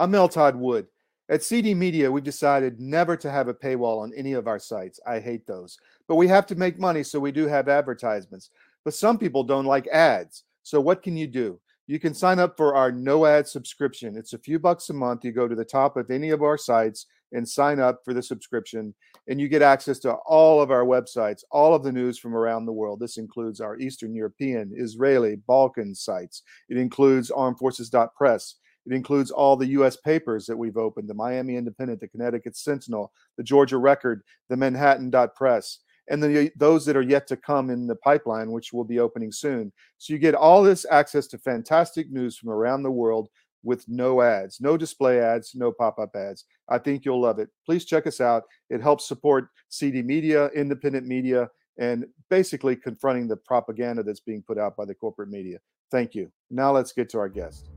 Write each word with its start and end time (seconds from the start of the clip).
I'm 0.00 0.12
Mel 0.12 0.30
Todd 0.30 0.56
Wood. 0.56 0.86
At 1.28 1.42
CD 1.42 1.74
Media, 1.74 2.10
we've 2.10 2.24
decided 2.24 2.80
never 2.80 3.18
to 3.18 3.30
have 3.30 3.48
a 3.48 3.54
paywall 3.54 4.00
on 4.00 4.14
any 4.16 4.32
of 4.32 4.48
our 4.48 4.58
sites. 4.58 4.98
I 5.06 5.20
hate 5.20 5.46
those. 5.46 5.76
But 6.08 6.14
we 6.14 6.26
have 6.26 6.46
to 6.46 6.54
make 6.54 6.78
money, 6.78 7.02
so 7.02 7.20
we 7.20 7.32
do 7.32 7.46
have 7.46 7.68
advertisements. 7.68 8.48
But 8.82 8.94
some 8.94 9.18
people 9.18 9.44
don't 9.44 9.66
like 9.66 9.86
ads. 9.88 10.44
So 10.62 10.80
what 10.80 11.02
can 11.02 11.18
you 11.18 11.26
do? 11.26 11.60
You 11.86 12.00
can 12.00 12.14
sign 12.14 12.38
up 12.38 12.56
for 12.56 12.74
our 12.74 12.90
no 12.90 13.26
ad 13.26 13.46
subscription. 13.46 14.16
It's 14.16 14.32
a 14.32 14.38
few 14.38 14.58
bucks 14.58 14.88
a 14.88 14.94
month. 14.94 15.22
You 15.22 15.32
go 15.32 15.46
to 15.46 15.54
the 15.54 15.66
top 15.66 15.98
of 15.98 16.10
any 16.10 16.30
of 16.30 16.40
our 16.40 16.56
sites 16.56 17.04
and 17.32 17.46
sign 17.46 17.78
up 17.78 18.00
for 18.02 18.14
the 18.14 18.22
subscription, 18.22 18.94
and 19.28 19.38
you 19.38 19.48
get 19.48 19.60
access 19.60 19.98
to 19.98 20.14
all 20.24 20.62
of 20.62 20.70
our 20.70 20.86
websites, 20.86 21.44
all 21.50 21.74
of 21.74 21.84
the 21.84 21.92
news 21.92 22.18
from 22.18 22.34
around 22.34 22.64
the 22.64 22.72
world. 22.72 23.00
This 23.00 23.18
includes 23.18 23.60
our 23.60 23.76
Eastern 23.76 24.14
European, 24.14 24.72
Israeli, 24.74 25.36
Balkan 25.46 25.94
sites. 25.94 26.42
It 26.70 26.78
includes 26.78 27.30
armedforces.press. 27.30 28.54
It 28.86 28.94
includes 28.94 29.30
all 29.30 29.56
the 29.56 29.68
U.S. 29.68 29.96
papers 29.96 30.46
that 30.46 30.56
we've 30.56 30.76
opened 30.76 31.08
the 31.08 31.14
Miami 31.14 31.56
Independent, 31.56 32.00
the 32.00 32.08
Connecticut 32.08 32.56
Sentinel, 32.56 33.12
the 33.36 33.42
Georgia 33.42 33.78
Record, 33.78 34.22
the 34.48 34.56
Manhattan 34.56 35.10
Dot 35.10 35.34
Press, 35.34 35.80
and 36.08 36.22
the, 36.22 36.50
those 36.56 36.84
that 36.86 36.96
are 36.96 37.02
yet 37.02 37.26
to 37.28 37.36
come 37.36 37.70
in 37.70 37.86
the 37.86 37.96
pipeline, 37.96 38.50
which 38.50 38.72
will 38.72 38.84
be 38.84 38.98
opening 38.98 39.30
soon. 39.32 39.72
So 39.98 40.12
you 40.12 40.18
get 40.18 40.34
all 40.34 40.62
this 40.62 40.86
access 40.90 41.26
to 41.28 41.38
fantastic 41.38 42.10
news 42.10 42.36
from 42.36 42.50
around 42.50 42.82
the 42.82 42.90
world 42.90 43.28
with 43.62 43.84
no 43.88 44.22
ads, 44.22 44.60
no 44.60 44.76
display 44.76 45.20
ads, 45.20 45.54
no 45.54 45.70
pop 45.70 45.98
up 45.98 46.16
ads. 46.16 46.46
I 46.68 46.78
think 46.78 47.04
you'll 47.04 47.20
love 47.20 47.38
it. 47.38 47.48
Please 47.66 47.84
check 47.84 48.06
us 48.06 48.20
out. 48.20 48.44
It 48.70 48.80
helps 48.80 49.06
support 49.06 49.48
CD 49.68 50.02
media, 50.02 50.48
independent 50.48 51.06
media, 51.06 51.50
and 51.78 52.06
basically 52.28 52.76
confronting 52.76 53.28
the 53.28 53.36
propaganda 53.36 54.02
that's 54.02 54.20
being 54.20 54.42
put 54.42 54.58
out 54.58 54.76
by 54.76 54.84
the 54.84 54.94
corporate 54.94 55.30
media. 55.30 55.58
Thank 55.90 56.14
you. 56.14 56.30
Now 56.50 56.72
let's 56.72 56.92
get 56.92 57.08
to 57.10 57.18
our 57.18 57.28
guest. 57.28 57.68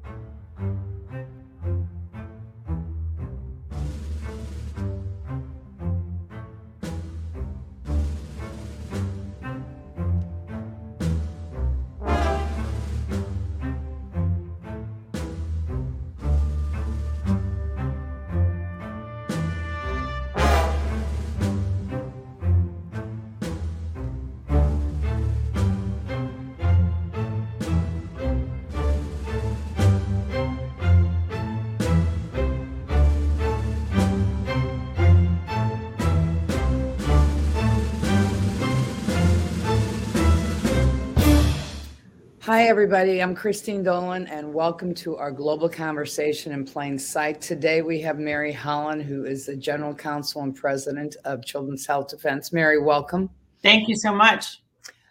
Hi, 42.46 42.64
everybody. 42.64 43.24
I'm 43.24 43.34
Christine 43.34 43.84
Dolan, 43.84 44.28
and 44.28 44.54
welcome 44.54 44.94
to 44.96 45.16
our 45.16 45.32
global 45.32 45.70
conversation 45.70 46.52
in 46.52 46.66
plain 46.66 47.00
sight. 47.00 47.40
Today, 47.40 47.82
we 47.82 48.02
have 48.02 48.20
Mary 48.20 48.52
Holland, 48.52 49.04
who 49.04 49.24
is 49.24 49.46
the 49.46 49.56
General 49.56 49.96
Counsel 49.96 50.42
and 50.42 50.54
President 50.54 51.16
of 51.24 51.46
Children's 51.46 51.86
Health 51.86 52.10
Defense. 52.10 52.52
Mary, 52.52 52.82
welcome. 52.82 53.30
Thank 53.62 53.88
you 53.88 53.96
so 53.96 54.14
much. 54.14 54.62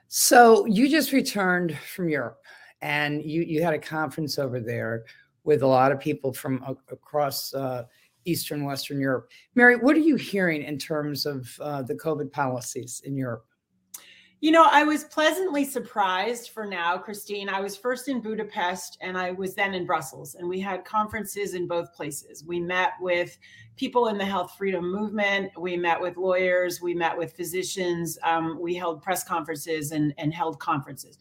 So, 0.08 0.66
you 0.66 0.90
just 0.90 1.12
returned 1.12 1.74
from 1.78 2.10
Europe, 2.10 2.42
and 2.82 3.24
you, 3.24 3.40
you 3.40 3.62
had 3.62 3.72
a 3.72 3.78
conference 3.78 4.38
over 4.38 4.60
there 4.60 5.06
with 5.44 5.62
a 5.62 5.66
lot 5.66 5.90
of 5.90 5.98
people 5.98 6.34
from 6.34 6.62
across 6.90 7.54
uh, 7.54 7.84
Eastern 8.26 8.66
Western 8.66 9.00
Europe. 9.00 9.30
Mary, 9.54 9.76
what 9.76 9.96
are 9.96 10.00
you 10.00 10.16
hearing 10.16 10.64
in 10.64 10.76
terms 10.76 11.24
of 11.24 11.48
uh, 11.62 11.80
the 11.80 11.94
COVID 11.94 12.30
policies 12.30 13.00
in 13.06 13.16
Europe? 13.16 13.46
You 14.42 14.50
know, 14.50 14.66
I 14.68 14.82
was 14.82 15.04
pleasantly 15.04 15.64
surprised 15.64 16.50
for 16.50 16.66
now, 16.66 16.98
Christine. 16.98 17.48
I 17.48 17.60
was 17.60 17.76
first 17.76 18.08
in 18.08 18.20
Budapest 18.20 18.98
and 19.00 19.16
I 19.16 19.30
was 19.30 19.54
then 19.54 19.72
in 19.72 19.86
Brussels, 19.86 20.34
and 20.34 20.48
we 20.48 20.58
had 20.58 20.84
conferences 20.84 21.54
in 21.54 21.68
both 21.68 21.94
places. 21.94 22.42
We 22.44 22.58
met 22.58 22.94
with 23.00 23.38
people 23.76 24.08
in 24.08 24.18
the 24.18 24.24
health 24.24 24.56
freedom 24.58 24.90
movement, 24.90 25.52
we 25.56 25.76
met 25.76 26.00
with 26.00 26.16
lawyers, 26.16 26.82
we 26.82 26.92
met 26.92 27.16
with 27.16 27.34
physicians, 27.34 28.18
um, 28.24 28.58
we 28.60 28.74
held 28.74 29.00
press 29.00 29.22
conferences 29.22 29.92
and, 29.92 30.12
and 30.18 30.34
held 30.34 30.58
conferences. 30.58 31.18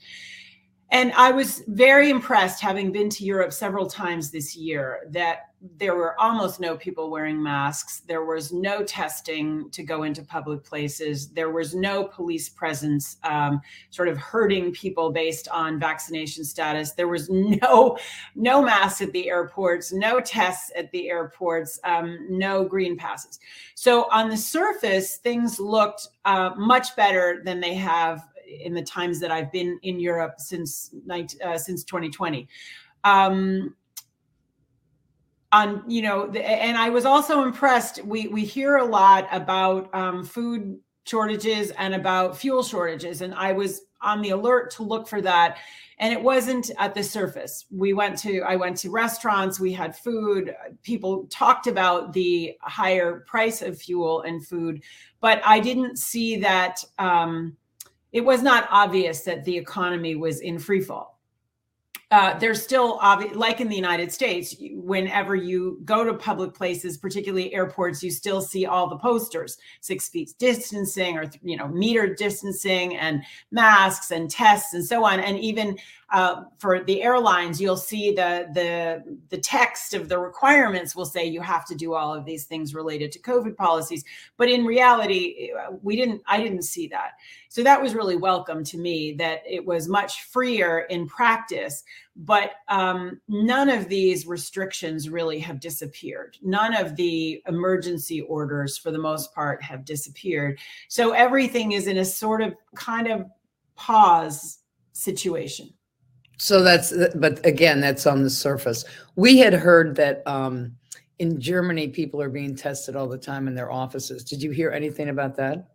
And 0.92 1.14
I 1.14 1.32
was 1.32 1.64
very 1.68 2.10
impressed, 2.10 2.62
having 2.62 2.92
been 2.92 3.10
to 3.12 3.24
Europe 3.24 3.54
several 3.54 3.88
times 3.88 4.30
this 4.30 4.56
year, 4.58 5.08
that 5.12 5.52
there 5.78 5.96
were 5.96 6.20
almost 6.20 6.60
no 6.60 6.76
people 6.76 7.12
wearing 7.12 7.42
masks. 7.42 8.02
There 8.08 8.26
was 8.26 8.52
no 8.52 8.84
testing 8.84 9.70
to 9.72 9.84
go 9.84 10.04
into 10.04 10.24
public 10.24 10.64
places. 10.64 11.30
There 11.30 11.52
was 11.52 11.76
no 11.76 12.06
police 12.06 12.50
presence, 12.50 13.18
um, 13.24 13.62
sort 13.92 14.08
of 14.08 14.18
hurting 14.18 14.72
people 14.72 15.12
based 15.12 15.48
on 15.50 15.80
vaccination 15.80 16.44
status. 16.44 16.94
There 16.94 17.08
was 17.08 17.30
no 17.30 17.98
no 18.36 18.62
masks 18.62 19.02
at 19.02 19.12
the 19.12 19.30
airports, 19.30 19.94
no 19.94 20.20
tests 20.20 20.72
at 20.76 20.92
the 20.92 21.10
airports, 21.10 21.80
um, 21.84 22.18
no 22.30 22.66
green 22.66 22.98
passes. 22.98 23.40
So 23.76 24.10
on 24.12 24.30
the 24.30 24.38
surface, 24.38 25.18
things 25.18 25.60
looked 25.60 26.08
uh, 26.26 26.52
much 26.58 26.96
better 26.96 27.44
than 27.46 27.60
they 27.60 27.76
have 27.76 28.28
in 28.64 28.74
the 28.74 28.82
times 28.82 29.20
that 29.20 29.32
I've 29.32 29.52
been 29.52 29.80
in 29.84 30.00
Europe 30.00 30.36
since 30.40 30.94
uh, 31.10 31.58
since 31.58 31.84
2020. 31.84 32.48
Um, 33.04 33.76
on 35.52 35.84
you 35.88 36.02
know, 36.02 36.32
and 36.32 36.78
I 36.78 36.90
was 36.90 37.06
also 37.06 37.44
impressed. 37.44 38.04
We 38.06 38.28
we 38.28 38.46
hear 38.46 38.78
a 38.78 38.86
lot 38.86 39.28
about 39.32 39.94
um, 39.94 40.24
food 40.24 40.80
shortages 41.06 41.72
and 41.72 41.94
about 41.94 42.38
fuel 42.38 42.64
shortages, 42.64 43.22
and 43.22 43.34
I 43.34 43.52
was 43.52 43.82
on 44.02 44.22
the 44.22 44.32
alert 44.32 44.72
to 44.72 44.84
look 44.84 45.08
for 45.08 45.22
that 45.22 45.58
and 46.00 46.12
it 46.12 46.22
wasn't 46.22 46.72
at 46.80 46.94
the 46.94 47.04
surface 47.04 47.66
we 47.72 47.94
went 47.94 48.18
to 48.18 48.42
i 48.42 48.56
went 48.56 48.76
to 48.76 48.90
restaurants 48.90 49.60
we 49.60 49.72
had 49.72 49.96
food 49.96 50.54
people 50.84 51.28
talked 51.30 51.68
about 51.68 52.12
the 52.12 52.54
higher 52.62 53.24
price 53.28 53.62
of 53.62 53.80
fuel 53.80 54.22
and 54.22 54.46
food 54.46 54.82
but 55.22 55.42
i 55.46 55.60
didn't 55.60 55.98
see 55.98 56.36
that 56.38 56.84
um, 57.00 57.56
it 58.12 58.22
was 58.22 58.42
not 58.42 58.68
obvious 58.72 59.22
that 59.22 59.46
the 59.46 59.58
economy 59.58 60.16
was 60.16 60.40
in 60.40 60.60
free 60.60 60.82
fall. 60.82 61.20
Uh, 62.12 62.38
there's 62.40 62.62
still 62.62 63.00
like 63.36 63.62
in 63.62 63.70
the 63.70 63.76
United 63.76 64.12
States, 64.12 64.54
whenever 64.74 65.34
you 65.34 65.80
go 65.86 66.04
to 66.04 66.14
public 66.14 66.54
places, 66.54 66.98
particularly 66.98 67.54
airports, 67.54 68.04
you 68.04 68.12
still 68.12 68.42
see 68.42 68.66
all 68.66 68.90
the 68.90 68.98
posters, 68.98 69.58
six 69.80 70.10
feet 70.10 70.34
distancing 70.38 71.18
or, 71.18 71.24
you 71.42 71.56
know, 71.56 71.70
meter 71.70 72.14
distancing 72.14 72.98
and 72.98 73.24
masks 73.52 74.12
and 74.12 74.30
tests 74.30 74.74
and 74.74 74.84
so 74.84 75.06
on. 75.06 75.22
And 75.22 75.40
even 75.40 75.78
uh, 76.12 76.44
for 76.58 76.84
the 76.84 77.02
airlines, 77.02 77.62
you'll 77.62 77.78
see 77.78 78.12
the, 78.12 78.50
the, 78.54 79.18
the 79.30 79.38
text 79.38 79.94
of 79.94 80.10
the 80.10 80.20
requirements 80.20 80.94
will 80.94 81.06
say 81.06 81.26
you 81.26 81.42
have 81.42 81.66
to 81.66 81.76
do 81.76 81.94
all 81.94 82.14
of 82.14 82.26
these 82.26 82.44
things 82.44 82.76
related 82.76 83.14
to 83.14 83.20
COVID 83.20 83.56
policies. 83.56 84.04
But 84.36 84.50
in 84.50 84.66
reality, 84.66 85.52
we 85.82 85.96
didn't, 85.96 86.22
I 86.28 86.42
didn't 86.44 86.64
see 86.64 86.88
that. 86.88 87.12
So 87.48 87.64
that 87.64 87.82
was 87.82 87.96
really 87.96 88.18
welcome 88.18 88.64
to 88.66 88.78
me 88.78 89.14
that 89.14 89.42
it 89.48 89.66
was 89.66 89.88
much 89.88 90.24
freer 90.24 90.80
in 90.90 91.08
practice. 91.08 91.84
But 92.18 92.52
um, 92.68 93.22
none 93.30 93.70
of 93.70 93.88
these 93.88 94.28
restrictions 94.28 95.10
really 95.10 95.40
have 95.40 95.62
disappeared. 95.62 96.38
None 96.42 96.76
of 96.76 96.98
the 96.98 97.42
emergency 97.48 98.22
orders, 98.22 98.78
for 98.78 98.92
the 98.92 98.98
most 98.98 99.34
part, 99.34 99.64
have 99.64 99.86
disappeared. 99.86 100.60
So 100.90 101.12
everything 101.12 101.72
is 101.72 101.88
in 101.88 101.98
a 101.98 102.06
sort 102.06 102.42
of 102.42 102.54
kind 102.76 103.08
of 103.08 103.26
pause 103.76 104.60
situation. 104.92 105.74
So 106.38 106.64
that's, 106.64 106.94
but 107.16 107.46
again, 107.46 107.82
that's 107.82 108.08
on 108.08 108.24
the 108.24 108.30
surface. 108.30 108.84
We 109.16 109.38
had 109.38 109.54
heard 109.54 109.96
that 109.98 110.24
um, 110.26 110.76
in 111.20 111.40
Germany, 111.40 111.90
people 111.90 112.22
are 112.22 112.30
being 112.30 112.56
tested 112.56 112.96
all 112.96 113.08
the 113.08 113.18
time 113.18 113.48
in 113.48 113.54
their 113.54 113.72
offices. 113.72 114.24
Did 114.24 114.42
you 114.42 114.52
hear 114.52 114.72
anything 114.72 115.10
about 115.10 115.36
that? 115.38 115.68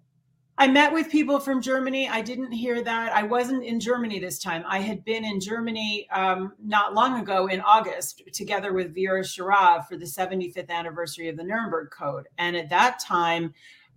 I 0.58 0.66
met 0.68 0.90
with 0.92 1.10
people 1.10 1.38
from 1.38 1.60
Germany. 1.60 2.08
I 2.08 2.22
didn't 2.22 2.50
hear 2.50 2.82
that. 2.82 3.12
I 3.12 3.22
wasn't 3.22 3.62
in 3.62 3.78
Germany 3.78 4.18
this 4.18 4.38
time. 4.38 4.64
I 4.66 4.78
had 4.78 5.04
been 5.04 5.22
in 5.22 5.38
Germany 5.38 6.08
um, 6.10 6.54
not 6.64 6.94
long 6.94 7.20
ago 7.20 7.46
in 7.46 7.60
August, 7.60 8.22
together 8.32 8.72
with 8.72 8.94
Vera 8.94 9.20
Sharav 9.20 9.86
for 9.86 9.98
the 9.98 10.06
75th 10.06 10.70
anniversary 10.70 11.28
of 11.28 11.36
the 11.36 11.44
Nuremberg 11.44 11.90
Code. 11.90 12.26
And 12.38 12.56
at 12.56 12.70
that 12.70 12.98
time, 12.98 13.52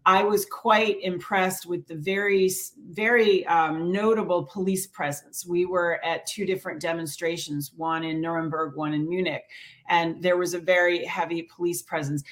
I 0.06 0.24
was 0.24 0.46
quite 0.46 1.02
impressed 1.04 1.66
with 1.66 1.86
the 1.88 1.96
very, 1.96 2.50
very 2.92 3.46
um, 3.48 3.92
notable 3.92 4.46
police 4.46 4.88
presence. 4.88 5.46
We 5.46 5.66
were 5.66 6.00
at 6.04 6.26
two 6.26 6.46
different 6.46 6.82
demonstrations, 6.82 7.74
one 7.76 8.04
in 8.04 8.22
Nuremberg, 8.22 8.76
one 8.76 8.94
in 8.94 9.08
Munich, 9.08 9.44
and 9.90 10.22
there 10.22 10.38
was 10.38 10.54
a 10.54 10.60
very 10.60 11.06
heavy 11.06 11.44
police 11.44 11.82
presence. 11.82 12.24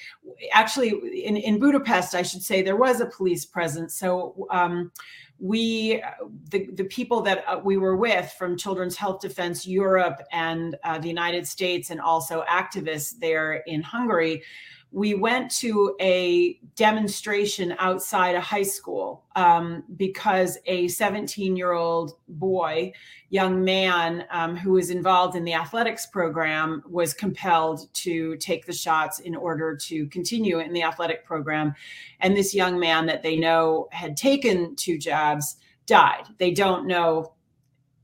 Actually, 0.52 1.24
in, 1.24 1.36
in 1.36 1.58
Budapest, 1.58 2.14
I 2.14 2.22
should 2.22 2.42
say, 2.42 2.62
there 2.62 2.76
was 2.76 3.00
a 3.00 3.06
police 3.06 3.44
presence. 3.44 3.94
So 3.94 4.46
um, 4.50 4.90
we, 5.38 6.02
the, 6.50 6.66
the 6.72 6.84
people 6.84 7.20
that 7.22 7.44
uh, 7.46 7.60
we 7.62 7.76
were 7.76 7.96
with 7.96 8.32
from 8.38 8.56
Children's 8.56 8.96
Health 8.96 9.20
Defense 9.20 9.66
Europe 9.66 10.20
and 10.32 10.76
uh, 10.84 10.98
the 10.98 11.08
United 11.08 11.46
States, 11.46 11.90
and 11.90 12.00
also 12.00 12.44
activists 12.48 13.18
there 13.20 13.62
in 13.66 13.82
Hungary, 13.82 14.42
we 14.90 15.14
went 15.14 15.50
to 15.50 15.94
a 16.00 16.58
demonstration 16.74 17.74
outside 17.78 18.34
a 18.34 18.40
high 18.40 18.62
school 18.62 19.24
um, 19.36 19.84
because 19.96 20.56
a 20.64 20.88
17 20.88 21.56
year 21.56 21.72
old 21.72 22.12
boy, 22.28 22.92
young 23.28 23.62
man 23.62 24.24
um, 24.30 24.56
who 24.56 24.72
was 24.72 24.88
involved 24.88 25.36
in 25.36 25.44
the 25.44 25.52
athletics 25.52 26.06
program, 26.06 26.82
was 26.88 27.12
compelled 27.12 27.92
to 27.94 28.36
take 28.36 28.64
the 28.64 28.72
shots 28.72 29.18
in 29.18 29.36
order 29.36 29.76
to 29.76 30.06
continue 30.06 30.58
in 30.58 30.72
the 30.72 30.82
athletic 30.82 31.24
program. 31.24 31.74
And 32.20 32.34
this 32.34 32.54
young 32.54 32.78
man 32.78 33.04
that 33.06 33.22
they 33.22 33.36
know 33.36 33.88
had 33.92 34.16
taken 34.16 34.74
two 34.74 34.96
jabs 34.96 35.56
died. 35.84 36.24
They 36.38 36.50
don't 36.50 36.86
know 36.86 37.34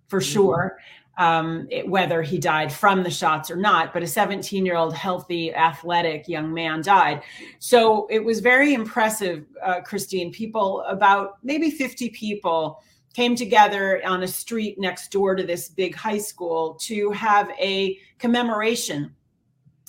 for 0.08 0.20
mm-hmm. 0.20 0.32
sure 0.32 0.78
um, 1.16 1.66
it, 1.70 1.88
whether 1.88 2.22
he 2.22 2.38
died 2.38 2.72
from 2.72 3.02
the 3.02 3.10
shots 3.10 3.50
or 3.50 3.56
not, 3.56 3.92
but 3.92 4.02
a 4.02 4.06
17 4.06 4.66
year 4.66 4.76
old 4.76 4.94
healthy, 4.94 5.54
athletic 5.54 6.28
young 6.28 6.52
man 6.52 6.82
died. 6.82 7.22
So 7.58 8.06
it 8.10 8.24
was 8.24 8.40
very 8.40 8.74
impressive, 8.74 9.44
uh, 9.62 9.80
Christine. 9.82 10.32
People, 10.32 10.80
about 10.82 11.38
maybe 11.42 11.70
50 11.70 12.10
people, 12.10 12.80
came 13.14 13.36
together 13.36 14.02
on 14.04 14.24
a 14.24 14.28
street 14.28 14.78
next 14.78 15.12
door 15.12 15.36
to 15.36 15.44
this 15.44 15.68
big 15.68 15.94
high 15.94 16.18
school 16.18 16.74
to 16.74 17.12
have 17.12 17.48
a 17.60 17.96
commemoration 18.18 19.14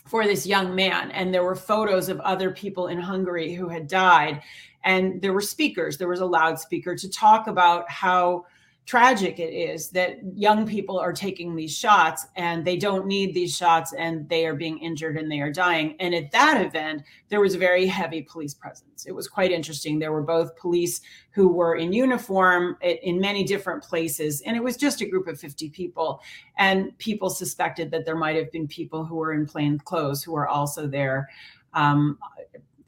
for 0.07 0.25
this 0.25 0.45
young 0.45 0.75
man. 0.75 1.09
And 1.11 1.33
there 1.33 1.43
were 1.43 1.55
photos 1.55 2.07
of 2.07 2.19
other 2.19 2.51
people 2.51 2.87
in 2.87 2.99
Hungary 2.99 3.53
who 3.53 3.67
had 3.67 3.87
died. 3.87 4.43
And 4.83 5.19
there 5.19 5.33
were 5.33 5.41
speakers, 5.41 5.97
there 5.97 6.07
was 6.07 6.19
a 6.19 6.25
loudspeaker 6.25 6.95
to 6.95 7.09
talk 7.09 7.47
about 7.47 7.89
how 7.89 8.45
tragic 8.85 9.39
it 9.39 9.51
is 9.51 9.89
that 9.89 10.19
young 10.35 10.67
people 10.67 10.99
are 10.99 11.11
taking 11.11 11.55
these 11.55 11.75
shots 11.75 12.27
and 12.35 12.63
they 12.63 12.77
don't 12.77 13.07
need 13.07 13.33
these 13.33 13.55
shots 13.55 13.93
and 13.93 14.29
they 14.29 14.45
are 14.45 14.53
being 14.53 14.77
injured 14.77 15.17
and 15.17 15.31
they 15.31 15.39
are 15.39 15.51
dying. 15.51 15.95
And 15.99 16.13
at 16.13 16.31
that 16.31 16.63
event, 16.63 17.01
there 17.29 17.41
was 17.41 17.55
a 17.55 17.57
very 17.57 17.87
heavy 17.87 18.21
police 18.21 18.53
presence. 18.53 19.05
It 19.07 19.13
was 19.13 19.27
quite 19.27 19.51
interesting. 19.51 19.97
There 19.97 20.11
were 20.11 20.21
both 20.21 20.55
police 20.55 21.01
who 21.31 21.47
were 21.47 21.75
in 21.75 21.93
uniform 21.93 22.77
in 22.81 23.19
many 23.19 23.43
different 23.43 23.83
places, 23.83 24.41
and 24.41 24.55
it 24.55 24.63
was 24.63 24.77
just 24.77 25.01
a 25.01 25.09
group 25.09 25.27
of 25.27 25.39
50 25.39 25.69
people. 25.69 26.21
And 26.57 26.95
people 26.99 27.31
suspected 27.31 27.89
that 27.91 28.05
there 28.05 28.15
might 28.15 28.35
have 28.35 28.51
been 28.51 28.67
people 28.67 29.03
who 29.03 29.15
were 29.15 29.33
in 29.33 29.47
plain 29.47 29.79
clothes 29.79 30.23
who 30.23 30.33
were 30.33 30.47
also 30.47 30.87
there. 30.87 31.27
Um, 31.73 32.19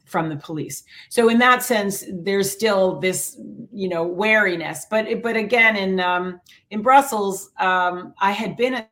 from 0.08 0.28
the 0.28 0.36
police. 0.36 0.84
So 1.10 1.28
in 1.28 1.38
that 1.38 1.62
sense, 1.62 2.04
there's 2.10 2.50
still 2.50 2.98
this, 2.98 3.38
you 3.72 3.88
know, 3.88 4.04
wariness. 4.04 4.86
But 4.90 5.22
but 5.22 5.36
again, 5.36 5.76
in 5.76 6.00
um, 6.00 6.40
in 6.70 6.82
Brussels, 6.82 7.50
um, 7.60 8.14
I 8.20 8.32
had 8.32 8.56
been 8.56 8.84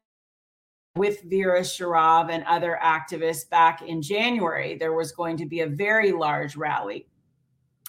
with 0.95 1.23
Vera 1.23 1.61
Sharav 1.61 2.31
and 2.31 2.45
other 2.45 2.79
activists 2.83 3.49
back 3.49 3.83
in 3.83 4.01
January. 4.01 4.77
There 4.77 4.95
was 4.95 5.13
going 5.13 5.37
to 5.39 5.47
be 5.47 5.61
a 5.61 5.67
very 5.67 6.13
large 6.13 6.57
rally, 6.57 7.07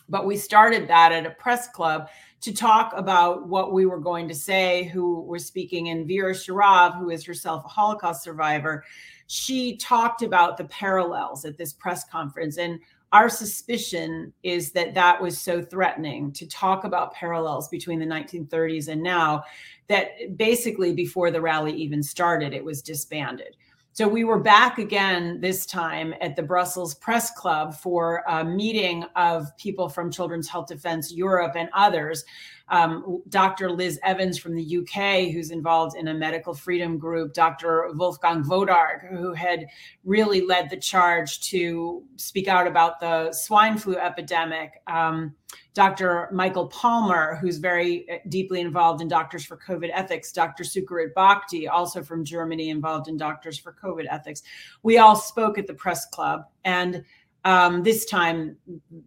but 0.09 0.25
we 0.25 0.37
started 0.37 0.87
that 0.87 1.11
at 1.11 1.25
a 1.25 1.31
press 1.31 1.67
club 1.69 2.07
to 2.39 2.53
talk 2.53 2.93
about 2.95 3.47
what 3.47 3.73
we 3.73 3.85
were 3.85 3.99
going 3.99 4.27
to 4.27 4.35
say. 4.35 4.85
Who 4.93 5.21
were 5.21 5.39
speaking, 5.39 5.89
and 5.89 6.07
Vera 6.07 6.33
Sharav, 6.33 6.97
who 6.97 7.09
is 7.09 7.25
herself 7.25 7.65
a 7.65 7.67
Holocaust 7.67 8.23
survivor, 8.23 8.83
she 9.27 9.77
talked 9.77 10.23
about 10.23 10.57
the 10.57 10.65
parallels 10.65 11.45
at 11.45 11.57
this 11.57 11.73
press 11.73 12.03
conference 12.05 12.57
and 12.57 12.79
our 13.13 13.29
suspicion 13.29 14.33
is 14.43 14.71
that 14.73 14.93
that 14.93 15.21
was 15.21 15.39
so 15.39 15.61
threatening 15.61 16.31
to 16.33 16.45
talk 16.47 16.83
about 16.83 17.13
parallels 17.13 17.69
between 17.69 17.99
the 17.99 18.05
1930s 18.05 18.89
and 18.89 19.01
now 19.01 19.43
that 19.87 20.37
basically 20.37 20.93
before 20.93 21.31
the 21.31 21.39
rally 21.39 21.73
even 21.73 22.03
started, 22.03 22.53
it 22.53 22.63
was 22.63 22.81
disbanded. 22.81 23.55
So 23.93 24.07
we 24.07 24.25
were 24.25 24.39
back 24.39 24.77
again 24.77 25.39
this 25.41 25.65
time 25.65 26.13
at 26.21 26.35
the 26.35 26.43
Brussels 26.43 26.93
Press 26.95 27.31
Club 27.31 27.73
for 27.73 28.23
a 28.27 28.43
meeting 28.43 29.05
of 29.15 29.55
people 29.57 29.89
from 29.89 30.11
Children's 30.11 30.49
Health 30.49 30.67
Defense 30.67 31.11
Europe 31.11 31.53
and 31.55 31.69
others 31.73 32.23
um, 32.69 33.21
Dr. 33.29 33.71
Liz 33.71 33.99
Evans 34.03 34.37
from 34.37 34.55
the 34.55 34.77
UK, 34.77 35.31
who's 35.31 35.51
involved 35.51 35.95
in 35.95 36.09
a 36.09 36.13
medical 36.13 36.53
freedom 36.53 36.97
group, 36.97 37.33
Dr. 37.33 37.91
Wolfgang 37.93 38.43
Wodarg, 38.43 39.09
who 39.09 39.33
had 39.33 39.67
really 40.03 40.41
led 40.41 40.69
the 40.69 40.77
charge 40.77 41.39
to 41.49 42.03
speak 42.17 42.47
out 42.47 42.67
about 42.67 42.99
the 42.99 43.31
swine 43.31 43.77
flu 43.77 43.95
epidemic. 43.95 44.81
Um, 44.87 45.33
Dr. 45.73 46.29
Michael 46.33 46.67
Palmer, 46.67 47.35
who's 47.35 47.57
very 47.57 48.09
uh, 48.09 48.17
deeply 48.29 48.59
involved 48.59 49.01
in 49.01 49.07
Doctors 49.07 49.45
for 49.45 49.57
COVID 49.57 49.89
Ethics, 49.93 50.31
Dr. 50.31 50.63
Sucharit 50.63 51.13
Bhakdi, 51.15 51.67
also 51.67 52.03
from 52.03 52.25
Germany, 52.25 52.69
involved 52.69 53.07
in 53.07 53.15
Doctors 53.15 53.57
for 53.57 53.75
COVID 53.81 54.07
Ethics. 54.09 54.41
We 54.83 54.97
all 54.97 55.15
spoke 55.15 55.57
at 55.57 55.67
the 55.67 55.73
press 55.73 56.05
club, 56.07 56.45
and 56.65 57.03
um, 57.45 57.81
this 57.81 58.05
time 58.05 58.57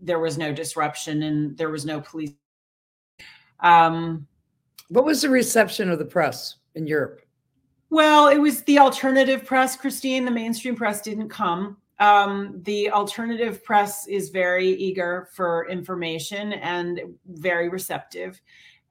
there 0.00 0.18
was 0.18 0.38
no 0.38 0.50
disruption 0.50 1.24
and 1.24 1.58
there 1.58 1.68
was 1.68 1.84
no 1.84 2.00
police 2.00 2.32
um, 3.62 4.26
what 4.88 5.04
was 5.04 5.22
the 5.22 5.30
reception 5.30 5.90
of 5.90 5.98
the 5.98 6.04
press 6.04 6.56
in 6.74 6.86
Europe? 6.86 7.22
Well, 7.90 8.28
it 8.28 8.38
was 8.38 8.62
the 8.62 8.78
alternative 8.78 9.44
press, 9.44 9.76
Christine. 9.76 10.24
The 10.24 10.30
mainstream 10.30 10.76
press 10.76 11.00
didn't 11.00 11.28
come. 11.28 11.76
Um, 11.98 12.60
the 12.62 12.90
alternative 12.90 13.62
press 13.62 14.06
is 14.06 14.30
very 14.30 14.68
eager 14.68 15.28
for 15.32 15.68
information 15.68 16.54
and 16.54 17.00
very 17.26 17.68
receptive. 17.68 18.40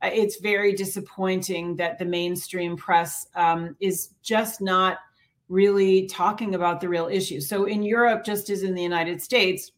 Uh, 0.01 0.09
it's 0.13 0.39
very 0.39 0.73
disappointing 0.73 1.75
that 1.77 1.97
the 1.97 2.05
mainstream 2.05 2.77
press 2.77 3.25
um, 3.35 3.75
is 3.79 4.13
just 4.21 4.61
not 4.61 4.97
really 5.47 6.05
talking 6.05 6.53
about 6.53 6.79
the 6.79 6.87
real 6.87 7.07
issue. 7.07 7.41
So, 7.41 7.65
in 7.65 7.81
Europe, 7.81 8.23
just 8.23 8.49
as 8.49 8.63
in 8.63 8.75
the 8.75 8.83
United 8.83 9.21
States, 9.21 9.71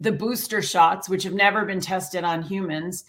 the 0.00 0.12
booster 0.12 0.60
shots, 0.60 1.08
which 1.08 1.22
have 1.22 1.34
never 1.34 1.64
been 1.64 1.80
tested 1.80 2.24
on 2.24 2.42
humans, 2.42 3.04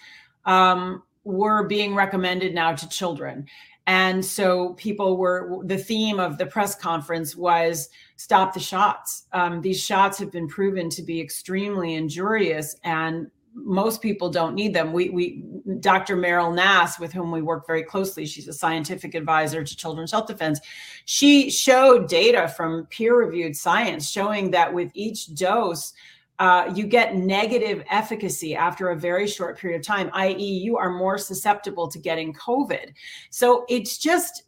um, 0.45 1.03
were 1.23 1.67
being 1.67 1.95
recommended 1.95 2.53
now 2.53 2.73
to 2.73 2.87
children. 2.89 3.45
And 3.87 4.25
so 4.25 4.73
people 4.73 5.17
were, 5.17 5.61
the 5.65 5.77
theme 5.77 6.19
of 6.19 6.37
the 6.37 6.45
press 6.45 6.75
conference 6.75 7.35
was 7.35 7.89
stop 8.15 8.53
the 8.53 8.59
shots. 8.59 9.25
Um, 9.31 9.61
these 9.61 9.81
shots 9.81 10.17
have 10.17 10.31
been 10.31 10.47
proven 10.47 10.89
to 10.89 11.03
be 11.03 11.21
extremely 11.21 11.93
injurious 11.93 12.75
and 12.83 13.29
most 13.55 14.01
people 14.01 14.29
don't 14.29 14.53
need 14.53 14.73
them. 14.73 14.91
We, 14.91 15.09
we, 15.09 15.43
Dr. 15.79 16.17
Meryl 16.17 16.53
Nass, 16.53 16.99
with 16.99 17.13
whom 17.13 17.31
we 17.31 17.41
work 17.41 17.65
very 17.65 17.83
closely, 17.83 18.25
she's 18.25 18.49
a 18.49 18.53
scientific 18.53 19.15
advisor 19.15 19.63
to 19.63 19.77
Children's 19.77 20.11
Health 20.11 20.27
Defense. 20.27 20.59
She 21.05 21.49
showed 21.49 22.09
data 22.09 22.49
from 22.49 22.85
peer 22.87 23.17
reviewed 23.17 23.55
science 23.55 24.09
showing 24.09 24.51
that 24.51 24.73
with 24.73 24.91
each 24.93 25.33
dose, 25.35 25.93
uh, 26.39 26.71
you 26.75 26.85
get 26.85 27.15
negative 27.15 27.83
efficacy 27.89 28.55
after 28.55 28.89
a 28.89 28.95
very 28.95 29.27
short 29.27 29.57
period 29.57 29.79
of 29.79 29.85
time, 29.85 30.09
i.e., 30.13 30.43
you 30.43 30.77
are 30.77 30.91
more 30.91 31.17
susceptible 31.17 31.87
to 31.87 31.97
getting 31.97 32.33
COVID. 32.33 32.93
So 33.29 33.65
it's 33.69 33.97
just, 33.97 34.43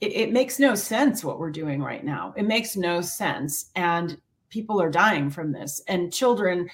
it, 0.00 0.12
it, 0.12 0.32
makes 0.32 0.58
no 0.58 0.74
sense 0.74 1.24
what 1.24 1.38
we're 1.38 1.50
doing 1.50 1.82
right 1.82 2.04
now. 2.04 2.34
It 2.36 2.46
makes 2.46 2.76
no 2.76 3.00
sense. 3.00 3.70
And 3.76 4.20
people 4.50 4.80
are 4.80 4.90
dying 4.90 5.30
from 5.30 5.52
this. 5.52 5.82
And 5.88 6.12
children 6.12 6.68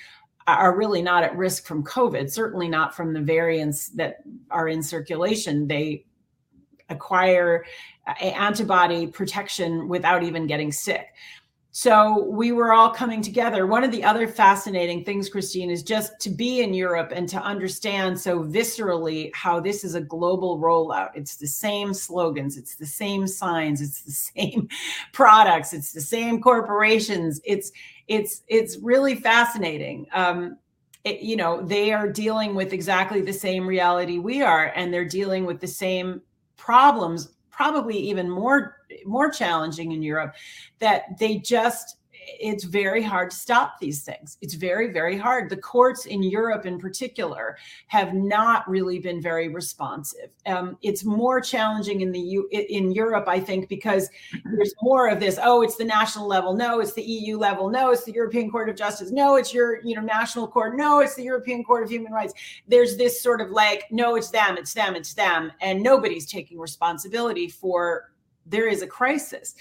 are 0.49 0.77
really 0.77 1.03
not 1.03 1.23
at 1.23 1.37
risk 1.37 1.65
from 1.65 1.85
COVID, 1.85 2.31
certainly 2.31 2.69
not 2.69 2.95
from 2.95 3.13
the 3.13 3.21
variants 3.21 3.89
that 3.91 4.19
are 4.51 4.69
in 4.69 4.83
circulation. 4.83 5.69
They 5.69 6.05
acquire 6.89 7.65
antibody 8.21 9.07
protection 9.09 9.89
without 9.89 10.23
even 10.23 10.47
getting 10.47 10.71
sick. 10.71 11.09
So 11.79 12.25
we 12.31 12.53
were 12.53 12.73
all 12.73 12.89
coming 12.89 13.21
together. 13.21 13.67
One 13.67 13.85
of 13.85 13.91
the 13.93 14.03
other 14.03 14.27
fascinating 14.27 15.05
things, 15.05 15.29
Christine, 15.29 15.69
is 15.71 15.83
just 15.83 16.19
to 16.21 16.31
be 16.31 16.63
in 16.63 16.73
Europe 16.73 17.13
and 17.15 17.29
to 17.29 17.37
understand 17.37 18.19
so 18.19 18.43
viscerally 18.43 19.31
how 19.35 19.61
this 19.61 19.85
is 19.85 19.95
a 19.95 20.01
global 20.01 20.59
rollout. 20.59 21.11
It's 21.15 21.37
the 21.37 21.47
same 21.47 21.93
slogans, 21.93 22.57
it's 22.57 22.77
the 22.77 22.87
same 22.87 23.27
signs, 23.27 23.83
it's 23.83 24.01
the 24.01 24.11
same 24.41 24.71
products, 25.13 25.75
it's 25.75 25.93
the 25.93 26.01
same 26.01 26.41
corporations. 26.41 27.43
It's 27.45 27.73
it's 28.09 28.43
it's 28.49 28.79
really 28.79 29.15
fascinating. 29.15 30.07
Um, 30.15 30.57
it, 31.05 31.21
you 31.21 31.37
know, 31.37 31.61
they 31.61 31.93
are 31.93 32.11
dealing 32.11 32.55
with 32.55 32.73
exactly 32.73 33.21
the 33.21 33.35
same 33.35 33.67
reality 33.67 34.17
we 34.19 34.41
are, 34.41 34.73
and 34.75 34.95
they're 34.95 35.05
dealing 35.05 35.45
with 35.45 35.61
the 35.61 35.69
same 35.69 36.23
problems 36.57 37.36
probably 37.57 37.97
even 37.97 38.29
more 38.29 38.77
more 39.05 39.31
challenging 39.31 39.93
in 39.93 40.03
Europe 40.03 40.35
that 40.79 41.19
they 41.19 41.39
just 41.39 41.96
it's 42.27 42.65
very 42.65 43.03
hard 43.03 43.31
to 43.31 43.37
stop 43.37 43.79
these 43.81 44.03
things. 44.03 44.37
It's 44.41 44.55
very, 44.55 44.93
very 44.93 45.17
hard. 45.17 45.49
The 45.49 45.57
courts 45.57 46.07
in 46.07 46.23
Europe, 46.23 46.67
in 46.67 46.79
particular, 46.79 47.57
have 47.87 48.15
not 48.15 48.69
really 48.69 48.99
been 48.99 49.23
very 49.23 49.49
responsive. 49.49 50.31
Um, 50.47 50.77
it's 50.83 51.05
more 51.05 51.41
challenging 51.41 52.01
in 52.01 52.13
the 52.13 52.21
U- 52.21 52.49
in 52.51 52.93
Europe, 52.93 53.27
I 53.29 53.41
think, 53.41 53.69
because 53.69 54.09
there's 54.45 54.75
more 54.83 55.09
of 55.09 55.21
this. 55.21 55.39
Oh, 55.43 55.63
it's 55.63 55.77
the 55.77 55.85
national 55.85 56.27
level. 56.27 56.55
No, 56.55 56.81
it's 56.81 56.95
the 56.95 57.03
EU 57.03 57.39
level. 57.39 57.71
No, 57.71 57.91
it's 57.91 58.05
the 58.05 58.13
European 58.13 58.51
Court 58.51 58.69
of 58.69 58.77
Justice. 58.77 59.11
No, 59.11 59.37
it's 59.37 59.55
your 59.55 59.81
you 59.85 59.95
know 59.95 60.03
national 60.03 60.49
court. 60.49 60.77
No, 60.77 61.01
it's 61.01 61.15
the 61.15 61.25
European 61.25 61.65
Court 61.65 61.85
of 61.85 61.91
Human 61.91 62.13
Rights. 62.13 62.35
There's 62.67 62.97
this 62.97 63.23
sort 63.23 63.41
of 63.41 63.51
like, 63.51 63.85
no, 63.91 64.17
it's 64.17 64.31
them, 64.31 64.57
it's 64.57 64.75
them, 64.75 64.97
it's 64.97 65.15
them, 65.15 65.53
and 65.61 65.83
nobody's 65.83 66.27
taking 66.27 66.59
responsibility 66.59 67.49
for 67.49 68.11
there 68.47 68.69
is 68.69 68.83
a 68.83 68.87
crisis 68.87 69.55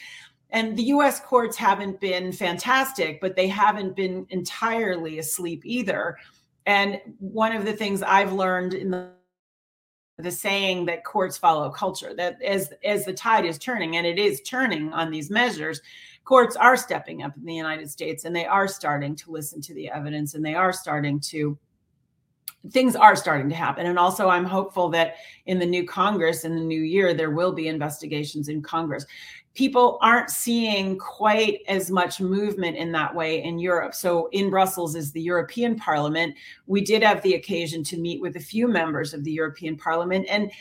and 0.51 0.77
the 0.77 0.83
US 0.83 1.19
courts 1.19 1.57
haven't 1.57 1.99
been 1.99 2.31
fantastic, 2.31 3.19
but 3.21 3.35
they 3.35 3.47
haven't 3.47 3.95
been 3.95 4.25
entirely 4.29 5.19
asleep 5.19 5.65
either. 5.65 6.17
And 6.65 6.99
one 7.19 7.51
of 7.51 7.65
the 7.65 7.73
things 7.73 8.01
I've 8.01 8.33
learned 8.33 8.73
in 8.73 8.91
the 8.91 9.09
the 10.17 10.31
saying 10.31 10.85
that 10.85 11.03
courts 11.03 11.37
follow 11.37 11.69
culture 11.69 12.13
that 12.15 12.41
as 12.41 12.71
as 12.85 13.03
the 13.03 13.11
tide 13.11 13.43
is 13.43 13.57
turning 13.57 13.97
and 13.97 14.07
it 14.07 14.17
is 14.17 14.39
turning 14.43 14.93
on 14.93 15.11
these 15.11 15.29
measures 15.29 15.81
courts 16.23 16.55
are 16.55 16.77
stepping 16.77 17.21
up 17.21 17.35
in 17.35 17.43
the 17.43 17.53
united 17.53 17.91
states 17.91 18.23
and 18.23 18.33
they 18.33 18.45
are 18.45 18.65
starting 18.65 19.13
to 19.13 19.29
listen 19.29 19.59
to 19.59 19.73
the 19.73 19.89
evidence 19.89 20.33
and 20.33 20.45
they 20.45 20.55
are 20.55 20.71
starting 20.71 21.19
to 21.19 21.57
things 22.71 22.95
are 22.95 23.15
starting 23.15 23.49
to 23.49 23.55
happen. 23.55 23.85
And 23.85 23.99
also, 23.99 24.29
I'm 24.29 24.45
hopeful 24.45 24.89
that 24.89 25.15
in 25.45 25.59
the 25.59 25.65
new 25.65 25.85
Congress, 25.85 26.45
in 26.45 26.55
the 26.55 26.61
new 26.61 26.81
year, 26.81 27.13
there 27.13 27.31
will 27.31 27.53
be 27.53 27.67
investigations 27.67 28.49
in 28.49 28.61
Congress. 28.61 29.05
People 29.55 29.97
aren't 30.01 30.29
seeing 30.29 30.97
quite 30.97 31.61
as 31.67 31.89
much 31.89 32.21
movement 32.21 32.77
in 32.77 32.91
that 32.91 33.15
way 33.15 33.41
in 33.43 33.57
Europe. 33.57 33.95
So, 33.95 34.27
in 34.31 34.49
Brussels 34.49 34.95
is 34.95 35.11
the 35.11 35.21
European 35.21 35.75
Parliament. 35.75 36.35
We 36.67 36.81
did 36.81 37.01
have 37.01 37.21
the 37.23 37.33
occasion 37.33 37.83
to 37.85 37.97
meet 37.97 38.21
with 38.21 38.35
a 38.35 38.39
few 38.39 38.67
members 38.67 39.13
of 39.13 39.23
the 39.23 39.31
European 39.31 39.77
Parliament, 39.77 40.27
and 40.29 40.51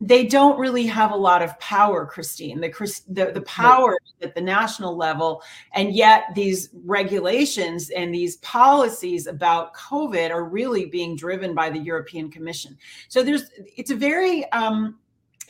they 0.00 0.24
don't 0.24 0.58
really 0.58 0.86
have 0.86 1.10
a 1.10 1.16
lot 1.16 1.42
of 1.42 1.58
power, 1.60 2.06
Christine. 2.06 2.60
The 2.60 2.70
the, 3.08 3.32
the 3.32 3.42
power 3.42 3.90
right. 3.90 4.28
at 4.28 4.34
the 4.34 4.40
national 4.40 4.96
level, 4.96 5.42
and 5.74 5.94
yet 5.94 6.24
these 6.34 6.70
regulations 6.84 7.90
and 7.90 8.14
these 8.14 8.36
policies 8.36 9.26
about 9.26 9.74
COVID 9.74 10.30
are 10.30 10.44
really 10.44 10.86
being 10.86 11.16
driven 11.16 11.54
by 11.54 11.68
the 11.68 11.78
European 11.78 12.30
Commission. 12.30 12.78
So 13.08 13.22
there's 13.22 13.50
it's 13.76 13.90
a 13.90 13.96
very 13.96 14.50
um, 14.52 14.98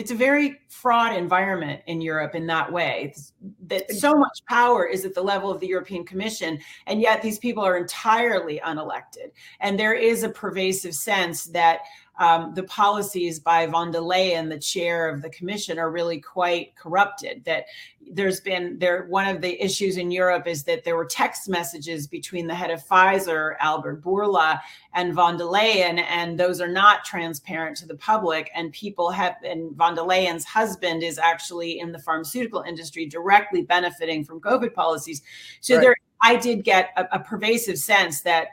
it's 0.00 0.11
a 0.11 0.14
very 0.14 0.59
fraught 0.69 1.14
environment 1.14 1.83
in 1.87 2.00
Europe 2.00 2.35
in 2.35 2.47
that 2.47 2.73
way. 2.73 3.11
It's, 3.11 3.35
that 3.66 3.92
so 3.92 4.14
much 4.14 4.42
power 4.49 4.87
is 4.87 5.04
at 5.04 5.14
the 5.14 5.21
level 5.21 5.50
of 5.50 5.61
the 5.61 5.66
European 5.66 6.07
Commission, 6.07 6.59
and 6.87 7.02
yet 7.02 7.21
these 7.21 7.38
people 7.38 7.62
are 7.62 7.76
entirely 7.76 8.59
unelected. 8.64 9.33
And 9.61 9.78
there 9.78 9.92
is 9.92 10.23
a 10.23 10.30
pervasive 10.30 10.95
sense 10.95 11.45
that 11.49 11.80
um, 12.21 12.53
the 12.53 12.65
policies 12.65 13.41
by 13.41 13.67
von 13.67 13.91
der 13.91 14.00
Leyen, 14.00 14.50
the 14.50 14.59
chair 14.59 15.09
of 15.09 15.23
the 15.23 15.31
commission, 15.31 15.79
are 15.79 15.91
really 15.91 16.21
quite 16.21 16.77
corrupted. 16.77 17.43
That 17.47 17.65
there's 18.12 18.41
been 18.41 18.79
there 18.79 19.07
one 19.07 19.27
of 19.27 19.41
the 19.41 19.62
issues 19.62 19.97
in 19.97 20.11
Europe 20.11 20.47
is 20.47 20.62
that 20.65 20.85
there 20.85 20.97
were 20.97 21.07
text 21.07 21.49
messages 21.49 22.07
between 22.07 22.47
the 22.47 22.55
head 22.55 22.71
of 22.71 22.87
Pfizer, 22.87 23.55
Albert 23.59 24.03
Bourla, 24.03 24.61
and 24.93 25.15
von 25.15 25.39
der 25.39 25.45
Leyen, 25.45 26.05
and 26.11 26.39
those 26.39 26.61
are 26.61 26.69
not 26.69 27.07
transparent 27.07 27.79
to 27.79 27.87
the 27.87 27.97
public. 27.97 28.50
And 28.55 28.71
people 28.73 29.11
have, 29.11 29.37
and 29.43 29.75
von 29.75 29.95
der 29.95 30.03
Leyen's 30.03 30.45
husband 30.45 31.03
is 31.03 31.19
actually 31.19 31.81
in 31.81 31.91
the 31.91 31.99
pharmaceutical 31.99 32.61
industry, 32.62 33.07
directly 33.07 33.62
benefiting 33.62 34.25
from 34.27 34.43
COVID 34.43 34.75
policies. 34.75 35.23
So 35.62 35.77
right. 35.77 35.81
there, 35.81 35.97
I 36.21 36.37
did 36.37 36.65
get 36.65 36.91
a, 36.99 37.07
a 37.12 37.19
pervasive 37.19 37.79
sense 37.79 38.21
that 38.23 38.49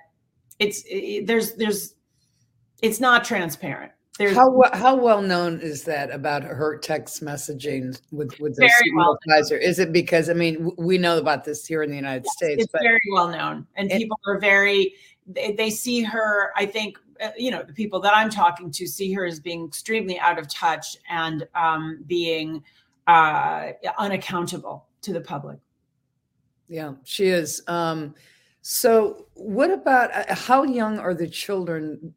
it's 0.58 0.84
it, 0.88 1.28
there's 1.28 1.54
there's 1.56 1.96
it's 2.82 3.00
not 3.00 3.24
transparent. 3.24 3.92
There's, 4.18 4.36
how 4.36 4.64
how 4.74 4.96
well 4.96 5.22
known 5.22 5.60
is 5.60 5.84
that 5.84 6.10
about 6.10 6.44
her 6.44 6.80
text 6.80 7.24
messaging 7.24 8.00
with 8.12 8.34
with 8.40 8.56
the 8.56 8.68
well 8.96 9.18
advisor? 9.24 9.58
Is 9.58 9.78
it 9.78 9.94
because 9.94 10.28
I 10.30 10.34
mean 10.34 10.72
we 10.78 10.98
know 10.98 11.20
about 11.20 11.44
this 11.44 11.68
here 11.68 11.84
in 11.84 11.92
the 11.92 11.96
United 11.96 12.24
yes, 12.26 12.34
States? 12.34 12.64
It's 12.64 12.74
very 12.82 13.00
well 13.12 13.30
known, 13.30 13.68
and 13.76 13.92
it, 13.92 13.98
people 14.00 14.20
are 14.26 14.40
very 14.40 14.96
they, 15.28 15.52
they 15.52 15.70
see 15.70 16.02
her. 16.02 16.52
I 16.56 16.66
think 16.66 16.98
uh, 17.22 17.30
you 17.38 17.52
know 17.52 17.62
the 17.62 17.74
people 17.74 18.00
that 18.02 18.16
I'm 18.16 18.32
talking 18.32 18.72
to 18.72 18.88
see 18.88 19.14
her 19.14 19.24
as 19.24 19.40
being 19.40 19.68
extremely 19.68 20.18
out 20.20 20.40
of 20.40 20.48
touch 20.48 20.98
and 21.08 21.48
um, 21.54 22.04
being 22.08 22.64
uh, 23.06 23.74
unaccountable 24.00 24.88
to 25.02 25.14
the 25.14 25.22
public. 25.22 25.60
Yeah, 26.68 26.94
she 27.04 27.28
is. 27.28 27.62
Um, 27.68 28.16
so, 28.70 29.28
what 29.34 29.72
about 29.72 30.14
uh, 30.14 30.36
how 30.36 30.64
young 30.64 31.00
are 31.00 31.14
the 31.14 31.26
children? 31.26 32.14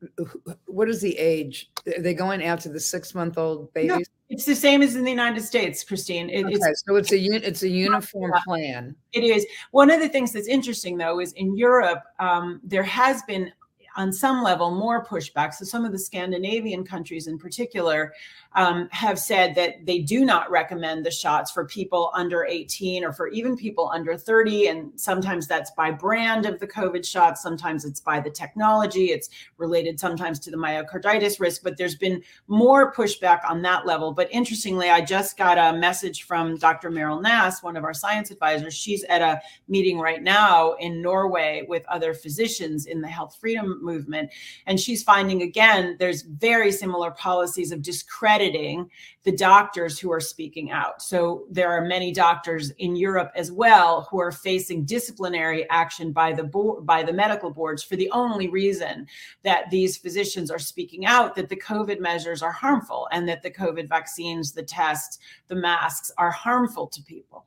What 0.66 0.88
is 0.88 1.00
the 1.00 1.16
age? 1.16 1.70
Are 1.96 2.02
they 2.02 2.12
going 2.12 2.42
after 2.42 2.68
the 2.68 2.80
six 2.80 3.14
month 3.14 3.38
old 3.38 3.72
babies? 3.72 3.90
No, 3.90 4.00
it's 4.30 4.46
the 4.46 4.56
same 4.56 4.82
as 4.82 4.96
in 4.96 5.04
the 5.04 5.12
United 5.12 5.42
States, 5.42 5.84
Christine. 5.84 6.28
It, 6.28 6.44
okay, 6.44 6.56
it's, 6.56 6.82
so 6.84 6.96
it's 6.96 7.12
a 7.12 7.18
it's 7.18 7.62
a 7.62 7.68
uniform 7.68 8.32
plan. 8.44 8.96
It 9.12 9.22
is. 9.22 9.46
One 9.70 9.92
of 9.92 10.00
the 10.00 10.08
things 10.08 10.32
that's 10.32 10.48
interesting, 10.48 10.98
though, 10.98 11.20
is 11.20 11.32
in 11.34 11.56
Europe 11.56 12.02
um, 12.18 12.60
there 12.64 12.82
has 12.82 13.22
been 13.28 13.52
on 13.96 14.12
some 14.12 14.42
level 14.42 14.70
more 14.70 15.04
pushback. 15.04 15.54
So 15.54 15.64
some 15.64 15.84
of 15.84 15.92
the 15.92 15.98
Scandinavian 15.98 16.84
countries 16.84 17.26
in 17.26 17.38
particular 17.38 18.12
um, 18.54 18.88
have 18.90 19.18
said 19.18 19.54
that 19.54 19.86
they 19.86 20.00
do 20.00 20.24
not 20.24 20.50
recommend 20.50 21.06
the 21.06 21.10
shots 21.10 21.50
for 21.50 21.64
people 21.64 22.10
under 22.14 22.44
18 22.44 23.04
or 23.04 23.12
for 23.12 23.28
even 23.28 23.56
people 23.56 23.90
under 23.94 24.16
30. 24.16 24.66
And 24.68 25.00
sometimes 25.00 25.46
that's 25.46 25.70
by 25.72 25.90
brand 25.90 26.46
of 26.46 26.58
the 26.58 26.66
COVID 26.66 27.06
shots. 27.06 27.42
Sometimes 27.42 27.84
it's 27.84 28.00
by 28.00 28.18
the 28.18 28.30
technology. 28.30 29.06
It's 29.06 29.30
related 29.56 30.00
sometimes 30.00 30.40
to 30.40 30.50
the 30.50 30.56
myocarditis 30.56 31.38
risk, 31.38 31.62
but 31.62 31.76
there's 31.76 31.94
been 31.94 32.22
more 32.48 32.92
pushback 32.92 33.40
on 33.48 33.62
that 33.62 33.86
level. 33.86 34.12
But 34.12 34.28
interestingly, 34.32 34.90
I 34.90 35.00
just 35.00 35.36
got 35.36 35.58
a 35.58 35.76
message 35.76 36.24
from 36.24 36.56
Dr. 36.56 36.90
Meryl 36.90 37.22
Nass, 37.22 37.62
one 37.62 37.76
of 37.76 37.84
our 37.84 37.94
science 37.94 38.30
advisors. 38.30 38.74
She's 38.74 39.04
at 39.04 39.22
a 39.22 39.40
meeting 39.68 39.98
right 39.98 40.22
now 40.22 40.72
in 40.74 41.00
Norway 41.00 41.64
with 41.68 41.84
other 41.86 42.14
physicians 42.14 42.86
in 42.86 43.00
the 43.00 43.08
health 43.08 43.36
freedom 43.40 43.79
movement. 43.82 44.30
And 44.66 44.78
she's 44.78 45.02
finding 45.02 45.42
again, 45.42 45.96
there's 45.98 46.22
very 46.22 46.72
similar 46.72 47.10
policies 47.10 47.72
of 47.72 47.82
discrediting 47.82 48.90
the 49.24 49.32
doctors 49.32 49.98
who 49.98 50.10
are 50.10 50.20
speaking 50.20 50.70
out. 50.70 51.02
So 51.02 51.44
there 51.50 51.70
are 51.70 51.84
many 51.84 52.10
doctors 52.12 52.70
in 52.78 52.96
Europe 52.96 53.30
as 53.34 53.52
well 53.52 54.08
who 54.10 54.18
are 54.18 54.32
facing 54.32 54.84
disciplinary 54.84 55.68
action 55.68 56.12
by 56.12 56.32
the 56.32 56.44
board, 56.44 56.86
by 56.86 57.02
the 57.02 57.12
medical 57.12 57.50
boards 57.50 57.82
for 57.82 57.96
the 57.96 58.10
only 58.12 58.48
reason 58.48 59.06
that 59.42 59.68
these 59.70 59.98
physicians 59.98 60.50
are 60.50 60.58
speaking 60.58 61.04
out 61.04 61.34
that 61.34 61.48
the 61.48 61.56
COVID 61.56 62.00
measures 62.00 62.42
are 62.42 62.52
harmful 62.52 63.08
and 63.12 63.28
that 63.28 63.42
the 63.42 63.50
COVID 63.50 63.88
vaccines, 63.88 64.52
the 64.52 64.62
tests, 64.62 65.18
the 65.48 65.54
masks 65.54 66.10
are 66.16 66.30
harmful 66.30 66.86
to 66.86 67.02
people. 67.02 67.44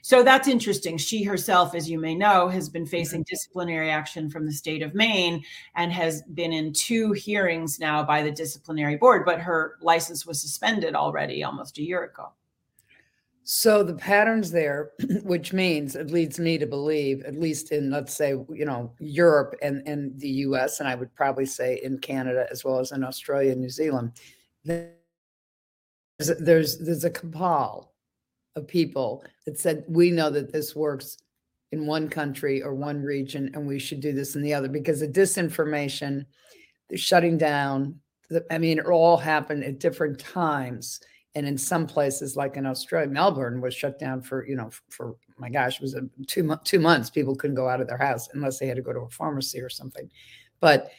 So 0.00 0.22
that's 0.22 0.48
interesting. 0.48 0.96
She 0.96 1.22
herself, 1.22 1.74
as 1.74 1.90
you 1.90 1.98
may 1.98 2.14
know, 2.14 2.48
has 2.48 2.68
been 2.68 2.82
mm-hmm. 2.82 2.90
facing 2.90 3.24
disciplinary 3.24 3.90
action 3.90 4.30
from 4.30 4.46
the 4.46 4.52
state 4.52 4.82
of 4.82 4.94
Maine 4.94 5.44
and 5.76 5.92
has 5.92 6.22
been 6.22 6.52
in 6.52 6.72
two 6.72 7.12
hearings 7.12 7.78
now 7.78 8.02
by 8.02 8.22
the 8.22 8.30
disciplinary 8.30 8.96
board, 8.96 9.24
but 9.24 9.40
her 9.40 9.76
license 9.82 10.24
was 10.24 10.40
suspended 10.40 10.94
already 10.94 11.44
almost 11.44 11.78
a 11.78 11.82
year 11.82 12.04
ago. 12.04 12.32
So 13.44 13.82
the 13.82 13.94
patterns 13.94 14.50
there, 14.50 14.92
which 15.22 15.52
means 15.52 15.96
it 15.96 16.10
leads 16.10 16.38
me 16.38 16.58
to 16.58 16.66
believe, 16.66 17.22
at 17.24 17.34
least 17.34 17.72
in 17.72 17.90
let's 17.90 18.14
say, 18.14 18.30
you 18.30 18.64
know, 18.64 18.92
Europe 18.98 19.54
and, 19.62 19.86
and 19.86 20.18
the 20.20 20.28
US, 20.28 20.80
and 20.80 20.88
I 20.88 20.94
would 20.94 21.14
probably 21.14 21.46
say 21.46 21.80
in 21.82 21.98
Canada 21.98 22.46
as 22.50 22.64
well 22.64 22.78
as 22.78 22.92
in 22.92 23.02
Australia 23.02 23.52
and 23.52 23.60
New 23.60 23.70
Zealand, 23.70 24.12
there's 24.64 24.92
there's, 26.38 26.78
there's 26.78 27.04
a 27.04 27.10
cabal 27.10 27.91
of 28.56 28.68
people 28.68 29.24
that 29.46 29.58
said, 29.58 29.84
we 29.88 30.10
know 30.10 30.30
that 30.30 30.52
this 30.52 30.76
works 30.76 31.18
in 31.72 31.86
one 31.86 32.08
country 32.08 32.62
or 32.62 32.74
one 32.74 33.02
region 33.02 33.50
and 33.54 33.66
we 33.66 33.78
should 33.78 34.00
do 34.00 34.12
this 34.12 34.36
in 34.36 34.42
the 34.42 34.52
other 34.52 34.68
because 34.68 35.00
the 35.00 35.08
disinformation, 35.08 36.26
the 36.90 36.96
shutting 36.96 37.38
down, 37.38 37.98
the, 38.28 38.44
I 38.50 38.58
mean, 38.58 38.78
it 38.78 38.86
all 38.86 39.16
happened 39.16 39.64
at 39.64 39.78
different 39.78 40.18
times. 40.18 41.00
And 41.34 41.46
in 41.46 41.56
some 41.56 41.86
places, 41.86 42.36
like 42.36 42.58
in 42.58 42.66
Australia, 42.66 43.08
Melbourne 43.08 43.62
was 43.62 43.74
shut 43.74 43.98
down 43.98 44.20
for, 44.20 44.46
you 44.46 44.54
know, 44.54 44.70
for 44.90 45.16
my 45.38 45.48
gosh, 45.48 45.76
it 45.76 45.82
was 45.82 45.94
a 45.94 46.02
two, 46.26 46.54
two 46.62 46.78
months. 46.78 47.08
People 47.08 47.34
couldn't 47.34 47.56
go 47.56 47.68
out 47.68 47.80
of 47.80 47.88
their 47.88 47.96
house 47.96 48.28
unless 48.34 48.58
they 48.58 48.66
had 48.66 48.76
to 48.76 48.82
go 48.82 48.92
to 48.92 49.00
a 49.00 49.10
pharmacy 49.10 49.60
or 49.60 49.70
something. 49.70 50.10
But 50.60 50.90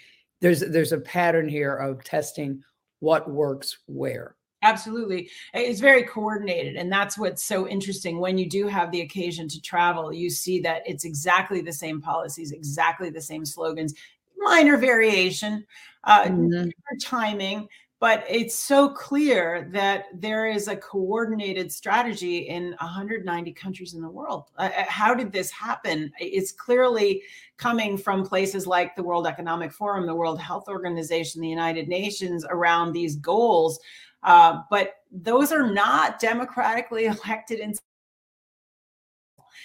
there's 0.42 0.60
there's 0.60 0.92
a 0.92 1.00
pattern 1.00 1.48
here 1.48 1.76
of 1.76 2.04
testing 2.04 2.64
what 3.00 3.30
works 3.30 3.78
where. 3.86 4.36
Absolutely. 4.64 5.30
It's 5.54 5.80
very 5.80 6.04
coordinated. 6.04 6.76
And 6.78 6.92
that's 6.92 7.18
what's 7.18 7.44
so 7.44 7.68
interesting. 7.68 8.20
When 8.20 8.38
you 8.38 8.50
do 8.50 8.68
have 8.68 8.92
the 8.92 9.02
occasion 9.02 9.48
to 9.50 9.62
travel, 9.62 10.12
you 10.12 10.30
see 10.30 10.60
that 10.62 10.82
it's 10.86 11.06
exactly 11.06 11.62
the 11.62 11.74
same 11.74 12.02
policies, 12.02 12.52
exactly 12.52 13.10
the 13.10 13.22
same 13.22 13.46
slogans, 13.46 13.94
minor 14.38 14.78
variation, 14.78 15.66
uh, 16.06 16.24
mm-hmm. 16.24 16.70
timing, 17.02 17.68
but 18.04 18.26
it's 18.28 18.54
so 18.54 18.90
clear 18.90 19.70
that 19.72 20.08
there 20.14 20.46
is 20.46 20.68
a 20.68 20.76
coordinated 20.76 21.72
strategy 21.72 22.40
in 22.40 22.72
190 22.82 23.54
countries 23.54 23.94
in 23.94 24.02
the 24.02 24.10
world. 24.10 24.50
Uh, 24.58 24.70
uh, 24.78 24.84
how 24.90 25.16
did 25.16 25.32
this 25.32 25.50
happen? 25.52 26.12
It's 26.20 26.52
clearly 26.52 27.24
coming 27.56 27.98
from 27.98 28.26
places 28.26 28.68
like 28.68 28.98
the 28.98 29.04
World 29.04 29.26
Economic 29.26 29.72
Forum, 29.72 30.06
the 30.06 30.14
World 30.14 30.38
Health 30.38 30.68
Organization, 30.68 31.40
the 31.40 31.48
United 31.48 31.88
Nations 31.88 32.44
around 32.50 32.92
these 32.92 33.16
goals. 33.16 33.80
Uh, 34.24 34.62
but 34.70 34.96
those 35.12 35.52
are 35.52 35.72
not 35.72 36.20
democratically 36.20 37.06
elected 37.26 37.60
in 37.60 37.74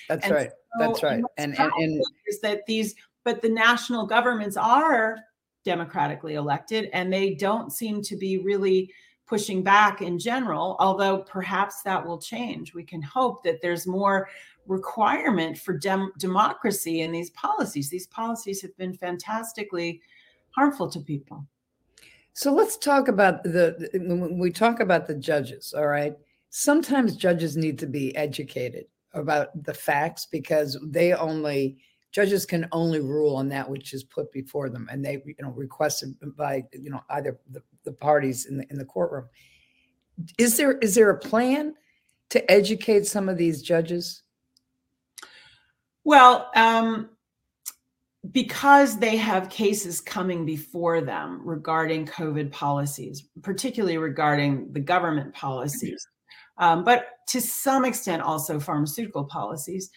that's 0.09 0.25
and 0.25 0.35
right. 0.35 0.51
So 0.51 0.87
That's 0.87 1.03
right. 1.03 1.23
And, 1.37 1.59
and, 1.59 1.73
and 1.77 2.05
is 2.27 2.41
that 2.41 2.67
these, 2.67 2.95
but 3.25 3.43
the 3.43 3.49
national 3.49 4.07
governments 4.07 4.57
are 4.57 5.19
democratically 5.65 6.35
elected 6.35 6.89
and 6.93 7.13
they 7.13 7.35
don't 7.35 7.73
seem 7.73 8.03
to 8.03 8.17
be 8.17 8.39
really 8.39 8.91
pushing 9.27 9.63
back 9.63 10.01
in 10.01 10.19
general, 10.19 10.77
although 10.81 11.19
perhaps 11.19 11.83
that 11.83 12.05
will 12.05 12.19
change. 12.19 12.73
We 12.73 12.83
can 12.83 13.03
hope 13.03 13.43
that 13.45 13.61
there's 13.61 13.87
more 13.87 14.29
requirement 14.67 15.59
for 15.59 15.77
dem- 15.77 16.13
democracy 16.19 17.03
in 17.03 17.13
these 17.13 17.31
policies. 17.31 17.91
These 17.91 18.07
policies 18.07 18.63
have 18.63 18.75
been 18.79 18.95
fantastically 18.95 20.01
harmful 20.51 20.89
to 20.91 21.01
people. 21.01 21.45
So 22.39 22.53
let's 22.53 22.77
talk 22.77 23.09
about 23.09 23.43
the 23.43 23.91
when 23.95 24.39
we 24.39 24.53
talk 24.53 24.79
about 24.79 25.09
the 25.09 25.15
judges, 25.17 25.75
all 25.77 25.89
right? 25.89 26.15
Sometimes 26.51 27.17
judges 27.17 27.57
need 27.57 27.81
to 27.81 27.87
be 27.89 28.15
educated 28.15 28.85
about 29.13 29.49
the 29.65 29.75
facts 29.75 30.25
because 30.25 30.79
they 30.85 31.15
only 31.15 31.79
judges 32.13 32.47
can 32.47 32.69
only 32.71 33.01
rule 33.01 33.35
on 33.35 33.49
that 33.49 33.69
which 33.69 33.93
is 33.93 34.05
put 34.05 34.31
before 34.31 34.69
them 34.69 34.89
and 34.89 35.05
they 35.05 35.21
you 35.27 35.35
know 35.41 35.51
requested 35.51 36.15
by 36.37 36.63
you 36.71 36.91
know 36.91 37.03
either 37.11 37.41
the, 37.51 37.61
the 37.83 37.91
parties 37.91 38.47
in 38.47 38.59
the 38.59 38.67
in 38.71 38.79
the 38.79 38.85
courtroom 38.85 39.27
is 40.39 40.57
there 40.57 40.79
is 40.79 40.95
there 40.95 41.11
a 41.11 41.19
plan 41.19 41.75
to 42.31 42.49
educate 42.49 43.05
some 43.05 43.29
of 43.29 43.37
these 43.37 43.63
judges 43.63 44.23
well 46.05 46.53
um 46.55 47.11
because 48.33 48.99
they 48.99 49.17
have 49.17 49.49
cases 49.49 50.01
coming 50.01 50.45
before 50.45 51.01
them 51.01 51.41
regarding 51.45 52.07
covid 52.07 52.51
policies 52.51 53.25
particularly 53.43 53.99
regarding 53.99 54.73
the 54.73 54.81
government 54.81 55.33
policies 55.35 56.07
um, 56.59 56.83
but 56.83 57.11
to 57.29 57.41
some 57.41 57.85
extent 57.85 58.21
also 58.21 58.59
pharmaceutical 58.59 59.25
policies 59.25 59.91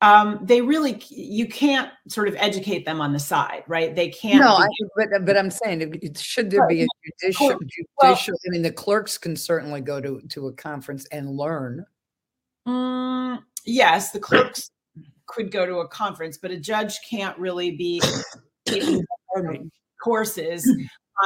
um, 0.00 0.38
they 0.42 0.60
really 0.60 1.02
you 1.08 1.48
can't 1.48 1.90
sort 2.08 2.28
of 2.28 2.36
educate 2.36 2.84
them 2.84 3.00
on 3.00 3.12
the 3.12 3.18
side, 3.18 3.64
right? 3.66 3.94
They 3.94 4.10
can't. 4.10 4.38
No, 4.38 4.54
I, 4.54 4.68
but 4.96 5.08
but 5.24 5.36
I'm 5.36 5.50
saying, 5.50 6.00
should 6.16 6.50
there 6.50 6.68
be 6.68 6.82
a 6.82 6.86
judicial? 7.20 7.48
judicial 7.48 7.86
well, 8.00 8.16
I 8.46 8.50
mean, 8.50 8.62
the 8.62 8.70
clerks 8.70 9.18
can 9.18 9.34
certainly 9.34 9.80
go 9.80 10.00
to 10.00 10.20
to 10.20 10.46
a 10.46 10.52
conference 10.52 11.04
and 11.06 11.30
learn. 11.30 11.84
Um, 12.64 13.44
yes, 13.64 14.12
the 14.12 14.20
clerks 14.20 14.70
could 15.28 15.52
go 15.52 15.64
to 15.64 15.76
a 15.76 15.88
conference, 15.88 16.36
but 16.36 16.50
a 16.50 16.58
judge 16.58 16.98
can't 17.08 17.38
really 17.38 17.76
be 17.76 18.02
taking 18.66 19.04
courses 20.02 20.68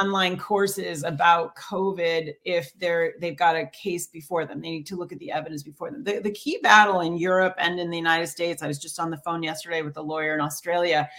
online 0.01 0.37
courses 0.37 1.03
about 1.03 1.55
COVID 1.55 2.33
if 2.45 2.71
they're 2.79 3.13
they've 3.19 3.37
got 3.37 3.55
a 3.55 3.67
case 3.67 4.07
before 4.07 4.45
them. 4.45 4.61
They 4.61 4.71
need 4.71 4.87
to 4.87 4.95
look 4.95 5.11
at 5.11 5.19
the 5.19 5.31
evidence 5.31 5.63
before 5.63 5.91
them. 5.91 6.03
The, 6.03 6.19
the 6.19 6.31
key 6.31 6.59
battle 6.63 7.01
in 7.01 7.17
Europe 7.17 7.55
and 7.57 7.79
in 7.79 7.89
the 7.89 7.97
United 7.97 8.27
States, 8.27 8.63
I 8.63 8.67
was 8.67 8.79
just 8.79 8.99
on 8.99 9.11
the 9.11 9.17
phone 9.17 9.43
yesterday 9.43 9.81
with 9.81 9.97
a 9.97 10.01
lawyer 10.01 10.33
in 10.33 10.41
Australia. 10.41 11.09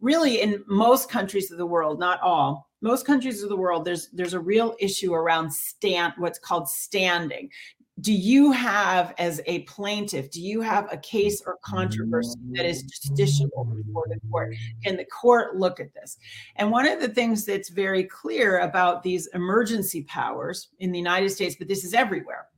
Really, 0.00 0.40
in 0.40 0.64
most 0.66 1.08
countries 1.10 1.50
of 1.50 1.58
the 1.58 1.66
world, 1.66 2.00
not 2.00 2.20
all, 2.22 2.70
most 2.80 3.06
countries 3.06 3.42
of 3.42 3.50
the 3.50 3.56
world, 3.56 3.84
there's 3.84 4.08
there's 4.10 4.34
a 4.34 4.40
real 4.40 4.74
issue 4.80 5.14
around 5.14 5.52
stand 5.52 6.14
what's 6.16 6.38
called 6.38 6.68
standing 6.68 7.50
do 8.02 8.12
you 8.12 8.50
have 8.50 9.14
as 9.18 9.40
a 9.46 9.60
plaintiff 9.60 10.30
do 10.30 10.42
you 10.42 10.60
have 10.60 10.92
a 10.92 10.96
case 10.98 11.42
or 11.46 11.56
controversy 11.62 12.38
that 12.50 12.66
is 12.66 12.84
justiciable 12.84 13.74
before 13.74 14.06
the 14.08 14.20
court? 14.30 14.54
Can 14.84 14.96
the 14.96 15.04
court 15.04 15.56
look 15.56 15.80
at 15.80 15.94
this? 15.94 16.18
And 16.56 16.70
one 16.70 16.86
of 16.86 17.00
the 17.00 17.08
things 17.08 17.44
that's 17.44 17.68
very 17.68 18.04
clear 18.04 18.58
about 18.58 19.02
these 19.02 19.28
emergency 19.28 20.02
powers 20.02 20.68
in 20.80 20.92
the 20.92 20.98
united 20.98 21.30
states 21.30 21.56
but 21.58 21.68
this 21.68 21.84
is 21.84 21.94
everywhere 21.94 22.48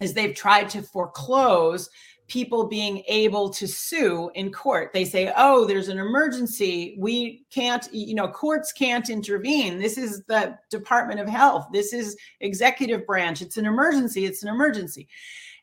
is 0.00 0.12
they've 0.12 0.34
tried 0.34 0.68
to 0.70 0.82
foreclose 0.82 1.88
people 2.26 2.66
being 2.66 3.02
able 3.06 3.50
to 3.50 3.66
sue 3.66 4.30
in 4.34 4.50
court. 4.50 4.92
They 4.92 5.04
say, 5.04 5.32
oh, 5.36 5.66
there's 5.66 5.88
an 5.88 5.98
emergency. 5.98 6.96
We 6.98 7.44
can't, 7.50 7.86
you 7.92 8.14
know, 8.14 8.28
courts 8.28 8.72
can't 8.72 9.10
intervene. 9.10 9.78
This 9.78 9.98
is 9.98 10.22
the 10.26 10.58
Department 10.70 11.20
of 11.20 11.28
Health. 11.28 11.68
This 11.72 11.92
is 11.92 12.16
executive 12.40 13.06
branch. 13.06 13.42
It's 13.42 13.58
an 13.58 13.66
emergency. 13.66 14.24
It's 14.24 14.42
an 14.42 14.48
emergency. 14.48 15.08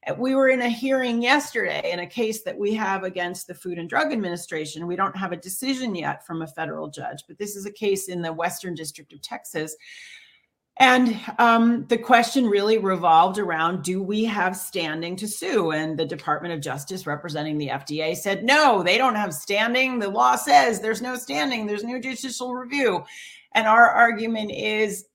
Uh, 0.07 0.15
we 0.17 0.35
were 0.35 0.49
in 0.49 0.61
a 0.61 0.69
hearing 0.69 1.21
yesterday 1.21 1.91
in 1.91 1.99
a 1.99 2.07
case 2.07 2.43
that 2.43 2.57
we 2.57 2.73
have 2.73 3.03
against 3.03 3.47
the 3.47 3.55
Food 3.55 3.77
and 3.77 3.89
Drug 3.89 4.11
Administration. 4.11 4.87
We 4.87 4.95
don't 4.95 5.15
have 5.15 5.31
a 5.31 5.37
decision 5.37 5.95
yet 5.95 6.25
from 6.25 6.41
a 6.41 6.47
federal 6.47 6.89
judge, 6.89 7.23
but 7.27 7.37
this 7.37 7.55
is 7.55 7.65
a 7.65 7.71
case 7.71 8.07
in 8.07 8.21
the 8.21 8.33
Western 8.33 8.75
District 8.75 9.13
of 9.13 9.21
Texas 9.21 9.75
and 10.81 11.21
um, 11.37 11.85
the 11.89 11.97
question 11.97 12.47
really 12.47 12.79
revolved 12.79 13.37
around 13.37 13.83
do 13.83 14.01
we 14.01 14.25
have 14.25 14.57
standing 14.57 15.15
to 15.17 15.27
sue? 15.27 15.69
And 15.69 15.95
the 15.95 16.07
Department 16.07 16.55
of 16.55 16.59
Justice, 16.59 17.05
representing 17.05 17.59
the 17.59 17.67
FDA, 17.67 18.17
said 18.17 18.43
no, 18.43 18.81
they 18.81 18.97
don't 18.97 19.13
have 19.13 19.31
standing. 19.31 19.99
The 19.99 20.09
law 20.09 20.35
says 20.35 20.81
there's 20.81 21.01
no 21.03 21.15
standing, 21.17 21.67
there's 21.67 21.83
no 21.83 21.99
judicial 21.99 22.55
review. 22.55 23.03
And 23.53 23.67
our 23.67 23.91
argument 23.91 24.53
is 24.53 25.05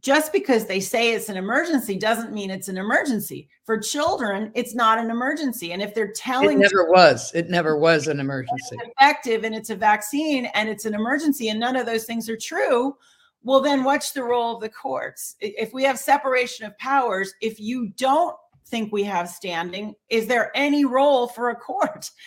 just 0.00 0.32
because 0.32 0.64
they 0.64 0.80
say 0.80 1.12
it's 1.12 1.28
an 1.28 1.36
emergency 1.36 1.98
doesn't 1.98 2.32
mean 2.32 2.50
it's 2.50 2.68
an 2.68 2.78
emergency. 2.78 3.50
For 3.66 3.78
children, 3.78 4.50
it's 4.54 4.74
not 4.74 4.98
an 4.98 5.10
emergency. 5.10 5.72
And 5.72 5.82
if 5.82 5.94
they're 5.94 6.12
telling 6.12 6.58
it 6.58 6.62
never 6.62 6.90
was, 6.90 7.30
it 7.34 7.50
never 7.50 7.76
was 7.76 8.08
an 8.08 8.18
emergency. 8.18 8.78
effective 8.80 9.44
and 9.44 9.54
it's 9.54 9.68
a 9.68 9.76
vaccine 9.76 10.46
and 10.54 10.70
it's 10.70 10.86
an 10.86 10.94
emergency, 10.94 11.50
and 11.50 11.60
none 11.60 11.76
of 11.76 11.84
those 11.84 12.04
things 12.04 12.30
are 12.30 12.36
true 12.38 12.96
well 13.42 13.60
then 13.60 13.84
what's 13.84 14.12
the 14.12 14.22
role 14.22 14.54
of 14.54 14.60
the 14.60 14.68
courts? 14.68 15.36
If 15.40 15.72
we 15.72 15.82
have 15.84 15.98
separation 15.98 16.66
of 16.66 16.76
powers 16.78 17.32
if 17.40 17.60
you 17.60 17.88
don't 17.96 18.36
think 18.66 18.92
we 18.92 19.04
have 19.04 19.28
standing 19.28 19.94
is 20.08 20.26
there 20.26 20.50
any 20.54 20.84
role 20.84 21.26
for 21.28 21.50
a 21.50 21.56
court? 21.56 22.10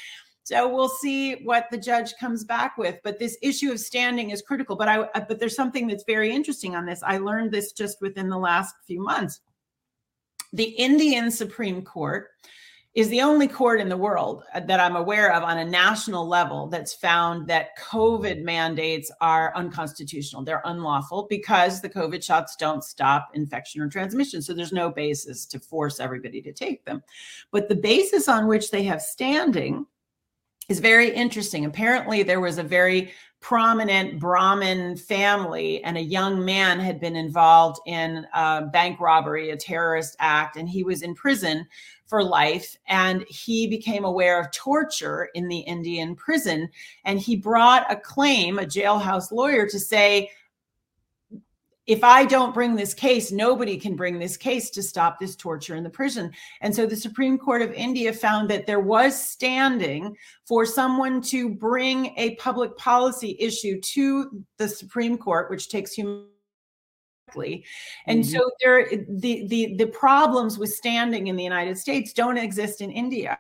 So 0.48 0.72
we'll 0.72 0.90
see 0.90 1.38
what 1.44 1.66
the 1.72 1.78
judge 1.80 2.14
comes 2.20 2.44
back 2.44 2.78
with 2.78 3.00
but 3.04 3.18
this 3.18 3.36
issue 3.42 3.72
of 3.72 3.80
standing 3.80 4.30
is 4.30 4.44
critical 4.44 4.76
but 4.76 4.88
i 4.88 5.00
uh, 5.00 5.26
but 5.28 5.40
there's 5.40 5.56
something 5.56 5.88
that's 5.88 6.04
very 6.06 6.32
interesting 6.32 6.76
on 6.76 6.86
this. 6.86 7.02
I 7.02 7.18
learned 7.18 7.52
this 7.52 7.72
just 7.72 8.00
within 8.00 8.30
the 8.30 8.38
last 8.38 8.76
few 8.86 9.02
months. 9.02 9.40
The 10.54 10.66
indian 10.66 11.32
supreme 11.32 11.82
court 11.82 12.28
is 12.96 13.10
the 13.10 13.22
only 13.22 13.48
court 13.48 13.82
in 13.82 13.90
the 13.90 13.98
world 13.98 14.44
uh, 14.54 14.62
that 14.62 14.80
I'm 14.80 14.96
aware 14.96 15.34
of 15.34 15.44
on 15.44 15.58
a 15.58 15.66
national 15.66 16.26
level 16.26 16.68
that's 16.68 16.94
found 16.94 17.46
that 17.48 17.78
COVID 17.78 18.42
mandates 18.42 19.12
are 19.20 19.54
unconstitutional. 19.54 20.44
They're 20.44 20.62
unlawful 20.64 21.28
because 21.30 21.82
the 21.82 21.90
COVID 21.90 22.24
shots 22.24 22.56
don't 22.56 22.84
stop 22.84 23.30
infection 23.34 23.82
or 23.82 23.90
transmission. 23.90 24.42
So 24.42 24.54
there's 24.54 24.72
no 24.72 24.90
basis 24.90 25.46
to 25.48 25.60
force 25.60 26.00
everybody 26.00 26.42
to 26.42 26.54
take 26.54 26.86
them. 26.86 27.04
But 27.52 27.68
the 27.68 27.76
basis 27.76 28.30
on 28.30 28.48
which 28.48 28.72
they 28.72 28.84
have 28.84 29.02
standing 29.02 29.86
is 30.70 30.80
very 30.80 31.10
interesting. 31.10 31.66
Apparently, 31.66 32.24
there 32.24 32.40
was 32.40 32.58
a 32.58 32.64
very 32.64 33.12
prominent 33.40 34.20
Brahmin 34.20 34.98
family, 34.98 35.84
and 35.84 35.98
a 35.98 36.02
young 36.02 36.44
man 36.44 36.80
had 36.80 37.00
been 37.00 37.16
involved 37.16 37.80
in 37.86 38.26
a 38.34 38.66
bank 38.66 39.00
robbery, 39.00 39.52
a 39.52 39.56
terrorist 39.56 40.16
act, 40.20 40.56
and 40.56 40.68
he 40.68 40.84
was 40.84 41.04
in 41.04 41.14
prison 41.14 41.68
for 42.16 42.24
life. 42.24 42.78
And 42.88 43.26
he 43.28 43.68
became 43.68 44.06
aware 44.06 44.40
of 44.40 44.50
torture 44.52 45.28
in 45.34 45.50
the 45.50 45.60
Indian 45.60 46.16
prison. 46.16 46.70
And 47.04 47.20
he 47.20 47.36
brought 47.36 47.92
a 47.92 47.98
claim, 47.98 48.58
a 48.58 48.62
jailhouse 48.62 49.34
lawyer, 49.34 49.68
to 49.68 49.78
say, 49.78 50.32
if 51.88 52.06
I 52.06 52.24
don't 52.24 52.54
bring 52.54 52.74
this 52.74 52.94
case, 52.94 53.34
nobody 53.34 53.76
can 53.76 53.98
bring 53.98 54.18
this 54.18 54.38
case 54.38 54.70
to 54.72 54.82
stop 54.82 55.20
this 55.20 55.36
torture 55.36 55.76
in 55.76 55.84
the 55.84 55.90
prison. 55.90 56.32
And 56.62 56.74
so 56.74 56.86
the 56.86 56.96
Supreme 56.96 57.38
Court 57.38 57.62
of 57.62 57.74
India 57.74 58.14
found 58.14 58.50
that 58.50 58.66
there 58.66 58.80
was 58.80 59.22
standing 59.22 60.16
for 60.48 60.66
someone 60.66 61.22
to 61.24 61.50
bring 61.50 62.14
a 62.16 62.36
public 62.36 62.78
policy 62.78 63.36
issue 63.42 63.82
to 63.82 64.42
the 64.58 64.70
Supreme 64.70 65.18
Court, 65.18 65.50
which 65.50 65.68
takes 65.68 65.92
human 65.92 66.28
and 68.08 68.24
mm-hmm. 68.24 68.38
so 68.38 68.52
there 68.62 68.90
the 69.10 69.48
the 69.48 69.76
the 69.76 69.88
problems 69.88 70.58
with 70.58 70.74
standing 70.74 71.28
in 71.28 71.36
the 71.36 71.44
United 71.44 71.78
States 71.78 72.14
don't 72.14 72.38
exist 72.38 72.82
in 72.82 72.92
India. 72.92 73.40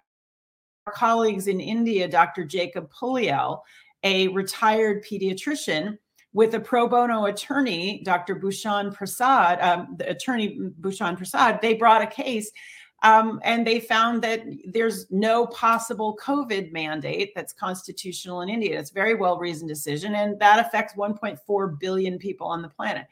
Our 0.87 0.93
colleagues 0.93 1.47
in 1.47 1.59
India, 1.59 2.07
Dr. 2.07 2.43
Jacob 2.43 2.91
Puliyel, 2.91 3.61
a 4.03 4.27
retired 4.29 5.03
pediatrician, 5.03 5.97
with 6.33 6.53
a 6.53 6.59
pro 6.59 6.87
bono 6.87 7.25
attorney, 7.25 8.03
Dr. 8.03 8.35
Bhushan 8.35 8.93
Prasad, 8.93 9.59
um, 9.61 9.95
the 9.97 10.09
attorney 10.09 10.59
Bhushan 10.79 11.15
Prasad, 11.15 11.59
they 11.61 11.73
brought 11.73 12.03
a 12.03 12.07
case 12.07 12.51
um, 13.03 13.39
and 13.43 13.67
they 13.67 13.79
found 13.79 14.21
that 14.23 14.41
there's 14.65 15.09
no 15.11 15.45
possible 15.47 16.17
COVID 16.21 16.71
mandate 16.71 17.33
that's 17.35 17.53
constitutional 17.53 18.41
in 18.41 18.49
India. 18.49 18.79
It's 18.79 18.89
a 18.89 18.93
very 18.93 19.13
well 19.13 19.37
reasoned 19.37 19.69
decision, 19.69 20.15
and 20.15 20.39
that 20.39 20.65
affects 20.65 20.95
1.4 20.95 21.79
billion 21.79 22.17
people 22.17 22.47
on 22.47 22.61
the 22.61 22.69
planet. 22.69 23.05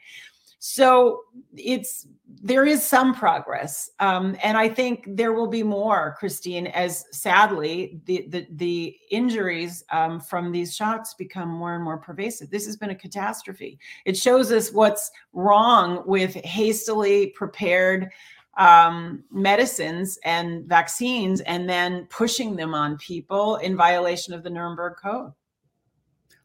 So 0.66 1.24
it's 1.54 2.06
there 2.26 2.64
is 2.64 2.82
some 2.82 3.14
progress, 3.14 3.90
um, 4.00 4.34
and 4.42 4.56
I 4.56 4.66
think 4.66 5.04
there 5.06 5.34
will 5.34 5.46
be 5.46 5.62
more, 5.62 6.16
Christine, 6.18 6.68
as 6.68 7.04
sadly 7.12 8.00
the 8.06 8.26
the, 8.30 8.46
the 8.50 8.96
injuries 9.10 9.84
um, 9.92 10.20
from 10.20 10.52
these 10.52 10.74
shots 10.74 11.12
become 11.12 11.50
more 11.50 11.74
and 11.74 11.84
more 11.84 11.98
pervasive. 11.98 12.48
This 12.48 12.64
has 12.64 12.78
been 12.78 12.88
a 12.88 12.94
catastrophe. 12.94 13.78
It 14.06 14.16
shows 14.16 14.50
us 14.50 14.72
what's 14.72 15.10
wrong 15.34 16.02
with 16.06 16.32
hastily 16.46 17.26
prepared 17.36 18.10
um, 18.56 19.22
medicines 19.30 20.18
and 20.24 20.64
vaccines 20.64 21.42
and 21.42 21.68
then 21.68 22.06
pushing 22.08 22.56
them 22.56 22.72
on 22.74 22.96
people 22.96 23.56
in 23.56 23.76
violation 23.76 24.32
of 24.32 24.42
the 24.42 24.48
Nuremberg 24.48 24.94
Code. 24.96 25.32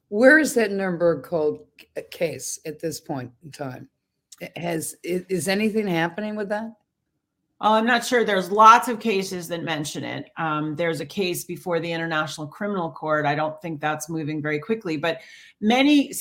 Where 0.09 0.39
is 0.39 0.55
that 0.55 0.71
Nuremberg 0.71 1.23
Code 1.23 1.61
case 2.11 2.59
at 2.65 2.81
this 2.81 2.99
point 2.99 3.31
in 3.45 3.51
time? 3.51 3.87
Has 4.55 4.95
is 5.03 5.47
anything 5.47 5.87
happening 5.87 6.35
with 6.35 6.49
that? 6.49 6.73
Oh, 7.61 7.73
I'm 7.73 7.85
not 7.85 8.05
sure. 8.05 8.23
There's 8.23 8.49
lots 8.49 8.87
of 8.87 9.01
cases 9.01 9.49
that 9.49 9.63
mention 9.63 10.05
it. 10.05 10.29
Um, 10.37 10.77
there's 10.77 11.01
a 11.01 11.05
case 11.05 11.43
before 11.43 11.81
the 11.81 11.91
International 11.91 12.47
Criminal 12.47 12.89
Court. 12.89 13.25
I 13.25 13.35
don't 13.35 13.61
think 13.61 13.81
that's 13.81 14.07
moving 14.07 14.41
very 14.41 14.59
quickly, 14.59 14.95
but 14.95 15.19
many. 15.59 16.13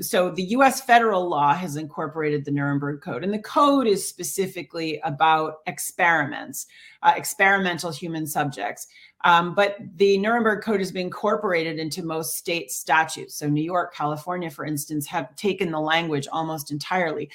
So 0.00 0.30
the 0.30 0.42
U.S. 0.42 0.82
federal 0.82 1.26
law 1.26 1.54
has 1.54 1.76
incorporated 1.76 2.44
the 2.44 2.50
Nuremberg 2.50 3.00
Code, 3.00 3.24
and 3.24 3.32
the 3.32 3.38
code 3.38 3.86
is 3.86 4.06
specifically 4.06 5.00
about 5.02 5.60
experiments, 5.66 6.66
uh, 7.02 7.14
experimental 7.16 7.90
human 7.90 8.26
subjects. 8.26 8.86
Um, 9.24 9.54
but 9.54 9.76
the 9.96 10.18
Nuremberg 10.18 10.62
Code 10.62 10.80
has 10.80 10.92
been 10.92 11.06
incorporated 11.06 11.78
into 11.78 12.04
most 12.04 12.36
state 12.36 12.70
statutes. 12.70 13.36
So 13.36 13.48
New 13.48 13.62
York, 13.62 13.94
California, 13.94 14.50
for 14.50 14.66
instance, 14.66 15.06
have 15.06 15.34
taken 15.36 15.70
the 15.70 15.80
language 15.80 16.26
almost 16.30 16.70
entirely 16.72 17.30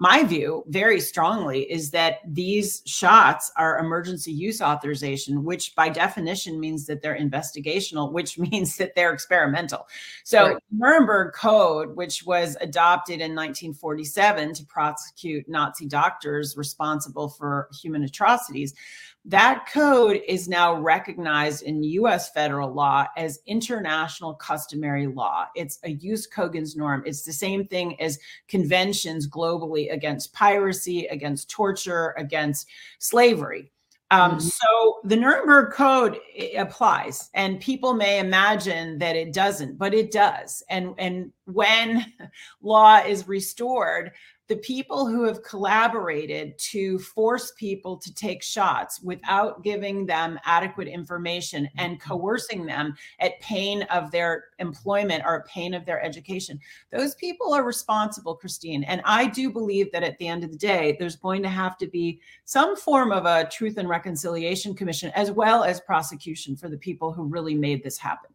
my 0.00 0.22
view 0.22 0.64
very 0.68 1.00
strongly 1.00 1.70
is 1.70 1.90
that 1.90 2.20
these 2.24 2.82
shots 2.86 3.50
are 3.56 3.78
emergency 3.78 4.30
use 4.30 4.62
authorization, 4.62 5.42
which 5.44 5.74
by 5.74 5.88
definition 5.88 6.60
means 6.60 6.86
that 6.86 7.02
they're 7.02 7.18
investigational, 7.18 8.12
which 8.12 8.38
means 8.50 8.76
that 8.76 8.94
they're 8.94 9.12
experimental. 9.12 9.88
So, 10.24 10.48
right. 10.48 10.56
Nuremberg 10.70 11.34
Code, 11.34 11.96
which 11.96 12.24
was 12.24 12.56
adopted 12.60 13.14
in 13.14 13.34
1947 13.34 14.54
to 14.54 14.64
prosecute 14.66 15.48
Nazi 15.48 15.86
doctors 15.86 16.56
responsible 16.56 17.28
for 17.28 17.68
human 17.80 18.04
atrocities, 18.04 18.74
that 19.24 19.68
code 19.72 20.20
is 20.26 20.48
now 20.48 20.74
recognized 20.74 21.62
in 21.62 21.82
US 21.84 22.30
federal 22.30 22.72
law 22.72 23.06
as 23.16 23.38
international 23.46 24.34
customary 24.34 25.06
law. 25.06 25.46
It's 25.54 25.78
a 25.84 25.94
jus 25.94 26.26
cogens 26.26 26.76
norm. 26.76 27.04
It's 27.06 27.22
the 27.22 27.32
same 27.32 27.66
thing 27.66 28.00
as 28.00 28.18
conventions 28.48 29.28
globally 29.28 29.92
against 29.92 30.32
piracy, 30.32 31.06
against 31.06 31.50
torture, 31.50 32.14
against 32.18 32.66
slavery. 32.98 33.70
Um, 34.10 34.32
mm-hmm. 34.32 34.40
So 34.40 35.00
the 35.04 35.16
Nuremberg 35.16 35.72
Code 35.72 36.18
applies, 36.58 37.30
and 37.32 37.60
people 37.60 37.94
may 37.94 38.18
imagine 38.18 38.98
that 38.98 39.16
it 39.16 39.32
doesn't, 39.32 39.78
but 39.78 39.94
it 39.94 40.10
does. 40.10 40.62
And 40.68 40.94
and 40.98 41.32
when 41.46 42.12
law 42.60 42.98
is 42.98 43.26
restored, 43.26 44.12
the 44.52 44.58
people 44.58 45.06
who 45.06 45.22
have 45.24 45.42
collaborated 45.42 46.58
to 46.58 46.98
force 46.98 47.54
people 47.56 47.96
to 47.96 48.12
take 48.12 48.42
shots 48.42 49.00
without 49.00 49.62
giving 49.64 50.04
them 50.04 50.38
adequate 50.44 50.88
information 50.88 51.66
and 51.78 51.98
mm-hmm. 51.98 52.10
coercing 52.10 52.66
them 52.66 52.94
at 53.20 53.40
pain 53.40 53.80
of 53.84 54.10
their 54.10 54.44
employment 54.58 55.22
or 55.24 55.46
pain 55.48 55.72
of 55.72 55.86
their 55.86 56.02
education 56.04 56.60
those 56.90 57.14
people 57.14 57.54
are 57.54 57.64
responsible 57.64 58.34
christine 58.34 58.84
and 58.84 59.00
i 59.06 59.24
do 59.24 59.50
believe 59.50 59.90
that 59.90 60.02
at 60.02 60.18
the 60.18 60.28
end 60.28 60.44
of 60.44 60.50
the 60.50 60.58
day 60.58 60.98
there's 60.98 61.16
going 61.16 61.42
to 61.42 61.48
have 61.48 61.78
to 61.78 61.86
be 61.86 62.20
some 62.44 62.76
form 62.76 63.10
of 63.10 63.24
a 63.24 63.48
truth 63.48 63.78
and 63.78 63.88
reconciliation 63.88 64.74
commission 64.74 65.10
as 65.14 65.30
well 65.30 65.64
as 65.64 65.80
prosecution 65.80 66.54
for 66.54 66.68
the 66.68 66.76
people 66.76 67.10
who 67.10 67.24
really 67.24 67.54
made 67.54 67.82
this 67.82 67.96
happen 67.96 68.28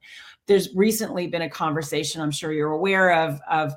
there's 0.47 0.75
recently 0.75 1.27
been 1.27 1.43
a 1.43 1.49
conversation 1.49 2.21
i'm 2.21 2.31
sure 2.31 2.51
you're 2.51 2.71
aware 2.71 3.13
of 3.13 3.39
of 3.51 3.75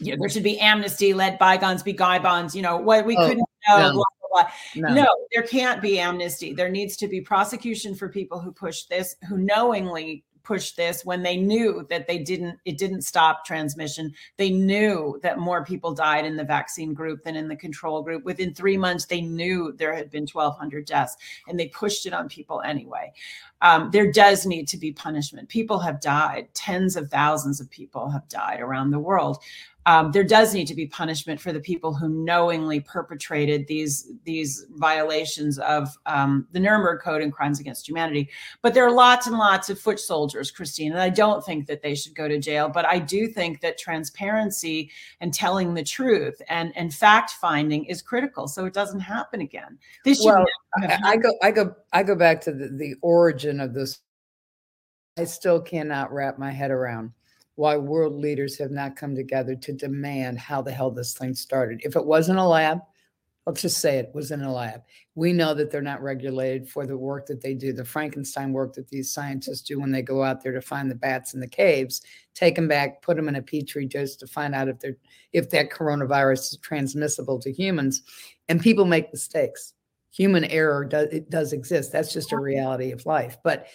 you 0.00 0.12
know, 0.12 0.18
there 0.20 0.28
should 0.28 0.42
be 0.42 0.58
amnesty, 0.58 1.14
let 1.14 1.38
bygones 1.38 1.82
be 1.82 1.92
bygones. 1.92 2.54
You 2.54 2.62
know, 2.62 2.76
what 2.76 3.04
we 3.06 3.16
oh, 3.16 3.28
couldn't 3.28 3.48
know. 3.68 3.78
No. 3.78 3.92
Blah, 3.92 4.04
blah, 4.20 4.42
blah. 4.42 4.50
No. 4.74 4.94
no, 5.02 5.26
there 5.32 5.42
can't 5.42 5.80
be 5.80 5.98
amnesty. 5.98 6.52
There 6.52 6.68
needs 6.68 6.96
to 6.98 7.08
be 7.08 7.20
prosecution 7.20 7.94
for 7.94 8.08
people 8.08 8.40
who 8.40 8.52
push 8.52 8.84
this, 8.84 9.16
who 9.28 9.38
knowingly 9.38 10.24
push 10.46 10.72
this 10.72 11.04
when 11.04 11.24
they 11.24 11.36
knew 11.36 11.84
that 11.90 12.06
they 12.06 12.18
didn't 12.18 12.56
it 12.64 12.78
didn't 12.78 13.02
stop 13.02 13.44
transmission 13.44 14.14
they 14.36 14.48
knew 14.48 15.18
that 15.20 15.40
more 15.40 15.64
people 15.64 15.92
died 15.92 16.24
in 16.24 16.36
the 16.36 16.44
vaccine 16.44 16.94
group 16.94 17.24
than 17.24 17.34
in 17.34 17.48
the 17.48 17.56
control 17.56 18.00
group 18.00 18.22
within 18.24 18.54
3 18.54 18.76
months 18.76 19.06
they 19.06 19.20
knew 19.20 19.72
there 19.72 19.92
had 19.92 20.08
been 20.08 20.24
1200 20.24 20.86
deaths 20.86 21.16
and 21.48 21.58
they 21.58 21.66
pushed 21.68 22.06
it 22.06 22.12
on 22.12 22.28
people 22.28 22.62
anyway 22.62 23.12
um, 23.62 23.90
there 23.90 24.10
does 24.10 24.46
need 24.46 24.68
to 24.68 24.76
be 24.76 24.92
punishment 24.92 25.48
people 25.48 25.78
have 25.78 26.00
died 26.00 26.48
tens 26.54 26.96
of 26.96 27.08
thousands 27.10 27.60
of 27.60 27.70
people 27.70 28.08
have 28.10 28.28
died 28.28 28.60
around 28.60 28.90
the 28.90 28.98
world 28.98 29.38
um, 29.86 30.10
there 30.10 30.24
does 30.24 30.52
need 30.52 30.66
to 30.66 30.74
be 30.74 30.86
punishment 30.86 31.40
for 31.40 31.52
the 31.52 31.60
people 31.60 31.94
who 31.94 32.08
knowingly 32.08 32.80
perpetrated 32.80 33.68
these 33.68 34.10
these 34.24 34.66
violations 34.74 35.60
of 35.60 35.96
um, 36.06 36.48
the 36.50 36.58
Nuremberg 36.58 37.00
Code 37.00 37.22
and 37.22 37.32
crimes 37.32 37.60
against 37.60 37.88
humanity. 37.88 38.28
But 38.62 38.74
there 38.74 38.84
are 38.84 38.90
lots 38.90 39.28
and 39.28 39.38
lots 39.38 39.70
of 39.70 39.78
foot 39.78 40.00
soldiers, 40.00 40.50
Christine, 40.50 40.90
and 40.90 41.00
I 41.00 41.08
don't 41.08 41.44
think 41.44 41.66
that 41.68 41.82
they 41.82 41.94
should 41.94 42.16
go 42.16 42.26
to 42.26 42.38
jail. 42.38 42.68
But 42.68 42.84
I 42.84 42.98
do 42.98 43.28
think 43.28 43.60
that 43.60 43.78
transparency 43.78 44.90
and 45.20 45.32
telling 45.32 45.72
the 45.72 45.84
truth 45.84 46.42
and 46.48 46.76
and 46.76 46.92
fact 46.92 47.30
finding 47.40 47.84
is 47.84 48.02
critical, 48.02 48.48
so 48.48 48.66
it 48.66 48.74
doesn't 48.74 49.00
happen 49.00 49.40
again. 49.40 49.78
This 50.04 50.20
well, 50.24 50.44
I, 50.74 50.98
I 51.02 51.16
go 51.16 51.32
I 51.42 51.50
go 51.50 51.74
I 51.92 52.02
go 52.02 52.14
back 52.14 52.40
to 52.42 52.52
the, 52.52 52.68
the 52.68 52.94
origin 53.02 53.60
of 53.60 53.74
this. 53.74 54.00
I 55.18 55.24
still 55.24 55.60
cannot 55.60 56.12
wrap 56.12 56.38
my 56.38 56.50
head 56.50 56.70
around 56.70 57.12
why 57.56 57.76
world 57.76 58.14
leaders 58.14 58.58
have 58.58 58.70
not 58.70 58.96
come 58.96 59.14
together 59.14 59.56
to 59.56 59.72
demand 59.72 60.38
how 60.38 60.62
the 60.62 60.70
hell 60.70 60.90
this 60.90 61.14
thing 61.14 61.34
started. 61.34 61.80
If 61.82 61.96
it 61.96 62.04
wasn't 62.04 62.38
a 62.38 62.44
lab, 62.44 62.80
let's 63.46 63.62
just 63.62 63.78
say 63.78 63.98
it 63.98 64.10
was 64.14 64.30
in 64.30 64.42
a 64.42 64.52
lab. 64.52 64.82
We 65.14 65.32
know 65.32 65.54
that 65.54 65.70
they're 65.70 65.80
not 65.80 66.02
regulated 66.02 66.68
for 66.68 66.86
the 66.86 66.98
work 66.98 67.26
that 67.26 67.40
they 67.40 67.54
do, 67.54 67.72
the 67.72 67.84
Frankenstein 67.84 68.52
work 68.52 68.74
that 68.74 68.88
these 68.88 69.10
scientists 69.12 69.62
do 69.62 69.80
when 69.80 69.90
they 69.90 70.02
go 70.02 70.22
out 70.22 70.42
there 70.42 70.52
to 70.52 70.60
find 70.60 70.90
the 70.90 70.94
bats 70.96 71.32
in 71.32 71.40
the 71.40 71.48
caves, 71.48 72.02
take 72.34 72.56
them 72.56 72.68
back, 72.68 73.00
put 73.00 73.16
them 73.16 73.28
in 73.28 73.36
a 73.36 73.42
petri 73.42 73.86
dish 73.86 74.16
to 74.16 74.26
find 74.26 74.54
out 74.54 74.68
if 74.68 74.78
they're 74.78 74.96
if 75.32 75.48
that 75.50 75.70
coronavirus 75.70 76.52
is 76.52 76.58
transmissible 76.60 77.38
to 77.40 77.52
humans. 77.52 78.02
And 78.48 78.60
people 78.60 78.84
make 78.84 79.12
mistakes. 79.12 79.72
Human 80.16 80.44
error 80.44 80.84
does 80.84 81.08
it 81.12 81.30
does 81.30 81.52
exist. 81.52 81.92
That's 81.92 82.12
just 82.12 82.32
a 82.32 82.38
reality 82.38 82.92
of 82.92 83.04
life. 83.04 83.36
But 83.44 83.66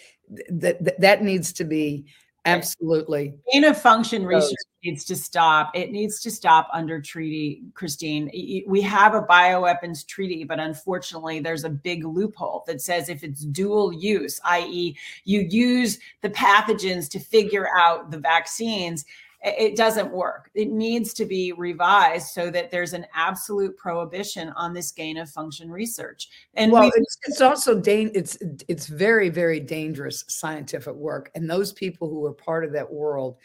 that 0.48 0.84
th- 0.84 0.96
that 0.98 1.22
needs 1.22 1.52
to 1.54 1.64
be 1.64 2.06
Absolutely. 2.44 3.34
Gain 3.52 3.64
of 3.64 3.80
function 3.80 4.26
research 4.26 4.56
needs 4.82 5.04
to 5.04 5.14
stop. 5.14 5.70
It 5.74 5.92
needs 5.92 6.20
to 6.22 6.30
stop 6.30 6.68
under 6.72 7.00
treaty, 7.00 7.62
Christine. 7.74 8.30
We 8.66 8.80
have 8.82 9.14
a 9.14 9.22
bioweapons 9.22 10.04
treaty, 10.06 10.42
but 10.42 10.58
unfortunately, 10.58 11.38
there's 11.38 11.62
a 11.62 11.70
big 11.70 12.04
loophole 12.04 12.64
that 12.66 12.80
says 12.80 13.08
if 13.08 13.22
it's 13.22 13.44
dual 13.44 13.92
use, 13.92 14.40
i.e., 14.44 14.96
you 15.24 15.40
use 15.48 16.00
the 16.22 16.30
pathogens 16.30 17.08
to 17.10 17.20
figure 17.20 17.68
out 17.78 18.10
the 18.10 18.18
vaccines, 18.18 19.04
it 19.42 19.76
doesn't 19.76 20.12
work. 20.12 20.50
It 20.54 20.70
needs 20.70 21.12
to 21.14 21.24
be 21.24 21.52
revised 21.52 22.28
so 22.28 22.50
that 22.50 22.70
there's 22.70 22.92
an 22.92 23.06
absolute 23.14 23.76
prohibition 23.76 24.50
on 24.50 24.72
this 24.72 24.92
gain 24.92 25.18
of 25.18 25.28
function 25.30 25.70
research. 25.70 26.28
And 26.54 26.70
well, 26.70 26.90
it's, 26.94 27.18
it's, 27.24 27.40
also 27.40 27.78
da- 27.78 28.10
it's 28.14 28.38
it's 28.68 28.86
very 28.86 29.28
very 29.28 29.58
dangerous 29.58 30.24
scientific 30.28 30.94
work. 30.94 31.30
And 31.34 31.50
those 31.50 31.72
people 31.72 32.08
who 32.08 32.24
are 32.24 32.32
part 32.32 32.64
of 32.64 32.72
that 32.72 32.90
world, 32.90 33.36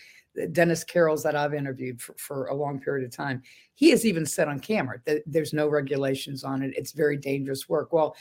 Dennis 0.52 0.84
Carroll's 0.84 1.24
that 1.24 1.36
I've 1.36 1.56
interviewed 1.56 2.00
for, 2.00 2.14
for 2.18 2.46
a 2.48 2.54
long 2.54 2.80
period 2.80 3.06
of 3.06 3.16
time, 3.16 3.42
he 3.74 3.90
has 3.90 4.06
even 4.06 4.26
said 4.26 4.48
on 4.48 4.60
camera 4.60 5.00
that 5.06 5.24
there's 5.26 5.54
no 5.54 5.68
regulations 5.68 6.44
on 6.44 6.62
it. 6.62 6.74
It's 6.78 6.92
very 6.92 7.18
dangerous 7.18 7.68
work. 7.68 7.92
Well, 7.92 8.16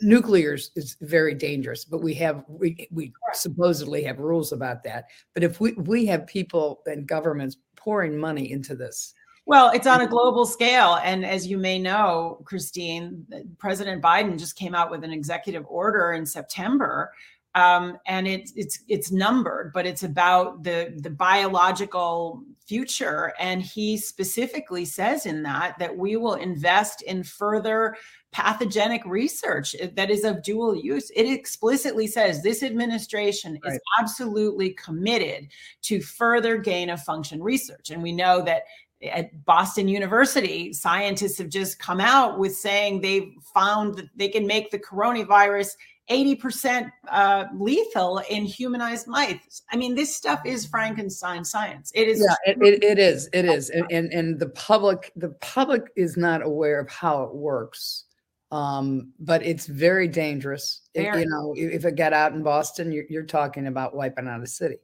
nuclear 0.00 0.54
is 0.54 0.96
very 1.00 1.34
dangerous, 1.34 1.84
but 1.84 2.02
we 2.02 2.14
have 2.14 2.44
we 2.48 2.88
we 2.90 3.12
supposedly 3.32 4.02
have 4.04 4.18
rules 4.18 4.52
about 4.52 4.82
that. 4.84 5.06
But 5.34 5.44
if 5.44 5.60
we 5.60 5.72
we 5.72 6.06
have 6.06 6.26
people 6.26 6.82
and 6.86 7.06
governments 7.06 7.56
pouring 7.76 8.16
money 8.16 8.52
into 8.52 8.74
this. 8.74 9.14
Well, 9.46 9.70
it's 9.70 9.86
on 9.86 10.02
a 10.02 10.06
global 10.06 10.46
scale. 10.46 11.00
And 11.02 11.24
as 11.24 11.46
you 11.46 11.58
may 11.58 11.78
know, 11.78 12.40
Christine, 12.44 13.26
President 13.58 14.02
Biden 14.02 14.38
just 14.38 14.54
came 14.54 14.74
out 14.74 14.90
with 14.90 15.02
an 15.02 15.12
executive 15.12 15.64
order 15.66 16.12
in 16.12 16.24
September 16.26 17.10
um, 17.54 17.98
and 18.06 18.28
it's 18.28 18.52
it's 18.54 18.80
it's 18.88 19.10
numbered, 19.10 19.72
but 19.72 19.86
it's 19.86 20.04
about 20.04 20.62
the 20.62 20.94
the 20.98 21.10
biological 21.10 22.42
future. 22.64 23.32
And 23.40 23.60
he 23.60 23.96
specifically 23.96 24.84
says 24.84 25.26
in 25.26 25.42
that 25.42 25.76
that 25.80 25.96
we 25.96 26.16
will 26.16 26.34
invest 26.34 27.02
in 27.02 27.24
further 27.24 27.96
pathogenic 28.32 29.04
research 29.04 29.74
that 29.94 30.10
is 30.10 30.22
of 30.22 30.44
dual 30.44 30.76
use. 30.76 31.10
It 31.16 31.24
explicitly 31.24 32.06
says 32.06 32.42
this 32.42 32.62
administration 32.62 33.58
right. 33.64 33.74
is 33.74 33.80
absolutely 33.98 34.70
committed 34.74 35.48
to 35.82 36.00
further 36.00 36.56
gain 36.56 36.90
of 36.90 37.02
function 37.02 37.42
research. 37.42 37.90
And 37.90 38.00
we 38.00 38.12
know 38.12 38.42
that 38.42 38.62
at 39.02 39.44
Boston 39.44 39.88
University, 39.88 40.72
scientists 40.72 41.38
have 41.38 41.48
just 41.48 41.78
come 41.78 42.00
out 42.00 42.38
with 42.38 42.54
saying 42.54 43.00
they've 43.00 43.32
found 43.52 43.96
that 43.96 44.10
they 44.14 44.28
can 44.28 44.46
make 44.46 44.70
the 44.70 44.78
coronavirus 44.78 45.70
80% 46.10 46.90
uh, 47.10 47.44
lethal 47.54 48.18
in 48.28 48.44
humanized 48.44 49.06
mice. 49.06 49.62
I 49.70 49.76
mean, 49.76 49.94
this 49.94 50.14
stuff 50.14 50.40
is 50.44 50.66
Frankenstein 50.66 51.44
science. 51.44 51.92
It 51.94 52.08
is. 52.08 52.20
Yeah, 52.20 52.52
it, 52.52 52.58
it, 52.60 52.84
it 52.84 52.98
is. 52.98 53.28
It 53.32 53.44
is. 53.44 53.70
And, 53.70 53.86
and, 53.90 54.12
and 54.12 54.38
the 54.38 54.48
public, 54.48 55.12
the 55.16 55.30
public 55.40 55.84
is 55.96 56.16
not 56.16 56.42
aware 56.42 56.80
of 56.80 56.90
how 56.90 57.22
it 57.22 57.34
works. 57.34 58.04
Um, 58.52 59.12
but 59.20 59.46
it's 59.46 59.66
very 59.66 60.08
dangerous. 60.08 60.80
It, 60.94 61.02
you 61.02 61.26
know, 61.26 61.54
if 61.56 61.84
it 61.84 61.94
got 61.94 62.12
out 62.12 62.32
in 62.32 62.42
Boston, 62.42 62.90
you're, 62.90 63.04
you're 63.08 63.22
talking 63.22 63.68
about 63.68 63.94
wiping 63.94 64.26
out 64.26 64.42
a 64.42 64.46
city. 64.46 64.78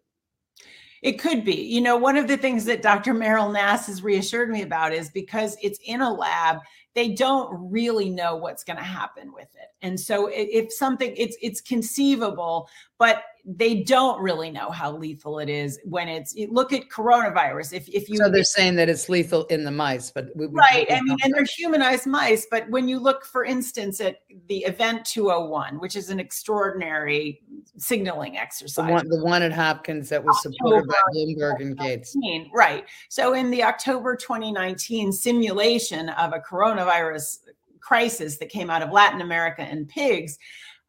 It 1.03 1.19
could 1.19 1.45
be. 1.45 1.55
You 1.55 1.81
know, 1.81 1.97
one 1.97 2.17
of 2.17 2.29
the 2.29 2.37
things 2.37 2.65
that 2.67 2.83
Dr. 2.83 3.13
Meryl 3.13 3.53
Nass 3.53 3.87
has 3.89 4.03
reassured 4.03 4.51
me 4.51 4.63
about 4.63 4.93
is 4.93 5.11
because 5.11 5.57
it's 5.63 5.79
in 5.85 6.01
a 6.01 6.13
lab, 6.13 6.59
they 6.97 7.11
don't 7.11 7.71
really 7.71 8.09
know 8.09 8.35
what's 8.35 8.65
going 8.65 8.79
to 8.79 8.83
happen 8.83 9.31
with 9.33 9.55
it. 9.55 9.69
And 9.83 10.01
so 10.01 10.29
if 10.33 10.73
something 10.73 11.15
it's 11.17 11.37
it's 11.43 11.61
conceivable, 11.61 12.69
but 12.99 13.23
they 13.49 13.83
don't 13.85 14.21
really 14.21 14.51
know 14.51 14.71
how 14.71 14.91
lethal 14.91 15.39
it 15.39 15.49
is 15.49 15.79
when 15.85 16.09
it's 16.09 16.35
look 16.51 16.73
at 16.73 16.89
coronavirus. 16.89 17.73
If 17.73 17.89
if 17.89 18.09
you 18.09 18.17
so 18.17 18.29
they're 18.29 18.43
saying 18.43 18.75
that 18.75 18.89
it's 18.89 19.09
lethal 19.09 19.45
in 19.47 19.63
the 19.63 19.71
mice, 19.71 20.11
but 20.11 20.31
we, 20.35 20.47
right. 20.47 20.85
I 20.91 21.01
mean, 21.01 21.17
and 21.23 21.33
they're 21.33 21.45
humanized 21.45 22.09
mice. 22.09 22.49
But 22.51 22.69
when 22.71 22.89
you 22.89 22.99
look, 22.99 23.25
for 23.25 23.45
instance, 23.45 24.01
at 24.01 24.23
the 24.49 24.65
Event 24.65 25.05
201, 25.05 25.79
which 25.79 25.95
is 25.95 26.11
an 26.11 26.19
extraordinary 26.19 27.41
signaling 27.77 28.37
exercise, 28.37 28.85
the 28.85 28.93
one, 28.93 29.09
the 29.09 29.25
one 29.25 29.43
at 29.45 29.53
Hopkins 29.53 30.09
that 30.09 30.25
was 30.25 30.43
supported 30.43 30.89
by 30.89 30.95
Bloomberg 31.15 31.61
and 31.61 31.79
Gates, 31.79 32.17
right? 32.53 32.85
So 33.11 33.35
in 33.35 33.53
the 33.53 33.63
October 33.63 34.17
2019 34.17 35.13
simulation 35.13 36.09
of 36.11 36.33
a 36.33 36.41
coronavirus 36.41 37.39
crisis 37.79 38.39
that 38.39 38.49
came 38.49 38.71
out 38.71 38.83
of 38.83 38.91
Latin 38.91 39.21
America 39.21 39.63
and 39.63 39.89
pigs 39.89 40.37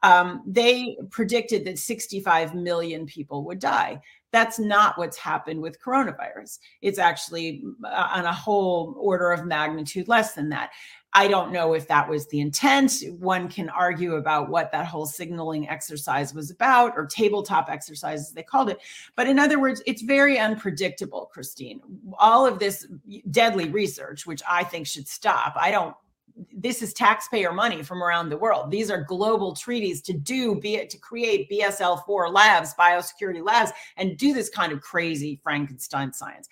um, 0.04 0.44
they 0.46 0.98
predicted 1.10 1.66
that 1.66 1.80
65 1.80 2.54
million 2.56 3.06
people 3.06 3.44
would 3.46 3.60
die. 3.60 4.00
That's 4.32 4.60
not 4.60 4.98
what's 4.98 5.18
happened 5.18 5.62
with 5.62 5.82
coronavirus. 5.82 6.60
It's 6.82 7.00
actually 7.00 7.64
uh, 7.84 8.10
on 8.14 8.26
a 8.26 8.34
whole 8.34 8.96
order 9.00 9.32
of 9.32 9.46
magnitude 9.46 10.08
less 10.08 10.34
than 10.34 10.50
that. 10.50 10.72
I 11.14 11.28
don't 11.28 11.52
know 11.52 11.74
if 11.74 11.88
that 11.88 12.08
was 12.08 12.28
the 12.28 12.42
intent. 12.42 13.02
One 13.18 13.48
can 13.48 13.70
argue 13.70 14.16
about 14.16 14.50
what 14.50 14.72
that 14.72 14.86
whole 14.86 15.06
signaling 15.06 15.68
exercise 15.68 16.34
was 16.34 16.52
about, 16.52 16.94
or 16.96 17.08
tabletop 17.08 17.70
exercises, 17.70 18.32
they 18.32 18.44
called 18.44 18.70
it. 18.70 18.80
But 19.16 19.28
in 19.28 19.40
other 19.40 19.60
words, 19.60 19.82
it's 19.88 20.02
very 20.02 20.38
unpredictable, 20.38 21.32
Christine. 21.34 21.80
All 22.20 22.46
of 22.46 22.60
this 22.60 22.86
deadly 23.32 23.70
research, 23.70 24.28
which 24.28 24.44
I 24.48 24.64
think 24.64 24.86
should 24.86 25.08
stop. 25.08 25.56
I 25.56 25.72
don't 25.72 25.96
this 26.54 26.82
is 26.82 26.94
taxpayer 26.94 27.52
money 27.52 27.84
from 27.84 28.04
around 28.04 28.30
the 28.30 28.38
world. 28.38 28.72
These 28.72 28.92
are 28.92 29.02
global 29.02 29.56
treaties 29.56 30.02
to 30.04 30.14
do 30.14 30.56
be 30.56 30.86
to 30.86 30.98
create 31.00 31.50
BSL 31.50 32.06
four 32.06 32.30
labs, 32.30 32.74
biosecurity 32.76 33.44
labs, 33.44 33.72
and 33.98 34.18
do 34.18 34.34
this 34.34 34.50
kind 34.50 34.72
of 34.72 34.82
crazy 34.82 35.40
Frankenstein 35.44 36.14
science. 36.14 36.48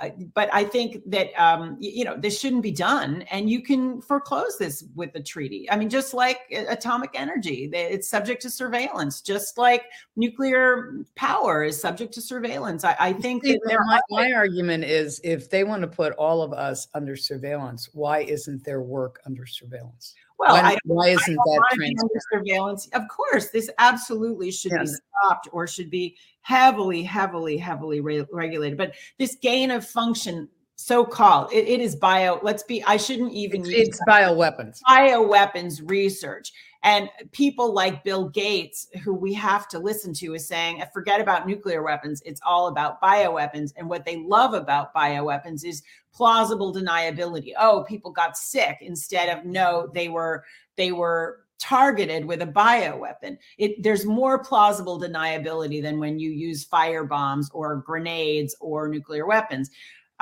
Uh, 0.00 0.10
but 0.34 0.48
I 0.52 0.64
think 0.64 1.02
that 1.06 1.28
um, 1.40 1.76
you 1.80 2.04
know 2.04 2.16
this 2.16 2.40
shouldn't 2.40 2.62
be 2.62 2.70
done, 2.70 3.22
and 3.30 3.50
you 3.50 3.62
can 3.62 4.00
foreclose 4.00 4.56
this 4.58 4.84
with 4.94 5.12
the 5.12 5.22
treaty. 5.22 5.70
I 5.70 5.76
mean, 5.76 5.90
just 5.90 6.14
like 6.14 6.38
atomic 6.50 7.10
energy, 7.14 7.70
it's 7.72 8.08
subject 8.08 8.42
to 8.42 8.50
surveillance, 8.50 9.20
just 9.20 9.58
like 9.58 9.84
nuclear 10.16 11.04
power 11.16 11.64
is 11.64 11.80
subject 11.80 12.14
to 12.14 12.20
surveillance. 12.20 12.84
I, 12.84 12.96
I 12.98 13.12
think 13.12 13.44
See, 13.44 13.58
my, 13.64 14.00
my 14.10 14.32
argument 14.32 14.84
is 14.84 15.20
if 15.24 15.50
they 15.50 15.64
want 15.64 15.82
to 15.82 15.88
put 15.88 16.12
all 16.14 16.42
of 16.42 16.52
us 16.52 16.88
under 16.94 17.16
surveillance, 17.16 17.90
why 17.92 18.20
isn't 18.20 18.64
their 18.64 18.80
work 18.82 19.20
under 19.26 19.46
surveillance? 19.46 20.14
Well, 20.38 20.54
why, 20.54 20.76
why 20.84 21.08
isn't 21.08 21.36
that 21.36 22.22
surveillance? 22.32 22.88
Of 22.92 23.02
course, 23.08 23.50
this 23.50 23.70
absolutely 23.78 24.50
should 24.50 24.72
yeah. 24.72 24.82
be 24.82 24.86
stopped 24.86 25.48
or 25.52 25.66
should 25.66 25.90
be 25.90 26.16
heavily, 26.40 27.02
heavily, 27.02 27.56
heavily 27.56 28.00
re- 28.00 28.26
regulated. 28.32 28.76
But 28.76 28.94
this 29.18 29.36
gain 29.36 29.70
of 29.70 29.86
function, 29.86 30.48
so 30.82 31.04
called, 31.04 31.52
it, 31.52 31.68
it 31.68 31.80
is 31.80 31.94
bio. 31.94 32.40
Let's 32.42 32.62
be. 32.62 32.82
I 32.84 32.96
shouldn't 32.96 33.32
even. 33.32 33.60
It's, 33.60 33.70
use 33.70 33.88
it's 33.88 34.00
bioweapons. 34.08 34.80
Bioweapons 34.88 35.88
research. 35.88 36.52
And 36.84 37.08
people 37.30 37.72
like 37.72 38.02
Bill 38.02 38.28
Gates, 38.28 38.88
who 39.04 39.14
we 39.14 39.32
have 39.34 39.68
to 39.68 39.78
listen 39.78 40.12
to, 40.14 40.34
is 40.34 40.48
saying, 40.48 40.82
uh, 40.82 40.86
forget 40.92 41.20
about 41.20 41.46
nuclear 41.46 41.84
weapons. 41.84 42.20
It's 42.26 42.40
all 42.44 42.66
about 42.66 43.00
bioweapons. 43.00 43.72
And 43.76 43.88
what 43.88 44.04
they 44.04 44.16
love 44.16 44.54
about 44.54 44.92
bioweapons 44.92 45.64
is 45.64 45.84
plausible 46.12 46.74
deniability. 46.74 47.52
Oh, 47.56 47.84
people 47.88 48.10
got 48.10 48.36
sick 48.36 48.78
instead 48.80 49.28
of 49.28 49.44
no, 49.44 49.88
they 49.94 50.08
were 50.08 50.44
they 50.76 50.90
were 50.90 51.44
targeted 51.60 52.24
with 52.24 52.42
a 52.42 52.46
bioweapon. 52.46 53.38
It, 53.56 53.80
there's 53.84 54.04
more 54.04 54.42
plausible 54.42 55.00
deniability 55.00 55.80
than 55.80 56.00
when 56.00 56.18
you 56.18 56.30
use 56.30 56.64
fire 56.64 57.04
bombs 57.04 57.48
or 57.52 57.76
grenades 57.76 58.56
or 58.58 58.88
nuclear 58.88 59.26
weapons. 59.26 59.70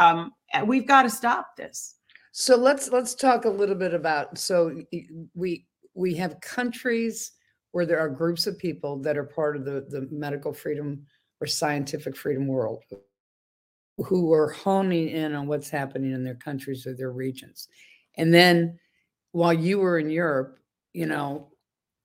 Um, 0.01 0.33
we've 0.65 0.87
got 0.87 1.03
to 1.03 1.11
stop 1.11 1.57
this. 1.57 1.97
So 2.33 2.57
let's 2.57 2.91
let's 2.91 3.15
talk 3.15 3.45
a 3.45 3.51
little 3.51 3.75
bit 3.75 3.93
about. 3.93 4.39
So 4.39 4.83
we 5.35 5.67
we 5.95 6.15
have 6.15 6.41
countries 6.41 7.33
where 7.73 7.87
there 7.87 8.01
are 8.01 8.09
groups 8.09 8.47
of 8.47 8.59
people 8.59 8.97
that 9.03 9.17
are 9.17 9.25
part 9.25 9.57
of 9.57 9.65
the, 9.65 9.87
the 9.91 10.09
medical 10.11 10.53
freedom 10.53 11.07
or 11.41 11.47
scientific 11.47 12.17
freedom 12.17 12.47
world 12.47 12.83
who 13.99 14.33
are 14.33 14.51
honing 14.51 15.09
in 15.09 15.35
on 15.35 15.47
what's 15.47 15.71
happening 15.71 16.13
in 16.13 16.25
their 16.25 16.35
countries 16.35 16.87
or 16.87 16.95
their 16.95 17.13
regions. 17.13 17.69
And 18.17 18.33
then 18.33 18.79
while 19.33 19.53
you 19.53 19.79
were 19.79 19.99
in 19.99 20.11
Europe, 20.11 20.59
you 20.95 21.07
know, 21.07 21.49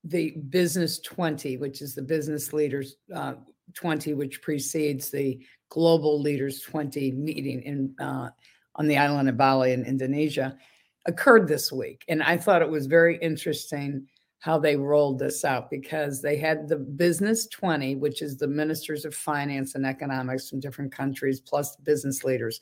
the 0.03 0.31
Business 0.49 0.99
20, 0.99 1.57
which 1.57 1.81
is 1.81 1.95
the 1.95 2.01
business 2.01 2.53
leaders 2.53 2.97
uh, 3.13 3.35
20, 3.73 4.13
which 4.13 4.41
precedes 4.41 5.09
the 5.09 5.39
Global 5.69 6.21
Leaders 6.21 6.61
20 6.61 7.11
meeting 7.11 7.61
in 7.63 7.95
uh, 7.99 8.29
on 8.75 8.87
the 8.87 8.97
island 8.97 9.29
of 9.29 9.37
Bali 9.37 9.71
in 9.71 9.85
Indonesia, 9.85 10.57
occurred 11.05 11.47
this 11.47 11.71
week. 11.71 12.03
And 12.07 12.21
I 12.21 12.37
thought 12.37 12.61
it 12.61 12.69
was 12.69 12.87
very 12.87 13.17
interesting 13.17 14.07
how 14.39 14.59
they 14.59 14.75
rolled 14.75 15.17
this 15.17 15.43
out 15.43 15.71
because 15.71 16.21
they 16.21 16.37
had 16.37 16.67
the 16.67 16.75
Business 16.75 17.47
20, 17.47 17.95
which 17.95 18.21
is 18.21 18.37
the 18.37 18.47
ministers 18.47 19.05
of 19.05 19.15
finance 19.15 19.75
and 19.75 19.85
economics 19.85 20.49
from 20.49 20.59
different 20.59 20.91
countries, 20.91 21.39
plus 21.39 21.75
business 21.77 22.23
leaders 22.23 22.61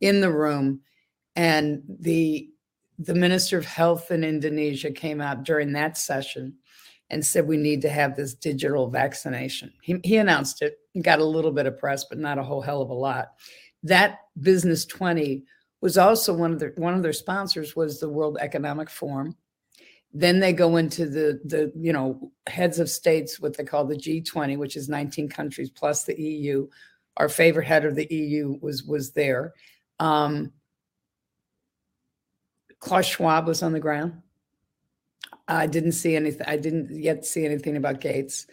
in 0.00 0.20
the 0.20 0.32
room. 0.32 0.80
And 1.36 1.82
the 2.00 2.48
the 3.00 3.14
minister 3.14 3.56
of 3.56 3.64
health 3.64 4.10
in 4.10 4.24
Indonesia 4.24 4.90
came 4.90 5.20
out 5.20 5.44
during 5.44 5.72
that 5.72 5.96
session 5.96 6.54
and 7.10 7.24
said 7.24 7.46
we 7.46 7.56
need 7.56 7.82
to 7.82 7.88
have 7.88 8.16
this 8.16 8.34
digital 8.34 8.88
vaccination. 8.88 9.72
He, 9.82 9.98
he 10.04 10.16
announced 10.16 10.62
it, 10.62 10.78
got 11.02 11.20
a 11.20 11.24
little 11.24 11.52
bit 11.52 11.66
of 11.66 11.78
press, 11.78 12.04
but 12.04 12.18
not 12.18 12.38
a 12.38 12.42
whole 12.42 12.60
hell 12.60 12.82
of 12.82 12.90
a 12.90 12.94
lot. 12.94 13.32
That 13.82 14.20
Business 14.40 14.84
20 14.84 15.44
was 15.80 15.96
also 15.96 16.34
one 16.34 16.52
of 16.52 16.58
their 16.58 16.72
one 16.76 16.94
of 16.94 17.02
their 17.02 17.12
sponsors 17.12 17.76
was 17.76 18.00
the 18.00 18.08
World 18.08 18.38
Economic 18.40 18.90
Forum. 18.90 19.36
Then 20.12 20.40
they 20.40 20.52
go 20.52 20.76
into 20.76 21.06
the 21.06 21.40
the 21.44 21.72
you 21.76 21.92
know 21.92 22.32
heads 22.46 22.78
of 22.78 22.90
states, 22.90 23.38
what 23.38 23.56
they 23.56 23.64
call 23.64 23.84
the 23.84 23.96
G20, 23.96 24.58
which 24.58 24.76
is 24.76 24.88
19 24.88 25.28
countries 25.28 25.70
plus 25.70 26.04
the 26.04 26.20
EU. 26.20 26.66
Our 27.16 27.28
favorite 27.28 27.66
head 27.66 27.84
of 27.84 27.94
the 27.94 28.12
EU 28.12 28.58
was 28.60 28.82
was 28.82 29.12
there. 29.12 29.54
Um, 30.00 30.52
Klaus 32.80 33.06
Schwab 33.06 33.46
was 33.46 33.62
on 33.62 33.72
the 33.72 33.80
ground. 33.80 34.22
I 35.48 35.66
didn't 35.66 35.92
see 35.92 36.14
anything. 36.14 36.46
I 36.46 36.56
didn't 36.56 36.90
yet 36.90 37.24
see 37.24 37.44
anything 37.44 37.76
about 37.76 38.00
Gates. 38.00 38.46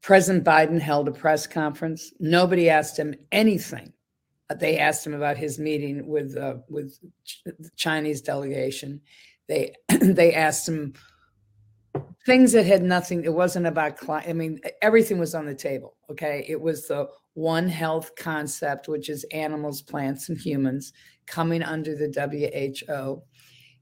President 0.00 0.44
Biden 0.44 0.80
held 0.80 1.08
a 1.08 1.12
press 1.12 1.46
conference. 1.46 2.12
Nobody 2.18 2.70
asked 2.70 2.96
him 2.96 3.14
anything 3.30 3.92
they 4.60 4.78
asked 4.78 5.06
him 5.06 5.14
about 5.14 5.36
his 5.36 5.58
meeting 5.58 6.06
with 6.06 6.36
uh, 6.36 6.56
with 6.68 6.98
the 7.44 7.70
Chinese 7.76 8.20
delegation. 8.20 9.00
They 9.48 9.74
they 9.88 10.34
asked 10.34 10.68
him 10.68 10.94
things 12.26 12.52
that 12.52 12.66
had 12.66 12.82
nothing. 12.82 13.24
It 13.24 13.32
wasn't 13.32 13.66
about. 13.66 13.98
I 14.08 14.32
mean, 14.32 14.60
everything 14.80 15.18
was 15.18 15.34
on 15.34 15.46
the 15.46 15.54
table. 15.54 15.96
Okay, 16.10 16.44
it 16.48 16.60
was 16.60 16.86
the 16.88 17.08
One 17.34 17.68
Health 17.68 18.12
concept, 18.16 18.88
which 18.88 19.08
is 19.08 19.24
animals, 19.32 19.82
plants, 19.82 20.28
and 20.28 20.38
humans 20.38 20.92
coming 21.26 21.62
under 21.62 21.94
the 21.94 22.08
WHO, 22.08 23.22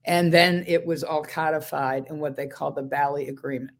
and 0.04 0.32
then 0.32 0.64
it 0.66 0.84
was 0.84 1.04
all 1.04 1.22
codified 1.22 2.06
in 2.08 2.18
what 2.18 2.36
they 2.36 2.46
call 2.46 2.72
the 2.72 2.82
Bali 2.82 3.28
Agreement. 3.28 3.76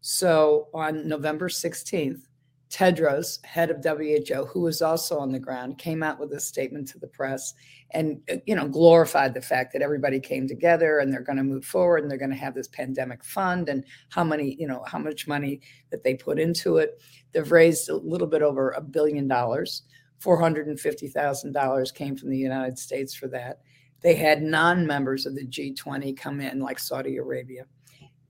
So 0.00 0.68
on 0.74 1.06
November 1.06 1.48
sixteenth, 1.48 2.26
Tedros, 2.70 3.44
head 3.44 3.70
of 3.70 3.84
WHO, 3.84 4.46
who 4.46 4.62
was 4.62 4.80
also 4.80 5.18
on 5.18 5.30
the 5.30 5.38
ground, 5.38 5.78
came 5.78 6.02
out 6.02 6.18
with 6.18 6.32
a 6.32 6.40
statement 6.40 6.88
to 6.88 6.98
the 6.98 7.06
press 7.06 7.54
and 7.92 8.20
you 8.46 8.56
know 8.56 8.66
glorified 8.66 9.34
the 9.34 9.42
fact 9.42 9.72
that 9.72 9.82
everybody 9.82 10.18
came 10.18 10.48
together 10.48 10.98
and 10.98 11.12
they're 11.12 11.20
going 11.20 11.36
to 11.36 11.44
move 11.44 11.64
forward 11.64 12.02
and 12.02 12.10
they're 12.10 12.18
going 12.18 12.30
to 12.30 12.36
have 12.36 12.54
this 12.54 12.68
pandemic 12.68 13.22
fund 13.22 13.68
and 13.68 13.84
how 14.08 14.24
many 14.24 14.56
you 14.58 14.66
know 14.66 14.82
how 14.86 14.98
much 14.98 15.28
money 15.28 15.60
that 15.90 16.02
they 16.02 16.14
put 16.14 16.38
into 16.38 16.78
it. 16.78 17.00
They've 17.32 17.52
raised 17.52 17.88
a 17.88 17.96
little 17.96 18.26
bit 18.26 18.42
over 18.42 18.70
a 18.70 18.80
billion 18.80 19.28
dollars 19.28 19.82
$450,000 20.22 21.94
came 21.94 22.16
from 22.16 22.30
the 22.30 22.38
United 22.38 22.78
States 22.78 23.14
for 23.14 23.28
that. 23.28 23.60
They 24.02 24.14
had 24.14 24.42
non 24.42 24.86
members 24.86 25.26
of 25.26 25.34
the 25.34 25.46
G20 25.46 26.16
come 26.16 26.40
in, 26.40 26.60
like 26.60 26.78
Saudi 26.78 27.16
Arabia. 27.16 27.66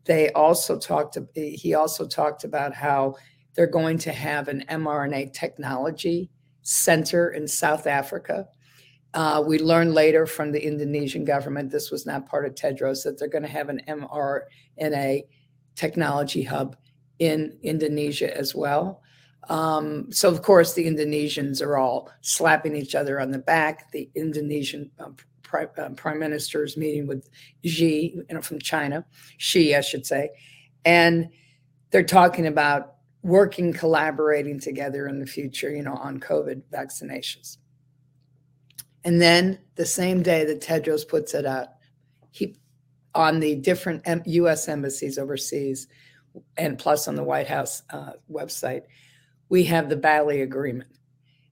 They 0.04 0.30
also 0.32 0.78
talked, 0.78 1.16
he 1.34 1.74
also 1.74 2.06
talked 2.06 2.44
about 2.44 2.74
how 2.74 3.14
they're 3.54 3.66
going 3.66 3.98
to 3.98 4.12
have 4.12 4.48
an 4.48 4.64
mRNA 4.68 5.32
technology 5.32 6.30
center 6.62 7.30
in 7.30 7.46
South 7.46 7.86
Africa. 7.86 8.46
Uh, 9.14 9.42
we 9.46 9.58
learned 9.58 9.94
later 9.94 10.26
from 10.26 10.52
the 10.52 10.64
Indonesian 10.64 11.24
government, 11.24 11.70
this 11.70 11.90
was 11.90 12.06
not 12.06 12.26
part 12.28 12.46
of 12.46 12.54
Tedros, 12.54 13.04
that 13.04 13.18
they're 13.18 13.28
going 13.28 13.42
to 13.42 13.48
have 13.48 13.68
an 13.68 13.82
mRNA 13.86 15.22
technology 15.74 16.42
hub 16.42 16.76
in 17.18 17.56
Indonesia 17.62 18.34
as 18.36 18.54
well. 18.54 19.02
Um, 19.48 20.10
so, 20.10 20.28
of 20.28 20.42
course, 20.42 20.72
the 20.72 20.86
Indonesians 20.86 21.60
are 21.60 21.76
all 21.76 22.10
slapping 22.20 22.76
each 22.76 22.94
other 22.94 23.20
on 23.20 23.30
the 23.30 23.38
back. 23.38 23.90
The 23.92 24.08
Indonesian 24.14 24.90
uh, 24.98 25.10
pri- 25.52 25.68
uh, 25.82 25.90
prime 25.90 26.18
minister's 26.18 26.76
meeting 26.78 27.06
with 27.06 27.28
Xi, 27.64 28.14
you 28.16 28.34
know, 28.34 28.40
from 28.40 28.58
China, 28.58 29.04
Xi, 29.36 29.76
I 29.76 29.82
should 29.82 30.06
say, 30.06 30.30
and 30.84 31.28
they're 31.90 32.02
talking 32.02 32.46
about 32.46 32.94
working, 33.22 33.72
collaborating 33.72 34.58
together 34.58 35.06
in 35.06 35.20
the 35.20 35.26
future, 35.26 35.70
you 35.70 35.82
know, 35.82 35.94
on 35.94 36.18
COVID 36.18 36.62
vaccinations. 36.72 37.58
And 39.04 39.20
then 39.20 39.58
the 39.74 39.84
same 39.84 40.22
day 40.22 40.44
that 40.46 40.62
Tedros 40.62 41.06
puts 41.06 41.34
it 41.34 41.44
out, 41.44 41.68
he 42.30 42.56
on 43.14 43.40
the 43.40 43.56
different 43.56 44.02
U.S. 44.26 44.68
embassies 44.68 45.18
overseas, 45.18 45.86
and 46.56 46.78
plus 46.78 47.08
on 47.08 47.14
the 47.14 47.22
White 47.22 47.46
House 47.46 47.82
uh, 47.90 48.12
website, 48.30 48.84
we 49.50 49.64
have 49.64 49.90
the 49.90 49.96
Bali 49.96 50.40
Agreement, 50.40 50.90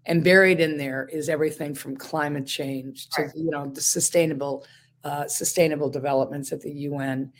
and 0.06 0.24
buried 0.24 0.60
in 0.60 0.76
there 0.76 1.08
is 1.12 1.28
everything 1.28 1.74
from 1.74 1.96
climate 1.96 2.46
change 2.46 3.08
to 3.10 3.22
right. 3.22 3.32
you 3.34 3.50
know 3.50 3.68
the 3.68 3.80
sustainable 3.80 4.64
uh, 5.04 5.26
sustainable 5.26 5.90
developments 5.90 6.52
at 6.52 6.60
the 6.60 6.72
UN. 6.72 7.32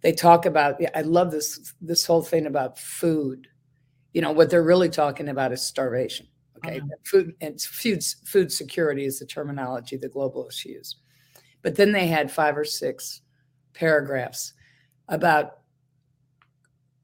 They 0.00 0.12
talk 0.12 0.46
about. 0.46 0.80
I 0.94 1.02
love 1.02 1.30
this 1.30 1.74
this 1.80 2.06
whole 2.06 2.22
thing 2.22 2.46
about 2.46 2.78
food. 2.78 3.48
You 4.12 4.22
know 4.22 4.32
what 4.32 4.50
they're 4.50 4.62
really 4.62 4.88
talking 4.88 5.28
about 5.28 5.52
is 5.52 5.62
starvation 5.62 6.26
Okay, 6.58 6.78
uh-huh. 6.78 6.88
food 7.04 7.34
and 7.40 7.60
food 7.60 8.02
food 8.24 8.52
security 8.52 9.04
is 9.04 9.18
the 9.18 9.26
terminology 9.26 9.96
the 9.96 10.08
globalists 10.08 10.64
use. 10.64 10.96
But 11.62 11.76
then 11.76 11.92
they 11.92 12.06
had 12.06 12.30
five 12.30 12.56
or 12.56 12.64
six 12.64 13.22
paragraphs 13.74 14.54
about 15.08 15.58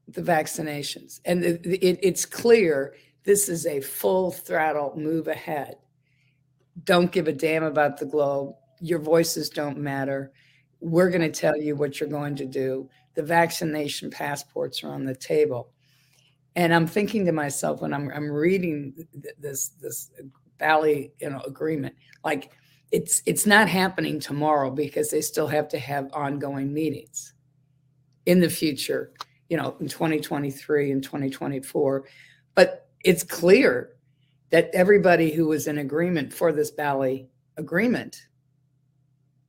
the 0.09 0.23
vaccinations, 0.23 1.21
and 1.25 1.45
it, 1.45 1.65
it, 1.67 1.99
it's 2.03 2.27
clear 2.27 2.95
this 3.25 3.49
is 3.49 3.67
a 3.67 3.81
full 3.81 4.31
throttle 4.31 4.95
move 4.97 5.29
ahead. 5.29 5.77
Don't 6.85 7.13
give 7.13 7.29
a 7.29 7.33
damn 7.33 7.65
about 7.65 7.99
the 7.99 8.07
globe. 8.07 8.55
Your 8.81 8.99
voices 8.99 9.49
don't 9.49 9.79
matter. 9.79 10.33
We're 10.81 11.11
going 11.11 11.23
to 11.23 11.41
tell 11.41 11.57
you 11.57 11.77
what 11.77 11.99
you're 12.01 12.09
going 12.09 12.37
to 12.37 12.47
do. 12.47 12.89
The 13.15 13.23
vaccination 13.23 14.11
passports 14.11 14.83
are 14.85 14.93
on 14.93 15.05
the 15.05 15.15
table 15.15 15.71
and 16.57 16.75
I'm 16.75 16.87
thinking 16.87 17.25
to 17.27 17.33
myself 17.33 17.81
when 17.81 17.93
I'm 17.93 18.11
I'm 18.15 18.31
reading 18.31 19.07
this 19.39 19.71
this 19.81 20.11
Bali 20.59 21.13
you 21.21 21.31
know 21.31 21.41
agreement, 21.41 21.95
like 22.25 22.53
it's 22.93 23.23
it's 23.27 23.47
not 23.47 23.69
happening 23.69 24.21
tomorrow 24.21 24.71
because 24.71 25.11
they 25.11 25.21
still 25.21 25.49
have 25.49 25.69
to 25.69 25.79
have 25.79 26.13
ongoing 26.13 26.73
meetings 26.73 27.35
in 28.27 28.41
the 28.41 28.49
future, 28.49 29.13
you 29.49 29.57
know, 29.57 29.77
in 29.81 29.89
2023 29.89 30.93
and 30.93 31.03
2024. 31.03 32.05
But 32.55 32.84
it's 33.05 33.23
clear 33.23 33.91
that 34.51 34.71
everybody 34.73 35.33
who 35.33 35.47
was 35.47 35.67
in 35.67 35.79
agreement 35.79 36.33
for 36.33 36.53
this 36.53 36.71
Bali 36.71 37.29
agreement 37.57 38.27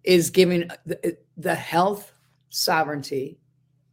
is 0.04 0.30
giving 0.30 0.70
the, 0.86 1.18
the 1.38 1.56
health 1.56 2.12
sovereignty 2.50 3.39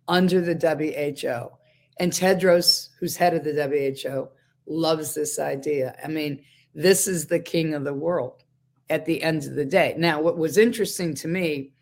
under 0.08 0.40
the 0.40 0.54
WHO 0.54 1.56
and 1.98 2.12
Tedros, 2.12 2.88
who's 2.98 3.16
head 3.16 3.34
of 3.34 3.44
the 3.44 3.94
WHO, 4.04 4.28
loves 4.66 5.14
this 5.14 5.38
idea. 5.38 5.96
I 6.02 6.08
mean, 6.08 6.44
this 6.74 7.06
is 7.06 7.26
the 7.26 7.40
king 7.40 7.74
of 7.74 7.84
the 7.84 7.94
world 7.94 8.42
at 8.90 9.04
the 9.04 9.22
end 9.22 9.44
of 9.44 9.54
the 9.54 9.64
day. 9.64 9.94
Now, 9.96 10.20
what 10.20 10.38
was 10.38 10.58
interesting 10.58 11.14
to 11.16 11.28
me 11.28 11.72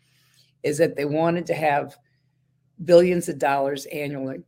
is 0.63 0.77
that 0.77 0.95
they 0.95 1.05
wanted 1.05 1.45
to 1.47 1.53
have 1.53 1.97
billions 2.83 3.29
of 3.29 3.39
dollars 3.39 3.85
annually. 3.87 4.43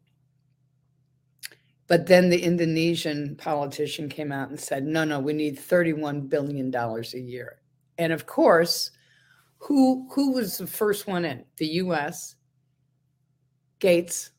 But 1.93 2.07
then 2.07 2.31
the 2.31 2.41
Indonesian 2.41 3.35
politician 3.35 4.09
came 4.09 4.31
out 4.31 4.49
and 4.49 4.59
said, 4.59 4.83
no, 4.83 5.03
no, 5.03 5.19
we 5.19 5.31
need 5.31 5.59
$31 5.59 6.27
billion 6.27 6.73
a 6.73 7.17
year. 7.19 7.59
And 7.99 8.11
of 8.11 8.25
course, 8.25 8.89
who 9.59 10.07
who 10.11 10.31
was 10.31 10.57
the 10.57 10.65
first 10.65 11.05
one 11.05 11.23
in? 11.23 11.45
The 11.57 11.67
US, 11.83 12.33
Gates, 13.77 14.31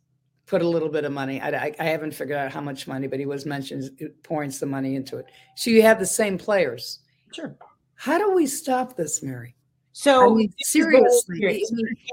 put 0.46 0.62
a 0.62 0.68
little 0.68 0.88
bit 0.88 1.04
of 1.04 1.12
money. 1.12 1.40
I, 1.40 1.50
I, 1.50 1.74
I, 1.78 1.84
haven't 1.84 2.16
figured 2.16 2.38
out 2.38 2.50
how 2.50 2.60
much 2.60 2.88
money, 2.88 3.06
but 3.06 3.20
he 3.20 3.26
was 3.26 3.46
mentioned 3.46 3.88
pouring 4.24 4.50
some 4.50 4.70
money 4.70 4.96
into 4.96 5.18
it. 5.18 5.26
So 5.54 5.70
you 5.70 5.82
have 5.82 6.00
the 6.00 6.06
same 6.06 6.36
players. 6.36 7.04
Sure. 7.32 7.56
How 7.94 8.18
do 8.18 8.34
we 8.34 8.48
stop 8.48 8.96
this, 8.96 9.22
Mary? 9.22 9.54
So 9.96 10.32
I 10.32 10.34
mean, 10.34 10.54
seriously, 10.58 11.38
serious. 11.38 11.70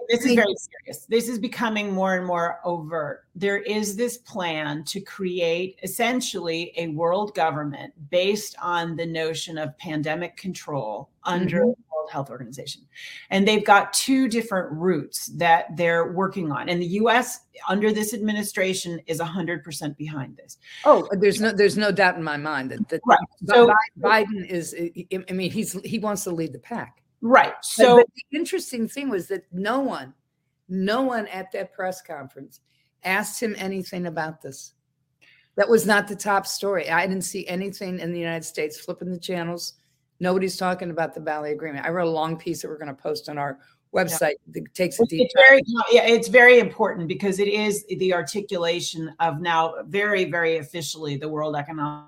this 0.08 0.24
is 0.24 0.36
very 0.36 0.56
serious. 0.56 1.06
This 1.08 1.28
is 1.28 1.40
becoming 1.40 1.92
more 1.92 2.16
and 2.16 2.28
more 2.28 2.60
overt. 2.64 3.26
There 3.34 3.58
is 3.58 3.96
this 3.96 4.20
plan 4.20 4.84
to 4.84 5.02
create 5.02 5.80
essentially 5.82 6.74
a 6.78 6.90
world 6.90 7.34
government 7.34 7.92
based 8.12 8.56
on 8.62 8.96
the 8.96 9.06
notion 9.08 9.58
of 9.58 9.76
pandemic 9.80 10.38
control 10.38 11.10
under 11.24 11.62
mm-hmm. 11.62 12.12
Health 12.12 12.30
Organization. 12.30 12.84
And 13.32 13.48
they've 13.48 13.66
got 13.66 13.94
two 13.94 14.28
different 14.28 14.72
routes 14.74 15.28
that 15.38 15.76
they're 15.76 16.12
working 16.12 16.52
on. 16.52 16.70
And 16.70 16.80
the 16.80 16.88
US 16.88 17.40
under 17.68 17.92
this 17.92 18.14
administration 18.14 19.00
is 19.08 19.20
100% 19.20 19.98
behind 19.98 20.38
this. 20.38 20.60
Oh, 20.86 21.08
there's 21.14 21.42
no 21.42 21.52
there's 21.52 21.78
no 21.78 21.92
doubt 21.92 22.16
in 22.16 22.24
my 22.24 22.38
mind 22.38 22.70
that, 22.72 22.90
that 22.90 23.02
right. 23.08 23.18
so, 23.44 23.74
Biden 24.00 24.46
is 24.46 24.76
I 25.28 25.34
mean 25.34 25.50
he's 25.50 25.74
he 25.82 25.98
wants 25.98 26.24
to 26.26 26.32
lead 26.32 26.54
the 26.54 26.60
pack. 26.60 27.01
Right. 27.22 27.54
So 27.62 27.98
but, 27.98 28.08
but 28.08 28.16
the 28.16 28.38
interesting 28.38 28.88
thing 28.88 29.10
was 29.10 29.28
that 29.28 29.44
no 29.52 29.80
one 29.80 30.14
no 30.68 31.02
one 31.02 31.28
at 31.28 31.52
that 31.52 31.74
press 31.74 32.02
conference 32.02 32.62
asked 33.04 33.42
him 33.42 33.56
anything 33.58 34.08
about 34.08 34.42
this. 34.42 34.74
That 35.58 35.68
was 35.68 35.86
not 35.86 36.08
the 36.08 36.16
top 36.16 36.48
story. 36.48 36.90
I 36.90 37.06
didn't 37.06 37.24
see 37.24 37.46
anything 37.48 38.00
in 38.00 38.14
the 38.14 38.20
United 38.20 38.46
States 38.46 38.80
flipping 38.80 39.12
the 39.12 39.20
channels 39.20 39.74
Nobody's 40.22 40.56
talking 40.56 40.92
about 40.92 41.16
the 41.16 41.20
Bali 41.20 41.52
Agreement. 41.52 41.84
I 41.84 41.90
wrote 41.90 42.08
a 42.08 42.12
long 42.12 42.38
piece 42.38 42.62
that 42.62 42.68
we're 42.68 42.78
going 42.78 42.96
to 42.96 43.02
post 43.02 43.28
on 43.28 43.40
our 43.40 43.58
website 43.94 44.36
yeah. 44.46 44.62
that 44.62 44.74
takes 44.76 45.00
a 45.00 45.06
deep 45.08 45.22
it's 45.24 45.34
very, 45.36 45.64
yeah, 45.92 46.06
it's 46.06 46.28
very 46.28 46.60
important 46.60 47.08
because 47.08 47.40
it 47.40 47.48
is 47.48 47.84
the 47.98 48.14
articulation 48.14 49.12
of 49.20 49.42
now 49.42 49.74
very, 49.88 50.26
very 50.26 50.58
officially 50.58 51.18
the 51.18 51.28
World 51.28 51.56
Economic 51.56 52.06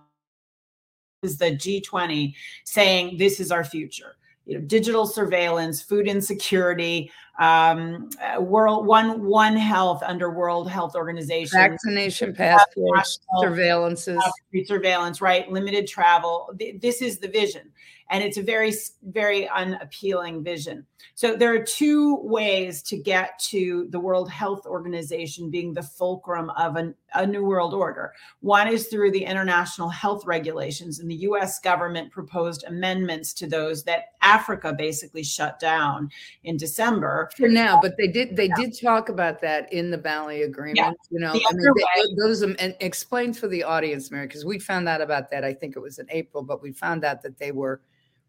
is 1.23 1.39
the 1.39 1.55
G20 1.55 2.35
saying 2.65 3.17
this 3.17 3.39
is 3.39 3.51
our 3.51 3.63
future. 3.63 4.15
You 4.45 4.59
know, 4.59 4.65
digital 4.65 5.05
surveillance, 5.05 5.81
food 5.81 6.07
insecurity, 6.07 7.11
um, 7.39 8.09
uh, 8.21 8.41
world 8.41 8.85
one 8.85 9.23
one 9.23 9.55
health 9.55 10.03
under 10.03 10.29
World 10.29 10.69
Health 10.69 10.95
Organization, 10.95 11.57
vaccination 11.57 12.35
passports, 12.35 13.19
surveillances, 13.41 14.19
surveillance, 14.65 15.21
right? 15.21 15.49
Limited 15.51 15.87
travel. 15.87 16.53
This 16.79 17.01
is 17.01 17.19
the 17.19 17.27
vision 17.27 17.71
and 18.09 18.23
it's 18.23 18.37
a 18.37 18.43
very 18.43 18.73
very 19.03 19.47
unappealing 19.49 20.43
vision 20.43 20.85
so 21.15 21.35
there 21.35 21.53
are 21.53 21.63
two 21.63 22.17
ways 22.23 22.81
to 22.81 22.97
get 22.97 23.37
to 23.39 23.87
the 23.89 23.99
world 23.99 24.29
health 24.29 24.65
organization 24.65 25.49
being 25.49 25.73
the 25.73 25.83
fulcrum 25.83 26.49
of 26.51 26.75
an, 26.75 26.95
a 27.15 27.25
new 27.25 27.43
world 27.43 27.73
order 27.73 28.13
one 28.41 28.67
is 28.67 28.87
through 28.87 29.11
the 29.11 29.23
international 29.23 29.89
health 29.89 30.25
regulations 30.25 30.99
and 30.99 31.09
the 31.09 31.15
us 31.15 31.59
government 31.59 32.11
proposed 32.11 32.63
amendments 32.67 33.33
to 33.33 33.47
those 33.47 33.83
that 33.83 34.13
africa 34.21 34.73
basically 34.77 35.23
shut 35.23 35.59
down 35.59 36.09
in 36.43 36.57
december 36.57 37.29
for 37.35 37.47
now 37.47 37.79
but 37.81 37.95
they 37.97 38.07
did 38.07 38.35
they 38.35 38.47
yeah. 38.47 38.55
did 38.55 38.79
talk 38.79 39.09
about 39.09 39.41
that 39.41 39.71
in 39.73 39.91
the 39.91 39.97
bali 39.97 40.43
agreement 40.43 40.77
yeah. 40.77 40.91
you 41.09 41.19
know 41.19 41.31
I 41.31 41.53
mean, 41.53 41.73
they, 41.75 42.15
those 42.17 42.43
um, 42.43 42.55
and 42.59 42.75
explain 42.79 43.33
for 43.33 43.47
the 43.47 43.63
audience 43.63 44.11
mary 44.11 44.27
because 44.27 44.45
we 44.45 44.59
found 44.59 44.87
out 44.87 45.01
about 45.01 45.29
that 45.31 45.43
i 45.43 45.53
think 45.53 45.75
it 45.75 45.79
was 45.79 45.99
in 45.99 46.07
april 46.09 46.43
but 46.43 46.61
we 46.61 46.71
found 46.71 47.03
out 47.03 47.21
that 47.23 47.37
they 47.37 47.51
were 47.51 47.81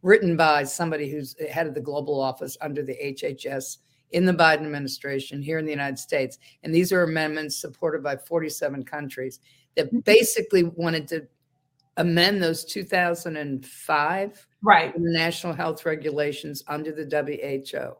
written 0.04 0.36
by 0.36 0.62
somebody 0.62 1.10
who's 1.10 1.34
head 1.50 1.66
of 1.66 1.74
the 1.74 1.80
global 1.80 2.20
office 2.20 2.56
under 2.60 2.82
the 2.82 2.96
HHS 3.02 3.78
in 4.12 4.26
the 4.26 4.34
Biden 4.34 4.66
administration 4.66 5.42
here 5.42 5.58
in 5.58 5.64
the 5.64 5.72
United 5.72 5.98
States. 5.98 6.38
And 6.62 6.72
these 6.72 6.92
are 6.92 7.02
amendments 7.02 7.56
supported 7.56 8.02
by 8.02 8.18
47 8.18 8.84
countries 8.84 9.40
that 9.76 9.86
mm-hmm. 9.86 10.00
basically 10.00 10.64
wanted 10.64 11.08
to 11.08 11.26
amend 11.96 12.42
those 12.42 12.64
2005 12.64 14.46
right 14.62 14.92
national 14.98 15.52
health 15.52 15.86
regulations 15.86 16.62
under 16.66 16.92
the 16.92 17.04
WHO. 17.04 17.96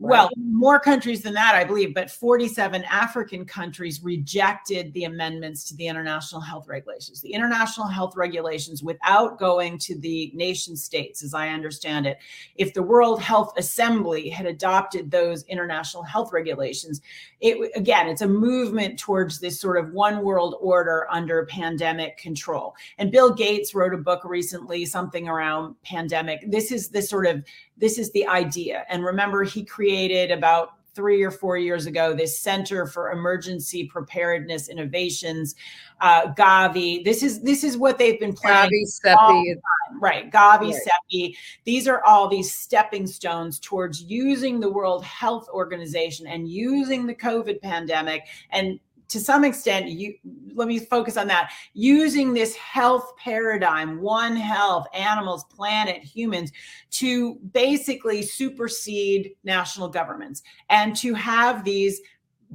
Well, 0.00 0.30
more 0.36 0.78
countries 0.78 1.22
than 1.22 1.34
that, 1.34 1.56
I 1.56 1.64
believe, 1.64 1.92
but 1.92 2.08
47 2.08 2.84
African 2.84 3.44
countries 3.44 4.00
rejected 4.00 4.92
the 4.92 5.04
amendments 5.04 5.64
to 5.64 5.76
the 5.76 5.88
international 5.88 6.40
health 6.40 6.68
regulations. 6.68 7.20
The 7.20 7.32
international 7.32 7.88
health 7.88 8.16
regulations, 8.16 8.80
without 8.80 9.40
going 9.40 9.76
to 9.78 9.98
the 9.98 10.30
nation 10.34 10.76
states, 10.76 11.24
as 11.24 11.34
I 11.34 11.48
understand 11.48 12.06
it, 12.06 12.18
if 12.54 12.74
the 12.74 12.82
World 12.82 13.20
Health 13.20 13.54
Assembly 13.56 14.28
had 14.28 14.46
adopted 14.46 15.10
those 15.10 15.42
international 15.44 16.04
health 16.04 16.32
regulations, 16.32 17.00
it 17.40 17.70
again, 17.74 18.08
it's 18.08 18.22
a 18.22 18.28
movement 18.28 19.00
towards 19.00 19.40
this 19.40 19.60
sort 19.60 19.78
of 19.78 19.92
one 19.92 20.22
world 20.22 20.56
order 20.60 21.08
under 21.10 21.46
pandemic 21.46 22.18
control. 22.18 22.74
And 22.98 23.10
Bill 23.10 23.32
Gates 23.34 23.74
wrote 23.74 23.94
a 23.94 23.98
book 23.98 24.24
recently, 24.24 24.84
something 24.84 25.28
around 25.28 25.74
pandemic. 25.82 26.48
This 26.48 26.70
is 26.70 26.88
this 26.88 27.08
sort 27.08 27.26
of 27.26 27.44
this 27.78 27.98
is 27.98 28.10
the 28.12 28.26
idea. 28.26 28.84
And 28.88 29.04
remember, 29.04 29.44
he 29.44 29.64
created 29.64 30.30
about 30.30 30.70
three 30.94 31.22
or 31.22 31.30
four 31.30 31.56
years 31.56 31.86
ago 31.86 32.12
this 32.12 32.40
Center 32.40 32.84
for 32.84 33.12
Emergency 33.12 33.86
Preparedness 33.86 34.68
Innovations, 34.68 35.54
uh, 36.00 36.32
Gavi. 36.34 37.04
This 37.04 37.22
is 37.22 37.40
this 37.42 37.62
is 37.62 37.76
what 37.76 37.98
they've 37.98 38.18
been 38.18 38.32
planning. 38.32 38.84
Gavi. 39.04 39.54
Right, 40.00 40.30
Gavi, 40.30 40.72
right. 40.72 40.82
CEPI. 41.12 41.36
These 41.64 41.86
are 41.86 42.02
all 42.04 42.28
these 42.28 42.52
stepping 42.52 43.06
stones 43.06 43.60
towards 43.60 44.02
using 44.02 44.58
the 44.58 44.70
World 44.70 45.04
Health 45.04 45.48
Organization 45.50 46.26
and 46.26 46.48
using 46.48 47.06
the 47.06 47.14
COVID 47.14 47.62
pandemic 47.62 48.26
and 48.50 48.80
to 49.08 49.18
some 49.20 49.44
extent 49.44 49.88
you 49.88 50.14
let 50.54 50.68
me 50.68 50.78
focus 50.78 51.16
on 51.16 51.28
that. 51.28 51.52
Using 51.72 52.34
this 52.34 52.54
health 52.56 53.16
paradigm 53.16 54.00
one 54.00 54.36
health 54.36 54.86
animals 54.92 55.44
planet 55.44 56.02
humans 56.02 56.52
to 56.90 57.36
basically 57.52 58.22
supersede 58.22 59.32
national 59.44 59.88
governments 59.88 60.42
and 60.68 60.96
to 60.96 61.14
have 61.14 61.64
these 61.64 62.00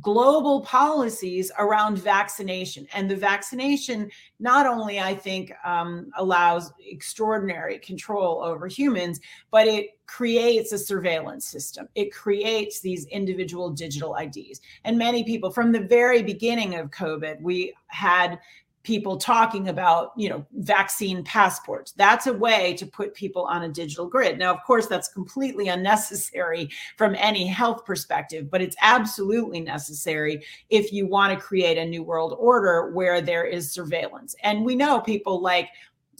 global 0.02 0.62
policies 0.62 1.52
around 1.60 1.98
vaccination. 1.98 2.88
And 2.94 3.10
the 3.10 3.16
vaccination 3.16 4.10
not 4.40 4.66
only, 4.66 5.00
I 5.00 5.14
think, 5.14 5.54
um, 5.64 6.10
allows 6.18 6.72
extraordinary 6.80 7.80
control 7.80 8.44
over 8.44 8.68
humans, 8.68 9.20
but 9.52 9.68
it 9.68 9.92
creates 10.06 10.72
a 10.72 10.78
surveillance 10.78 11.46
system. 11.46 11.88
It 11.96 12.12
creates 12.12 12.82
these 12.82 13.06
individual 13.08 13.70
digital 13.70 14.16
IDs. 14.16 14.62
And 14.84 14.98
many 14.98 15.24
people, 15.24 15.52
from 15.52 15.72
the 15.72 15.82
very 15.82 16.24
beginning 16.24 16.76
of 16.76 16.90
COVID, 16.90 17.42
we 17.42 17.74
had 17.88 18.40
people 18.84 19.18
talking 19.18 19.70
about 19.70 20.12
you 20.16 20.30
know 20.30 20.46
vaccine 20.54 21.24
passports. 21.24 21.94
That's 21.94 22.28
a 22.28 22.34
way 22.34 22.74
to 22.76 22.86
put 22.86 23.14
people 23.14 23.46
on 23.46 23.64
a 23.64 23.70
digital 23.70 24.08
grid. 24.08 24.38
Now 24.38 24.54
of 24.54 24.64
course 24.64 24.88
that's 24.88 25.08
completely 25.08 25.70
unnecessary 25.70 26.70
from 26.98 27.16
any 27.18 27.48
health 27.48 27.86
perspective 27.86 28.50
but 28.52 28.62
it's 28.62 28.76
absolutely 28.82 29.62
necessary 29.62 30.44
if 30.70 30.92
you 30.92 31.08
want 31.08 31.34
to 31.34 31.46
create 31.46 31.78
a 31.78 31.86
new 31.86 32.04
world 32.04 32.36
order 32.38 32.92
where 32.92 33.22
there 33.22 33.46
is 33.46 33.72
surveillance. 33.72 34.36
And 34.44 34.66
we 34.66 34.76
know 34.76 35.00
people 35.00 35.42
like 35.42 35.70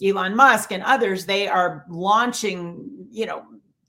Elon 0.02 0.34
Musk 0.34 0.72
and 0.72 0.82
others 0.82 1.26
they 1.26 1.46
are 1.46 1.84
launching 1.88 3.06
you 3.10 3.26
know 3.26 3.44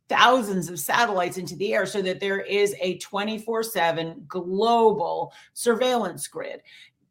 thousands 0.07 0.69
of 0.69 0.79
satellites 0.79 1.37
into 1.37 1.55
the 1.55 1.73
air 1.73 1.85
so 1.85 1.99
that 2.01 2.19
there 2.19 2.41
is 2.41 2.75
a 2.79 2.99
24/7 2.99 4.27
global 4.27 5.33
surveillance 5.53 6.27
grid 6.27 6.61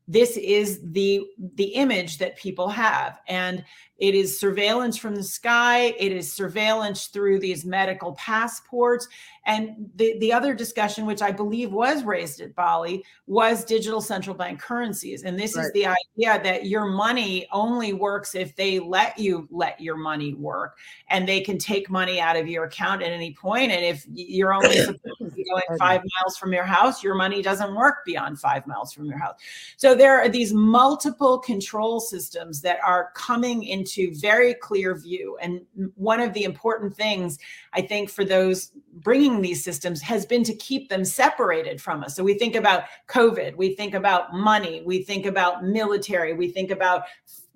this 0.07 0.37
is 0.37 0.81
the 0.83 1.27
the 1.55 1.75
image 1.75 2.19
that 2.19 2.37
people 2.37 2.69
have. 2.69 3.19
And 3.29 3.65
it 3.99 4.15
is 4.15 4.39
surveillance 4.39 4.97
from 4.97 5.15
the 5.15 5.23
sky 5.23 5.95
it 5.99 6.13
is 6.13 6.33
surveillance 6.33 7.07
through 7.07 7.39
these 7.39 7.65
medical 7.65 8.13
passports 8.13 9.09
and 9.47 9.91
the, 9.97 10.19
the 10.21 10.33
other 10.33 10.55
discussion, 10.55 11.05
which 11.05 11.21
I 11.21 11.31
believe 11.31 11.73
was 11.73 12.03
raised 12.03 12.41
at 12.41 12.55
Bali, 12.55 13.05
was 13.27 13.65
digital 13.65 14.01
central 14.01 14.35
bank 14.35 14.59
currencies. 14.59 15.25
And 15.25 15.39
this 15.39 15.57
right. 15.57 15.67
is 15.67 15.73
the 15.73 15.87
idea 15.87 16.43
that 16.43 16.67
your 16.67 16.87
money 16.87 17.47
only 17.53 17.93
works 17.93 18.35
if 18.35 18.57
they 18.57 18.79
let 18.79 19.19
you 19.19 19.47
let 19.51 19.81
your 19.81 19.97
money 19.97 20.35
work 20.35 20.79
and 21.09 21.29
they 21.29 21.41
can 21.41 21.59
take 21.59 21.91
money 21.91 22.21
out 22.21 22.37
of 22.37 22.49
your 22.49 22.65
account 22.65 23.03
at 23.03 23.13
any 23.13 23.35
point. 23.35 23.71
And 23.71 23.85
if 23.85 24.07
you're 24.15 24.55
only 24.55 24.77
supposed 24.85 25.19
to 25.19 25.31
be 25.31 25.45
going 25.45 25.79
five 25.79 26.01
miles 26.01 26.39
from 26.39 26.53
your 26.53 26.65
house, 26.65 27.03
your 27.03 27.15
money 27.15 27.43
doesn't 27.43 27.75
work 27.75 27.97
beyond 28.07 28.41
five 28.41 28.67
miles 28.67 28.95
from 28.95 29.05
your 29.05 29.19
house. 29.19 29.39
So 29.77 29.95
there 29.95 30.19
are 30.21 30.29
these 30.29 30.55
multiple 30.55 31.39
control 31.39 32.01
systems 32.01 32.63
that 32.63 32.79
are 32.85 33.11
coming 33.15 33.65
into 33.85 34.15
very 34.19 34.55
clear 34.55 34.97
view. 34.97 35.37
And 35.41 35.63
one 35.95 36.21
of 36.21 36.33
the 36.33 36.45
important 36.45 36.97
things 36.97 37.39
I 37.73 37.83
think 37.83 38.11
for 38.11 38.25
those 38.25 38.73
bringing 38.95 39.43
these 39.43 39.63
systems 39.63 40.01
has 40.03 40.25
been 40.25 40.45
to 40.45 40.55
keep 40.55 40.89
them 40.89 41.05
separated 41.05 41.81
from 41.81 42.03
us. 42.03 42.17
So 42.17 42.25
we 42.25 42.39
think 42.39 42.55
about 42.55 42.85
COVID, 43.09 43.57
we 43.57 43.75
think 43.75 43.95
about 43.95 44.33
money, 44.33 44.83
we 44.87 45.03
think 45.03 45.27
about 45.27 45.65
military, 45.65 46.33
we 46.33 46.49
think 46.49 46.71
about 46.71 47.03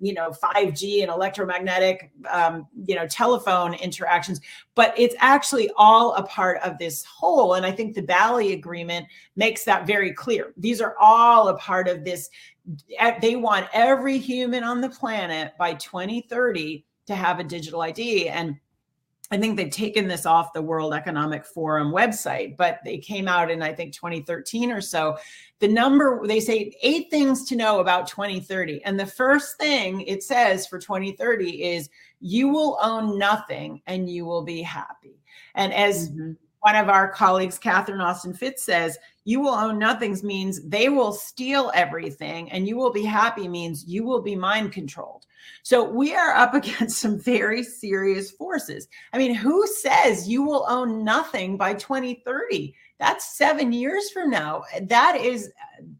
you 0.01 0.13
know 0.13 0.29
5G 0.29 1.01
and 1.01 1.11
electromagnetic 1.11 2.11
um, 2.29 2.67
you 2.85 2.95
know 2.95 3.07
telephone 3.07 3.73
interactions, 3.73 4.39
but 4.75 4.93
it's 4.97 5.15
actually 5.19 5.69
all 5.77 6.13
a 6.15 6.23
part 6.23 6.61
of 6.63 6.77
this 6.77 7.03
whole. 7.05 7.55
And 7.55 7.65
I 7.65 7.71
think 7.71 7.95
the 7.95 8.01
Bali 8.01 8.53
Agreement 8.53 9.07
makes 9.35 9.63
that 9.65 9.87
very 9.87 10.13
clear. 10.13 10.53
These 10.57 10.79
are 10.81 10.95
all 10.99 11.49
a 11.49 11.57
part 11.57 11.87
of 11.87 12.05
this. 12.05 12.29
They 13.21 13.35
want 13.35 13.67
every 13.73 14.17
human 14.17 14.63
on 14.63 14.81
the 14.81 14.89
planet 14.89 15.53
by 15.57 15.73
2030 15.75 16.85
to 17.07 17.15
have 17.15 17.39
a 17.39 17.43
digital 17.43 17.81
ID 17.81 18.29
and 18.29 18.57
I 19.31 19.37
think 19.37 19.57
they've 19.57 19.69
taken 19.69 20.07
this 20.07 20.25
off 20.25 20.53
the 20.53 20.61
World 20.61 20.93
Economic 20.93 21.45
Forum 21.45 21.91
website, 21.91 22.57
but 22.57 22.79
they 22.83 22.97
came 22.97 23.27
out 23.27 23.51
in, 23.51 23.61
I 23.61 23.73
think, 23.73 23.93
2013 23.93 24.71
or 24.71 24.81
so. 24.81 25.17
The 25.59 25.67
number, 25.67 26.25
they 26.25 26.39
say 26.39 26.75
eight 26.81 27.11
things 27.11 27.47
to 27.49 27.55
know 27.55 27.79
about 27.79 28.07
2030. 28.07 28.83
And 28.85 28.99
the 28.99 29.05
first 29.05 29.57
thing 29.57 30.01
it 30.01 30.23
says 30.23 30.65
for 30.65 30.79
2030 30.79 31.63
is 31.63 31.89
you 32.19 32.49
will 32.49 32.79
own 32.81 33.19
nothing 33.19 33.83
and 33.85 34.09
you 34.09 34.25
will 34.25 34.41
be 34.41 34.63
happy. 34.63 35.21
And 35.53 35.73
as 35.73 36.09
mm-hmm. 36.09 36.31
one 36.61 36.75
of 36.75 36.89
our 36.89 37.07
colleagues, 37.07 37.59
Catherine 37.59 38.01
Austin 38.01 38.33
Fitts, 38.33 38.63
says, 38.63 38.97
you 39.29 39.39
will 39.39 39.53
own 39.53 39.77
nothings 39.77 40.23
means 40.23 40.59
they 40.63 40.89
will 40.89 41.13
steal 41.13 41.71
everything 41.75 42.51
and 42.51 42.67
you 42.67 42.75
will 42.75 42.91
be 42.91 43.03
happy 43.03 43.47
means 43.47 43.85
you 43.85 44.03
will 44.03 44.23
be 44.23 44.35
mind 44.35 44.71
controlled. 44.71 45.27
So 45.61 45.83
we 45.87 46.15
are 46.15 46.31
up 46.31 46.53
against 46.55 46.97
some 46.97 47.19
very 47.19 47.61
serious 47.61 48.31
forces. 48.31 48.87
I 49.13 49.19
mean, 49.19 49.35
who 49.35 49.67
says 49.67 50.27
you 50.27 50.41
will 50.41 50.65
own 50.67 51.03
nothing 51.03 51.57
by 51.57 51.75
2030? 51.75 52.73
That's 52.97 53.37
seven 53.37 53.71
years 53.71 54.09
from 54.09 54.31
now. 54.31 54.63
That 54.81 55.17
is, 55.21 55.51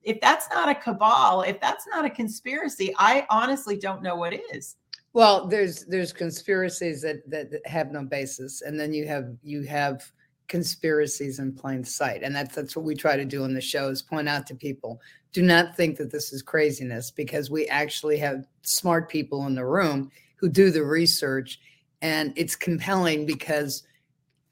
if 0.01 0.19
that's 0.21 0.49
not 0.49 0.67
a 0.67 0.73
cabal, 0.73 1.43
if 1.43 1.61
that's 1.61 1.85
not 1.85 2.05
a 2.05 2.09
conspiracy, 2.09 2.95
I 2.97 3.27
honestly 3.29 3.77
don't 3.77 4.01
know 4.01 4.15
what 4.15 4.33
is. 4.55 4.75
Well, 5.13 5.47
there's 5.47 5.85
there's 5.85 6.13
conspiracies 6.13 7.03
that 7.03 7.29
that 7.29 7.61
have 7.65 7.91
no 7.91 8.03
basis, 8.03 8.61
and 8.61 8.79
then 8.79 8.93
you 8.93 9.07
have 9.07 9.35
you 9.43 9.63
have 9.63 10.11
conspiracies 10.49 11.39
in 11.39 11.53
plain 11.53 11.83
sight. 11.83 12.23
And 12.23 12.35
that's 12.35 12.55
that's 12.55 12.75
what 12.75 12.83
we 12.83 12.95
try 12.95 13.15
to 13.15 13.23
do 13.23 13.43
on 13.43 13.53
the 13.53 13.61
show 13.61 13.87
is 13.87 14.01
point 14.01 14.27
out 14.27 14.45
to 14.47 14.55
people, 14.55 14.99
do 15.31 15.41
not 15.41 15.77
think 15.77 15.97
that 15.97 16.11
this 16.11 16.33
is 16.33 16.41
craziness 16.41 17.11
because 17.11 17.49
we 17.49 17.67
actually 17.67 18.17
have 18.17 18.45
smart 18.63 19.07
people 19.07 19.45
in 19.45 19.55
the 19.55 19.65
room 19.65 20.11
who 20.35 20.49
do 20.49 20.71
the 20.71 20.83
research 20.83 21.59
and 22.01 22.33
it's 22.35 22.55
compelling 22.55 23.25
because 23.25 23.83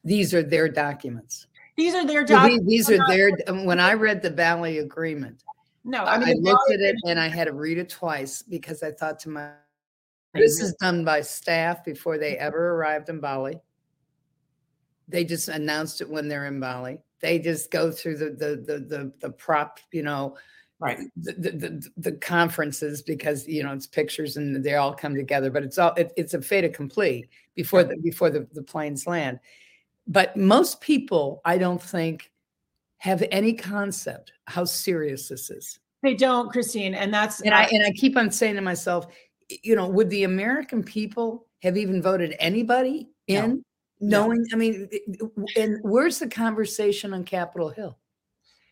these 0.04 0.34
are 0.34 0.43
their 0.43 0.70
documents. 0.70 1.48
These 1.76 1.95
are 1.95 2.06
their 2.06 2.24
documents. 2.24 2.66
These 2.68 2.89
are 2.89 3.06
their 3.08 3.32
um, 3.48 3.66
when 3.66 3.80
I 3.80 3.93
read 3.93 4.22
the 4.22 4.32
Bali 4.32 4.78
agreement. 4.78 5.43
No, 5.84 6.04
I 6.04 6.18
mean 6.18 6.30
I 6.30 6.34
looked 6.39 6.72
at 6.72 6.80
it 6.80 6.95
and 7.06 7.20
I 7.20 7.28
had 7.28 7.45
to 7.45 7.54
read 7.54 7.78
it 7.78 7.89
twice 7.89 8.41
because 8.41 8.84
I 8.84 8.91
thought 8.91 9.20
to 9.22 9.30
my 9.30 9.52
this 10.34 10.62
is 10.62 10.74
done 10.74 11.04
by 11.04 11.22
staff 11.22 11.84
before 11.84 12.20
they 12.20 12.38
ever 12.38 12.76
arrived 12.76 13.10
in 13.10 13.20
Bali 13.20 13.60
they 15.08 15.24
just 15.24 15.47
announced 15.47 16.01
it 16.01 16.10
when 16.10 16.28
they're 16.28 16.45
in 16.45 16.60
Bali. 16.60 16.99
They 17.20 17.39
just 17.39 17.72
go 17.72 17.91
through 17.91 18.18
the 18.18 18.30
the 18.32 18.55
the 18.55 18.80
the, 18.80 19.14
the 19.20 19.30
prop, 19.30 19.80
you 19.91 20.03
know, 20.03 20.38
right 20.80 20.99
the, 21.16 21.34
the, 21.34 21.89
the 21.97 22.12
conferences 22.14 23.01
because 23.01 23.47
you 23.47 23.64
know 23.64 23.74
it's 23.74 23.88
pictures 23.88 24.38
and 24.38 24.64
they 24.64 24.76
all 24.76 24.93
come 24.93 25.16
together. 25.16 25.49
But 25.49 25.64
it's 25.64 25.78
all 25.78 25.93
it, 25.95 26.12
it's 26.18 26.34
a 26.34 26.41
fait 26.41 26.64
accompli 26.64 27.30
before 27.55 27.84
the 27.84 27.97
before 27.97 28.30
the, 28.30 28.47
the 28.53 28.64
planes 28.64 29.08
land. 29.08 29.39
But 30.08 30.38
most 30.38 30.80
people, 30.80 31.41
I 31.43 31.58
don't 31.58 31.82
think, 31.82 32.32
have 32.97 33.24
any 33.32 33.53
concept 33.53 34.32
how 34.45 34.64
serious 34.64 35.28
this 35.28 35.49
is. 35.49 35.80
They 36.03 36.14
don't, 36.14 36.51
Christine, 36.51 36.93
and 36.93 37.14
that's 37.14 37.41
and 37.41 37.53
I 37.53 37.64
and 37.66 37.84
I 37.84 37.91
keep 37.91 38.16
on 38.16 38.32
saying 38.32 38.55
to 38.55 38.62
myself, 38.62 39.08
you 39.49 39.76
know, 39.76 39.88
would 39.88 40.10
the 40.10 40.24
American 40.24 40.84
people 40.84 41.47
have 41.64 41.78
even 41.78 42.01
voted 42.01 42.36
anybody 42.39 43.10
in? 43.28 43.49
No 43.49 43.64
knowing 44.00 44.45
i 44.54 44.56
mean 44.56 44.88
and 45.56 45.78
where's 45.82 46.20
the 46.20 46.28
conversation 46.28 47.14
on 47.14 47.24
capitol 47.24 47.70
hill 47.70 47.98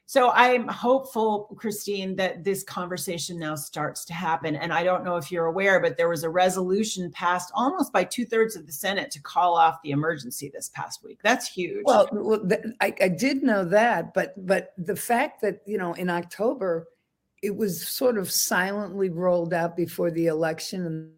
So 0.08 0.30
I'm 0.32 0.68
hopeful, 0.68 1.56
Christine, 1.58 2.16
that 2.18 2.44
this 2.44 2.64
conversation 2.64 3.40
now 3.40 3.56
starts 3.56 4.06
to 4.06 4.14
happen. 4.14 4.56
And 4.56 4.72
I 4.72 4.84
don't 4.84 5.04
know 5.04 5.16
if 5.18 5.32
you're 5.32 5.48
aware, 5.48 5.80
but 5.80 5.98
there 5.98 6.10
was 6.10 6.24
a 6.24 6.30
resolution 6.30 7.10
passed 7.10 7.52
almost 7.56 7.92
by 7.92 8.04
two 8.04 8.24
thirds 8.24 8.56
of 8.56 8.68
the 8.68 8.72
Senate 8.72 9.10
to 9.12 9.22
call 9.22 9.56
off 9.56 9.82
the 9.84 9.90
emergency 9.90 10.52
this 10.54 10.70
past 10.70 11.04
week. 11.04 11.20
That's 11.24 11.48
huge. 11.48 11.82
Well, 11.86 12.08
well 12.12 12.48
I, 12.82 12.94
I 13.02 13.08
did 13.08 13.42
know 13.42 13.66
that, 13.66 14.14
but 14.14 14.34
but 14.46 14.74
the 14.78 14.96
fact 14.96 15.42
that 15.42 15.62
you 15.66 15.80
know 15.80 15.94
in 15.94 16.12
October 16.12 16.88
it 17.42 17.56
was 17.56 17.88
sort 17.88 18.20
of 18.20 18.32
silently 18.32 19.10
rolled 19.10 19.56
out 19.56 19.76
before 19.76 20.12
the 20.12 20.28
election 20.28 20.86
and 20.86 21.12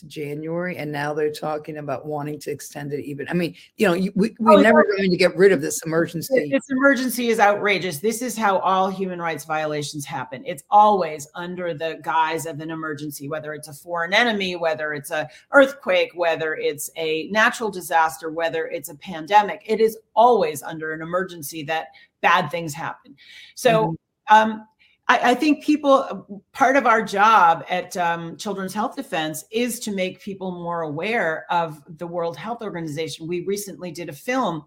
January, 0.00 0.76
and 0.76 0.90
now 0.90 1.12
they're 1.14 1.32
talking 1.32 1.76
about 1.76 2.06
wanting 2.06 2.38
to 2.40 2.50
extend 2.50 2.92
it 2.92 3.04
even. 3.04 3.28
I 3.28 3.34
mean, 3.34 3.54
you 3.76 3.86
know, 3.86 4.10
we, 4.14 4.34
we're 4.38 4.58
oh, 4.58 4.60
never 4.60 4.84
going 4.84 5.10
to 5.10 5.16
get 5.16 5.36
rid 5.36 5.52
of 5.52 5.60
this 5.60 5.82
emergency. 5.84 6.48
This 6.50 6.68
emergency 6.70 7.28
is 7.28 7.38
outrageous. 7.38 7.98
This 7.98 8.22
is 8.22 8.36
how 8.36 8.58
all 8.58 8.88
human 8.88 9.20
rights 9.20 9.44
violations 9.44 10.04
happen. 10.04 10.42
It's 10.46 10.64
always 10.70 11.28
under 11.34 11.74
the 11.74 12.00
guise 12.02 12.46
of 12.46 12.60
an 12.60 12.70
emergency, 12.70 13.28
whether 13.28 13.54
it's 13.54 13.68
a 13.68 13.72
foreign 13.72 14.14
enemy, 14.14 14.56
whether 14.56 14.94
it's 14.94 15.10
a 15.10 15.28
earthquake, 15.52 16.12
whether 16.14 16.54
it's 16.54 16.90
a 16.96 17.28
natural 17.30 17.70
disaster, 17.70 18.30
whether 18.30 18.66
it's 18.66 18.88
a 18.88 18.96
pandemic. 18.96 19.62
It 19.66 19.80
is 19.80 19.98
always 20.14 20.62
under 20.62 20.92
an 20.92 21.02
emergency 21.02 21.62
that 21.64 21.88
bad 22.20 22.50
things 22.50 22.74
happen. 22.74 23.16
So. 23.54 23.82
Mm-hmm. 23.82 23.94
Um, 24.30 24.68
I, 25.08 25.30
I, 25.30 25.34
think 25.34 25.64
people, 25.64 26.44
part 26.52 26.76
of 26.76 26.86
our 26.86 27.02
job 27.02 27.64
at 27.68 27.96
um, 27.96 28.36
Children's 28.36 28.72
Health 28.72 28.96
Defense 28.96 29.44
is 29.50 29.80
to 29.80 29.92
make 29.92 30.20
people 30.20 30.52
more 30.52 30.82
aware 30.82 31.46
of 31.50 31.82
the 31.98 32.06
World 32.06 32.36
Health 32.36 32.62
Organization. 32.62 33.26
We 33.26 33.44
recently 33.44 33.90
did 33.90 34.08
a 34.08 34.12
film. 34.12 34.64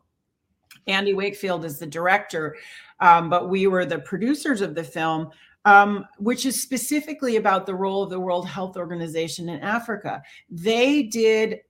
Andy 0.88 1.14
Wakefield 1.14 1.66
is 1.66 1.80
the 1.80 1.88
director, 1.88 2.58
um, 3.00 3.30
but 3.30 3.50
we 3.50 3.68
were 3.68 3.86
the 3.86 4.00
producers 4.00 4.62
of 4.62 4.76
the 4.76 4.84
film, 4.84 5.30
um, 5.64 6.06
which 6.18 6.46
is 6.46 6.62
specifically 6.62 7.38
about 7.38 7.66
the 7.66 7.74
role 7.74 8.04
of 8.04 8.10
the 8.10 8.20
World 8.20 8.48
Health 8.48 8.78
Organization 8.78 9.50
in 9.50 9.62
Africa. 9.62 10.22
They 10.50 11.04
did 11.04 11.62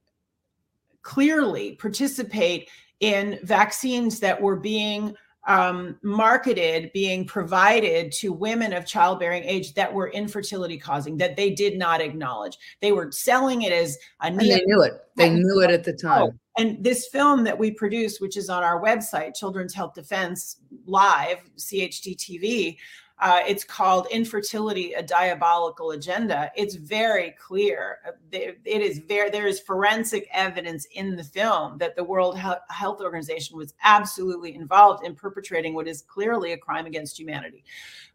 clearly 1.01 1.75
participate 1.75 2.69
in 2.99 3.39
vaccines 3.43 4.19
that 4.19 4.41
were 4.41 4.55
being 4.55 5.15
um, 5.47 5.97
marketed 6.01 6.91
being 6.93 7.25
provided 7.25 8.11
to 8.13 8.33
women 8.33 8.73
of 8.73 8.85
childbearing 8.85 9.43
age 9.43 9.73
that 9.75 9.93
were 9.93 10.09
infertility 10.11 10.77
causing 10.77 11.17
that 11.17 11.35
they 11.35 11.51
did 11.51 11.77
not 11.77 12.01
acknowledge. 12.01 12.57
They 12.81 12.91
were 12.91 13.11
selling 13.11 13.61
it 13.61 13.71
as 13.71 13.97
a 14.21 14.25
and 14.25 14.39
they 14.39 14.61
knew 14.65 14.81
it. 14.81 14.93
They 15.15 15.29
knew 15.29 15.61
it 15.61 15.69
at 15.69 15.83
the 15.83 15.93
time. 15.93 16.39
And 16.57 16.83
this 16.83 17.07
film 17.07 17.43
that 17.43 17.57
we 17.57 17.71
produced, 17.71 18.21
which 18.21 18.37
is 18.37 18.49
on 18.49 18.63
our 18.63 18.81
website, 18.81 19.35
Children's 19.35 19.73
Health 19.73 19.93
Defense 19.93 20.57
Live, 20.85 21.39
CHD 21.57 22.15
TV, 22.15 22.77
uh, 23.19 23.41
it's 23.47 23.63
called 23.63 24.07
Infertility, 24.11 24.93
a 24.93 25.01
Diabolical 25.01 25.91
Agenda. 25.91 26.51
It's 26.55 26.75
very 26.75 27.33
clear. 27.39 27.99
Uh, 28.05 28.11
it 28.31 28.81
is 28.81 28.99
very, 28.99 29.29
there 29.29 29.47
is 29.47 29.59
forensic 29.61 30.27
evidence 30.33 30.85
in 30.93 31.15
the 31.15 31.23
film 31.23 31.77
that 31.77 31.95
the 31.95 32.03
World 32.03 32.37
Health 32.37 33.01
Organization 33.01 33.57
was 33.57 33.73
absolutely 33.83 34.53
involved 34.55 35.05
in 35.05 35.15
perpetrating 35.15 35.73
what 35.73 35.87
is 35.87 36.01
clearly 36.01 36.51
a 36.51 36.57
crime 36.57 36.85
against 36.85 37.17
humanity 37.17 37.63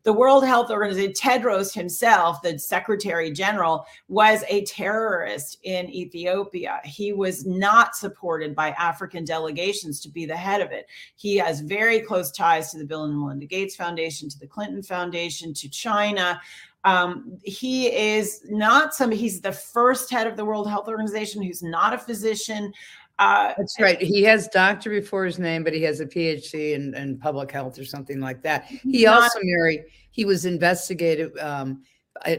the 0.02 0.12
World 0.12 0.44
Health 0.44 0.70
Organization, 0.70 1.12
Tedros 1.12 1.74
himself, 1.74 2.40
the 2.42 2.58
Secretary 2.58 3.30
General, 3.30 3.84
was 4.08 4.44
a 4.48 4.64
terrorist 4.64 5.58
in 5.62 5.90
Ethiopia. 5.90 6.80
He 6.84 7.12
was 7.12 7.44
not 7.46 7.94
supported 7.94 8.54
by 8.54 8.70
African 8.70 9.24
delegations 9.24 10.00
to 10.00 10.08
be 10.08 10.24
the 10.24 10.36
head 10.36 10.60
of 10.60 10.72
it. 10.72 10.86
He 11.16 11.36
has 11.36 11.60
very 11.60 12.00
close 12.00 12.30
ties 12.30 12.70
to 12.70 12.78
the 12.78 12.84
Bill 12.84 13.04
and 13.04 13.18
Melinda 13.18 13.46
Gates 13.46 13.76
Foundation, 13.76 14.28
to 14.30 14.38
the 14.38 14.46
Clinton 14.46 14.82
Foundation, 14.82 15.52
to 15.54 15.68
China. 15.68 16.40
Um, 16.84 17.38
he 17.42 17.88
is 17.88 18.40
not 18.48 18.94
some, 18.94 19.10
he's 19.10 19.40
the 19.40 19.52
first 19.52 20.10
head 20.10 20.26
of 20.26 20.36
the 20.36 20.44
World 20.44 20.68
Health 20.68 20.88
Organization 20.88 21.42
who's 21.42 21.62
not 21.62 21.92
a 21.92 21.98
physician. 21.98 22.72
Uh, 23.20 23.52
That's 23.58 23.78
right. 23.78 24.00
He 24.00 24.22
has 24.22 24.48
doctor 24.48 24.88
before 24.88 25.26
his 25.26 25.38
name, 25.38 25.62
but 25.62 25.74
he 25.74 25.82
has 25.82 26.00
a 26.00 26.06
PhD 26.06 26.72
in, 26.72 26.94
in 26.94 27.18
public 27.18 27.52
health 27.52 27.78
or 27.78 27.84
something 27.84 28.18
like 28.18 28.42
that. 28.42 28.64
He 28.64 29.04
not, 29.04 29.22
also, 29.22 29.38
Mary, 29.42 29.84
he 30.10 30.24
was 30.24 30.46
investigated 30.46 31.38
um, 31.38 31.82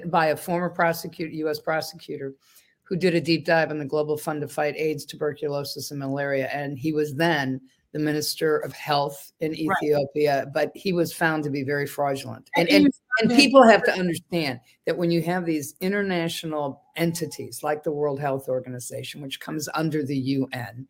by 0.07 0.27
a 0.27 0.35
former 0.35 0.69
prosecutor, 0.69 1.31
U.S. 1.31 1.59
prosecutor, 1.59 2.33
who 2.81 2.95
did 2.95 3.13
a 3.13 3.21
deep 3.21 3.45
dive 3.45 3.69
on 3.69 3.77
the 3.77 3.85
Global 3.85 4.17
Fund 4.17 4.41
to 4.41 4.47
Fight 4.47 4.75
AIDS, 4.75 5.05
tuberculosis, 5.05 5.91
and 5.91 5.99
malaria. 5.99 6.47
And 6.47 6.79
he 6.79 6.93
was 6.93 7.13
then 7.13 7.61
the 7.91 7.99
Minister 7.99 8.57
of 8.57 8.73
Health 8.73 9.33
in 9.39 9.53
Ethiopia, 9.53 10.45
right. 10.45 10.53
but 10.53 10.71
he 10.73 10.93
was 10.93 11.13
found 11.13 11.43
to 11.43 11.51
be 11.51 11.63
very 11.63 11.85
fraudulent. 11.85 12.49
And, 12.55 12.67
and, 12.69 12.91
and 13.21 13.29
people 13.29 13.63
have 13.67 13.83
to 13.83 13.93
understand 13.93 14.59
that 14.87 14.97
when 14.97 15.11
you 15.11 15.21
have 15.21 15.45
these 15.45 15.75
international 15.79 16.80
entities 16.95 17.63
like 17.63 17.83
the 17.83 17.91
World 17.91 18.19
Health 18.19 18.47
Organization, 18.47 19.21
which 19.21 19.39
comes 19.39 19.69
under 19.73 20.03
the 20.03 20.17
UN, 20.17 20.87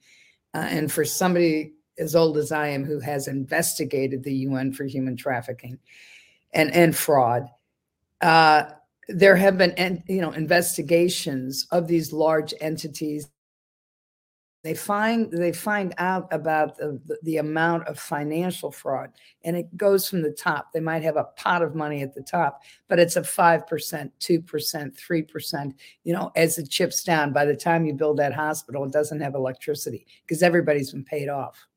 uh, 0.54 0.68
and 0.70 0.92
for 0.92 1.06
somebody 1.06 1.74
as 1.98 2.16
old 2.16 2.38
as 2.38 2.52
I 2.52 2.68
am 2.68 2.84
who 2.84 3.00
has 3.00 3.28
investigated 3.28 4.24
the 4.24 4.34
UN 4.34 4.74
for 4.74 4.86
human 4.86 5.16
trafficking 5.16 5.78
and, 6.54 6.74
and 6.74 6.96
fraud, 6.96 7.50
uh, 8.22 8.64
there 9.08 9.36
have 9.36 9.58
been 9.58 10.04
you 10.08 10.22
know 10.22 10.32
investigations 10.32 11.68
of 11.72 11.88
these 11.88 12.14
large 12.14 12.54
entities 12.62 13.30
they 14.64 14.76
find 14.76 15.32
they 15.32 15.52
find 15.52 15.94
out 15.98 16.28
about 16.32 16.78
the, 16.78 17.00
the, 17.24 17.38
amount 17.38 17.88
of 17.88 17.98
financial 17.98 18.72
fraud 18.72 19.10
and 19.44 19.56
it 19.58 19.76
goes 19.76 20.08
from 20.08 20.22
the 20.22 20.32
top. 20.32 20.72
They 20.72 20.80
might 20.80 21.02
have 21.02 21.18
a 21.18 21.30
pot 21.36 21.64
of 21.64 21.76
money 21.76 22.02
at 22.02 22.14
the 22.14 22.22
top 22.22 22.62
but 22.88 23.00
it's 23.00 23.16
a 23.16 23.22
5% 23.22 23.66
2% 23.68 24.12
3% 24.20 25.74
you 26.04 26.14
know 26.14 26.32
as 26.36 26.58
it 26.58 26.70
chips 26.70 27.04
down. 27.04 27.34
By 27.34 27.46
the 27.46 27.56
time 27.56 27.86
you 27.86 27.94
build 27.94 28.18
that 28.18 28.34
hospital 28.34 28.84
it 28.86 28.92
doesn't 28.92 29.22
have 29.22 29.36
electricity 29.36 30.06
because 30.26 30.44
everybody's 30.44 30.92
been 30.92 31.06
paid 31.06 31.30
off. 31.30 31.68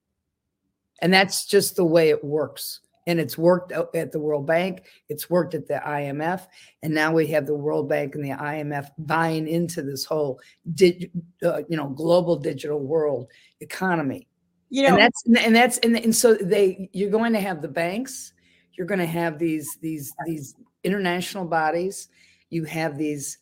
And 1.00 1.12
that's 1.12 1.46
just 1.46 1.76
the 1.76 1.84
way 1.84 2.10
it 2.10 2.22
works 2.22 2.80
and 3.06 3.20
it's 3.20 3.36
worked 3.36 3.72
at 3.72 4.12
the 4.12 4.18
World 4.18 4.46
Bank, 4.46 4.84
it's 5.08 5.28
worked 5.28 5.54
at 5.54 5.66
the 5.66 5.80
IMF, 5.86 6.46
and 6.82 6.94
now 6.94 7.12
we 7.12 7.26
have 7.28 7.46
the 7.46 7.54
World 7.54 7.88
Bank 7.88 8.14
and 8.14 8.24
the 8.24 8.30
IMF 8.30 8.88
buying 8.98 9.46
into 9.46 9.82
this 9.82 10.04
whole, 10.04 10.40
dig, 10.74 11.10
uh, 11.42 11.62
you 11.68 11.76
know, 11.76 11.88
global 11.88 12.36
digital 12.36 12.80
world 12.80 13.28
economy. 13.60 14.28
You 14.70 14.82
know, 14.82 14.88
and 14.88 14.98
that's 14.98 15.22
and 15.26 15.54
that's 15.54 15.78
and, 15.78 15.96
and 15.96 16.16
so 16.16 16.34
they 16.34 16.88
you're 16.92 17.10
going 17.10 17.32
to 17.34 17.40
have 17.40 17.62
the 17.62 17.68
banks, 17.68 18.32
you're 18.72 18.86
going 18.86 19.00
to 19.00 19.06
have 19.06 19.38
these 19.38 19.78
these 19.80 20.12
these 20.26 20.56
international 20.82 21.44
bodies, 21.44 22.08
you 22.50 22.64
have 22.64 22.98
these 22.98 23.38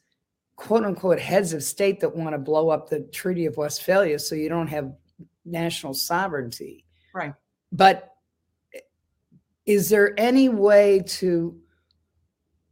quote 0.57 0.85
unquote 0.85 1.19
heads 1.19 1.53
of 1.53 1.63
state 1.63 2.01
that 2.01 2.15
want 2.15 2.35
to 2.35 2.39
blow 2.39 2.69
up 2.69 2.91
the 2.91 3.01
Treaty 3.13 3.47
of 3.47 3.57
Westphalia 3.57 4.19
so 4.19 4.35
you 4.35 4.49
don't 4.49 4.67
have 4.67 4.93
national 5.45 5.95
sovereignty. 5.95 6.85
Right. 7.15 7.35
But 7.71 8.12
is 9.67 9.89
there 9.89 10.19
any 10.19 10.49
way 10.49 11.03
to 11.07 11.59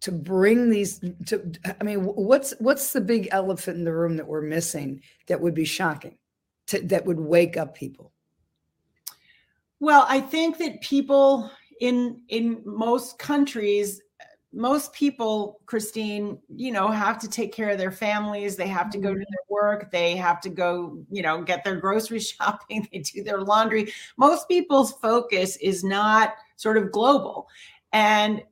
to 0.01 0.11
bring 0.11 0.71
these 0.71 0.99
to 1.27 1.53
i 1.81 1.85
mean 1.85 2.01
what's 2.01 2.55
what's 2.59 2.93
the 2.93 3.01
big 3.01 3.29
elephant 3.33 3.79
in 3.79 3.85
the 3.85 3.93
room 3.93 4.17
that 4.17 4.27
we're 4.27 4.41
missing 4.41 5.01
that 5.27 5.41
would 5.41 5.55
be 5.55 5.65
shocking 5.65 6.17
to, 6.67 6.81
that 6.83 7.05
would 7.05 7.19
wake 7.19 7.57
up 7.57 7.75
people? 7.75 8.13
Well 9.79 10.07
i 10.09 10.21
think 10.21 10.59
that 10.59 10.81
people 10.81 11.51
in 11.81 12.23
in 12.29 12.63
most 12.65 13.19
countries 13.19 14.01
most 14.53 14.93
people 14.93 15.61
christine 15.67 16.39
you 16.49 16.73
know 16.73 16.89
have 16.89 17.19
to 17.21 17.29
take 17.29 17.53
care 17.53 17.71
of 17.71 17.79
their 17.79 17.93
families. 17.93 18.57
They 18.57 18.67
have 18.67 18.91
to 18.91 18.99
go 18.99 19.11
to 19.11 19.15
mm-hmm. 19.15 19.21
their 19.21 19.45
work. 19.49 19.91
They 19.93 20.17
have 20.17 20.41
to 20.41 20.49
go 20.49 20.99
you 21.11 21.23
know 21.23 21.43
get 21.43 21.65
their 21.65 21.77
grocery 21.81 22.21
shopping. 22.21 22.89
They 22.93 22.99
do 22.99 23.23
their 23.23 23.41
laundry. 23.41 23.93
Most 24.17 24.49
people's 24.49 24.93
focus 24.95 25.57
is 25.57 25.85
not 25.85 26.35
sort 26.61 26.77
of 26.77 26.93
global. 26.93 27.49
And 27.93 28.43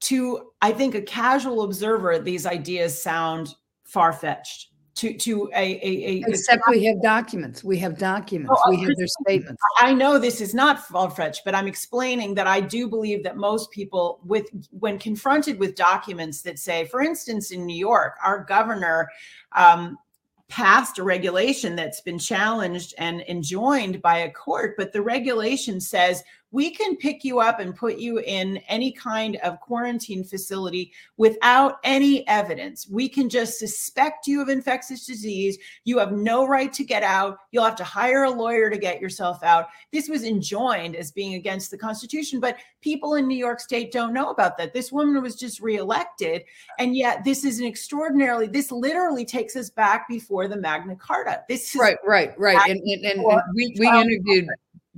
to, 0.00 0.52
I 0.62 0.70
think, 0.70 0.94
a 0.94 1.02
casual 1.02 1.62
observer, 1.62 2.20
these 2.20 2.46
ideas 2.46 3.00
sound 3.02 3.54
far 3.84 4.12
fetched. 4.12 4.68
To, 4.94 5.14
to 5.14 5.48
a, 5.54 5.62
a, 5.62 6.06
a 6.08 6.24
except 6.26 6.60
we 6.68 6.84
have 6.86 7.00
documents 7.00 7.62
we 7.62 7.78
have 7.78 7.98
documents 7.98 8.60
oh, 8.66 8.70
we 8.70 8.80
have 8.80 8.96
their 8.96 9.06
statements 9.06 9.62
i 9.78 9.94
know 9.94 10.18
this 10.18 10.40
is 10.40 10.54
not 10.54 10.88
far-fetched 10.88 11.42
but 11.44 11.54
i'm 11.54 11.68
explaining 11.68 12.34
that 12.34 12.48
i 12.48 12.60
do 12.60 12.88
believe 12.88 13.22
that 13.22 13.36
most 13.36 13.70
people 13.70 14.18
with 14.24 14.48
when 14.70 14.98
confronted 14.98 15.56
with 15.60 15.76
documents 15.76 16.42
that 16.42 16.58
say 16.58 16.84
for 16.86 17.00
instance 17.00 17.52
in 17.52 17.64
new 17.64 17.76
york 17.76 18.16
our 18.24 18.42
governor 18.42 19.08
um, 19.54 19.96
passed 20.48 20.98
a 20.98 21.02
regulation 21.02 21.76
that's 21.76 22.00
been 22.00 22.18
challenged 22.18 22.94
and 22.98 23.22
enjoined 23.28 24.00
by 24.00 24.18
a 24.18 24.32
court, 24.32 24.74
but 24.76 24.92
the 24.92 25.02
regulation 25.02 25.80
says 25.80 26.24
we 26.50 26.70
can 26.70 26.96
pick 26.96 27.24
you 27.24 27.40
up 27.40 27.60
and 27.60 27.76
put 27.76 27.98
you 27.98 28.20
in 28.20 28.56
any 28.68 28.90
kind 28.92 29.36
of 29.36 29.60
quarantine 29.60 30.24
facility 30.24 30.92
without 31.16 31.78
any 31.84 32.26
evidence. 32.26 32.88
We 32.88 33.08
can 33.08 33.28
just 33.28 33.58
suspect 33.58 34.26
you 34.26 34.40
of 34.40 34.48
infectious 34.48 35.04
disease. 35.06 35.58
You 35.84 35.98
have 35.98 36.12
no 36.12 36.46
right 36.46 36.72
to 36.72 36.84
get 36.84 37.02
out. 37.02 37.38
You'll 37.50 37.64
have 37.64 37.76
to 37.76 37.84
hire 37.84 38.24
a 38.24 38.30
lawyer 38.30 38.70
to 38.70 38.78
get 38.78 39.00
yourself 39.00 39.42
out. 39.42 39.66
This 39.92 40.08
was 40.08 40.24
enjoined 40.24 40.96
as 40.96 41.10
being 41.10 41.34
against 41.34 41.70
the 41.70 41.78
Constitution, 41.78 42.40
but 42.40 42.56
people 42.80 43.14
in 43.14 43.28
New 43.28 43.36
York 43.36 43.60
State 43.60 43.92
don't 43.92 44.14
know 44.14 44.30
about 44.30 44.56
that. 44.58 44.72
This 44.72 44.90
woman 44.90 45.20
was 45.22 45.36
just 45.36 45.60
reelected. 45.60 46.44
And 46.78 46.96
yet, 46.96 47.24
this 47.24 47.44
is 47.44 47.60
an 47.60 47.66
extraordinarily, 47.66 48.46
this 48.46 48.72
literally 48.72 49.24
takes 49.24 49.54
us 49.56 49.68
back 49.68 50.08
before 50.08 50.48
the 50.48 50.56
Magna 50.56 50.96
Carta. 50.96 51.42
This 51.48 51.74
is 51.74 51.80
right, 51.80 51.98
right, 52.06 52.38
right. 52.38 52.70
And, 52.70 52.80
and, 52.80 53.04
and, 53.04 53.20
and 53.20 53.42
we, 53.54 53.74
we 53.78 53.86
interviewed 53.86 54.46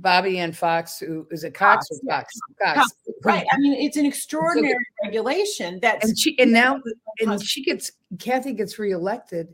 Bobbie 0.01 0.39
Anne 0.39 0.51
Fox, 0.51 0.99
who 0.99 1.27
is 1.31 1.43
a 1.43 1.51
Cox, 1.51 1.87
Cox, 1.87 1.99
Fox, 2.07 2.39
Cox, 2.61 2.77
Cox. 2.79 2.91
Right. 3.23 3.45
I 3.51 3.57
mean, 3.57 3.73
it's 3.73 3.97
an 3.97 4.05
extraordinary 4.05 4.73
so, 4.73 5.07
regulation 5.07 5.79
that 5.81 6.03
and 6.03 6.17
she 6.17 6.37
and 6.39 6.51
now 6.51 6.79
and 7.19 7.41
she 7.43 7.63
gets 7.63 7.91
Kathy 8.19 8.53
gets 8.53 8.79
reelected 8.79 9.53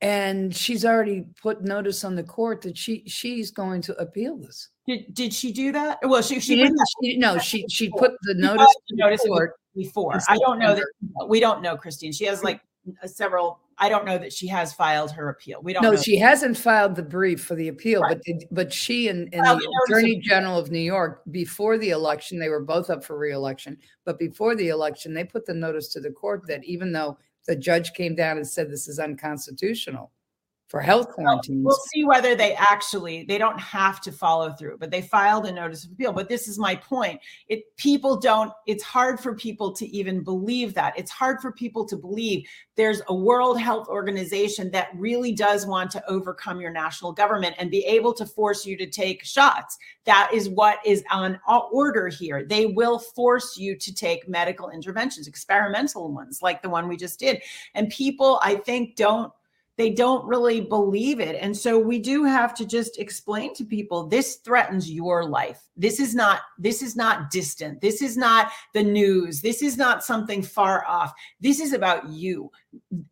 and 0.00 0.54
she's 0.54 0.84
already 0.84 1.24
put 1.40 1.62
notice 1.62 2.04
on 2.04 2.14
the 2.14 2.22
court 2.22 2.62
that 2.62 2.76
she 2.76 3.02
she's 3.06 3.50
going 3.50 3.80
to 3.82 3.96
appeal 3.96 4.36
this. 4.36 4.68
Did, 4.86 5.14
did 5.14 5.34
she 5.34 5.52
do 5.52 5.72
that? 5.72 5.98
Well, 6.02 6.22
she 6.22 6.34
she, 6.36 6.40
she 6.40 6.56
didn't. 6.56 6.78
She, 7.02 7.16
no, 7.16 7.38
she 7.38 7.64
she 7.68 7.90
put 7.90 8.12
the 8.22 8.34
notice, 8.34 8.66
notice 8.92 9.22
court 9.22 9.54
before. 9.74 10.18
I 10.28 10.38
don't 10.38 10.58
know 10.58 10.74
that 10.74 10.86
we 11.28 11.40
don't 11.40 11.62
know 11.62 11.76
Christine. 11.76 12.12
She 12.12 12.24
has 12.26 12.44
like 12.44 12.60
Uh, 13.02 13.06
several 13.06 13.60
I 13.78 13.88
don't 13.88 14.06
know 14.06 14.16
that 14.16 14.32
she 14.32 14.46
has 14.48 14.72
filed 14.72 15.10
her 15.12 15.28
appeal. 15.28 15.60
We 15.62 15.74
don't. 15.74 15.82
No, 15.82 15.96
she 15.96 16.16
hasn't 16.18 16.56
filed 16.56 16.96
the 16.96 17.02
brief 17.02 17.44
for 17.44 17.54
the 17.54 17.68
appeal, 17.68 18.00
right. 18.00 18.18
but 18.26 18.36
but 18.50 18.72
she 18.72 19.08
and, 19.08 19.28
and 19.34 19.42
well, 19.42 19.58
the 19.58 19.84
Attorney 19.86 20.18
General 20.20 20.58
of 20.58 20.70
New 20.70 20.78
York 20.78 21.22
before 21.30 21.76
the 21.76 21.90
election, 21.90 22.38
they 22.38 22.48
were 22.48 22.64
both 22.64 22.88
up 22.88 23.04
for 23.04 23.18
reelection. 23.18 23.76
But 24.04 24.18
before 24.18 24.54
the 24.54 24.68
election, 24.68 25.12
they 25.12 25.24
put 25.24 25.44
the 25.44 25.54
notice 25.54 25.88
to 25.88 26.00
the 26.00 26.10
court 26.10 26.46
that 26.48 26.64
even 26.64 26.92
though 26.92 27.18
the 27.46 27.54
judge 27.54 27.92
came 27.92 28.14
down 28.14 28.38
and 28.38 28.46
said 28.46 28.70
this 28.70 28.88
is 28.88 28.98
unconstitutional, 28.98 30.10
for 30.68 30.80
health 30.80 31.10
quarantines. 31.10 31.64
We'll 31.64 31.78
see 31.94 32.04
whether 32.04 32.34
they 32.34 32.54
actually 32.54 33.24
they 33.24 33.38
don't 33.38 33.60
have 33.60 34.00
to 34.02 34.12
follow 34.12 34.52
through, 34.52 34.78
but 34.78 34.90
they 34.90 35.00
filed 35.02 35.46
a 35.46 35.52
notice 35.52 35.84
of 35.84 35.92
appeal. 35.92 36.12
But 36.12 36.28
this 36.28 36.48
is 36.48 36.58
my 36.58 36.74
point. 36.74 37.20
It 37.48 37.76
people 37.76 38.18
don't 38.18 38.52
it's 38.66 38.82
hard 38.82 39.20
for 39.20 39.34
people 39.34 39.72
to 39.74 39.86
even 39.86 40.24
believe 40.24 40.74
that. 40.74 40.98
It's 40.98 41.10
hard 41.10 41.40
for 41.40 41.52
people 41.52 41.84
to 41.86 41.96
believe 41.96 42.48
there's 42.74 43.00
a 43.06 43.14
World 43.14 43.60
Health 43.60 43.88
Organization 43.88 44.70
that 44.72 44.88
really 44.94 45.32
does 45.32 45.66
want 45.66 45.90
to 45.92 46.10
overcome 46.10 46.60
your 46.60 46.72
national 46.72 47.12
government 47.12 47.54
and 47.58 47.70
be 47.70 47.84
able 47.84 48.12
to 48.14 48.26
force 48.26 48.66
you 48.66 48.76
to 48.76 48.86
take 48.86 49.24
shots. 49.24 49.78
That 50.04 50.30
is 50.34 50.48
what 50.48 50.78
is 50.84 51.04
on 51.10 51.38
order 51.46 52.08
here. 52.08 52.44
They 52.44 52.66
will 52.66 52.98
force 52.98 53.56
you 53.56 53.76
to 53.76 53.94
take 53.94 54.28
medical 54.28 54.70
interventions, 54.70 55.28
experimental 55.28 56.12
ones 56.12 56.42
like 56.42 56.60
the 56.60 56.68
one 56.68 56.88
we 56.88 56.96
just 56.96 57.20
did. 57.20 57.40
And 57.74 57.88
people 57.88 58.40
I 58.42 58.56
think 58.56 58.96
don't 58.96 59.32
they 59.76 59.90
don't 59.90 60.26
really 60.26 60.60
believe 60.60 61.20
it. 61.20 61.36
And 61.40 61.56
so 61.56 61.78
we 61.78 61.98
do 61.98 62.24
have 62.24 62.54
to 62.54 62.66
just 62.66 62.98
explain 62.98 63.54
to 63.54 63.64
people 63.64 64.06
this 64.06 64.36
threatens 64.36 64.90
your 64.90 65.24
life. 65.24 65.60
This 65.76 66.00
is 66.00 66.14
not 66.14 66.40
this 66.58 66.82
is 66.82 66.96
not 66.96 67.30
distant. 67.30 67.80
This 67.80 68.00
is 68.00 68.16
not 68.16 68.50
the 68.72 68.82
news. 68.82 69.42
This 69.42 69.62
is 69.62 69.76
not 69.76 70.02
something 70.02 70.42
far 70.42 70.86
off. 70.86 71.12
This 71.40 71.60
is 71.60 71.74
about 71.74 72.08
you. 72.08 72.50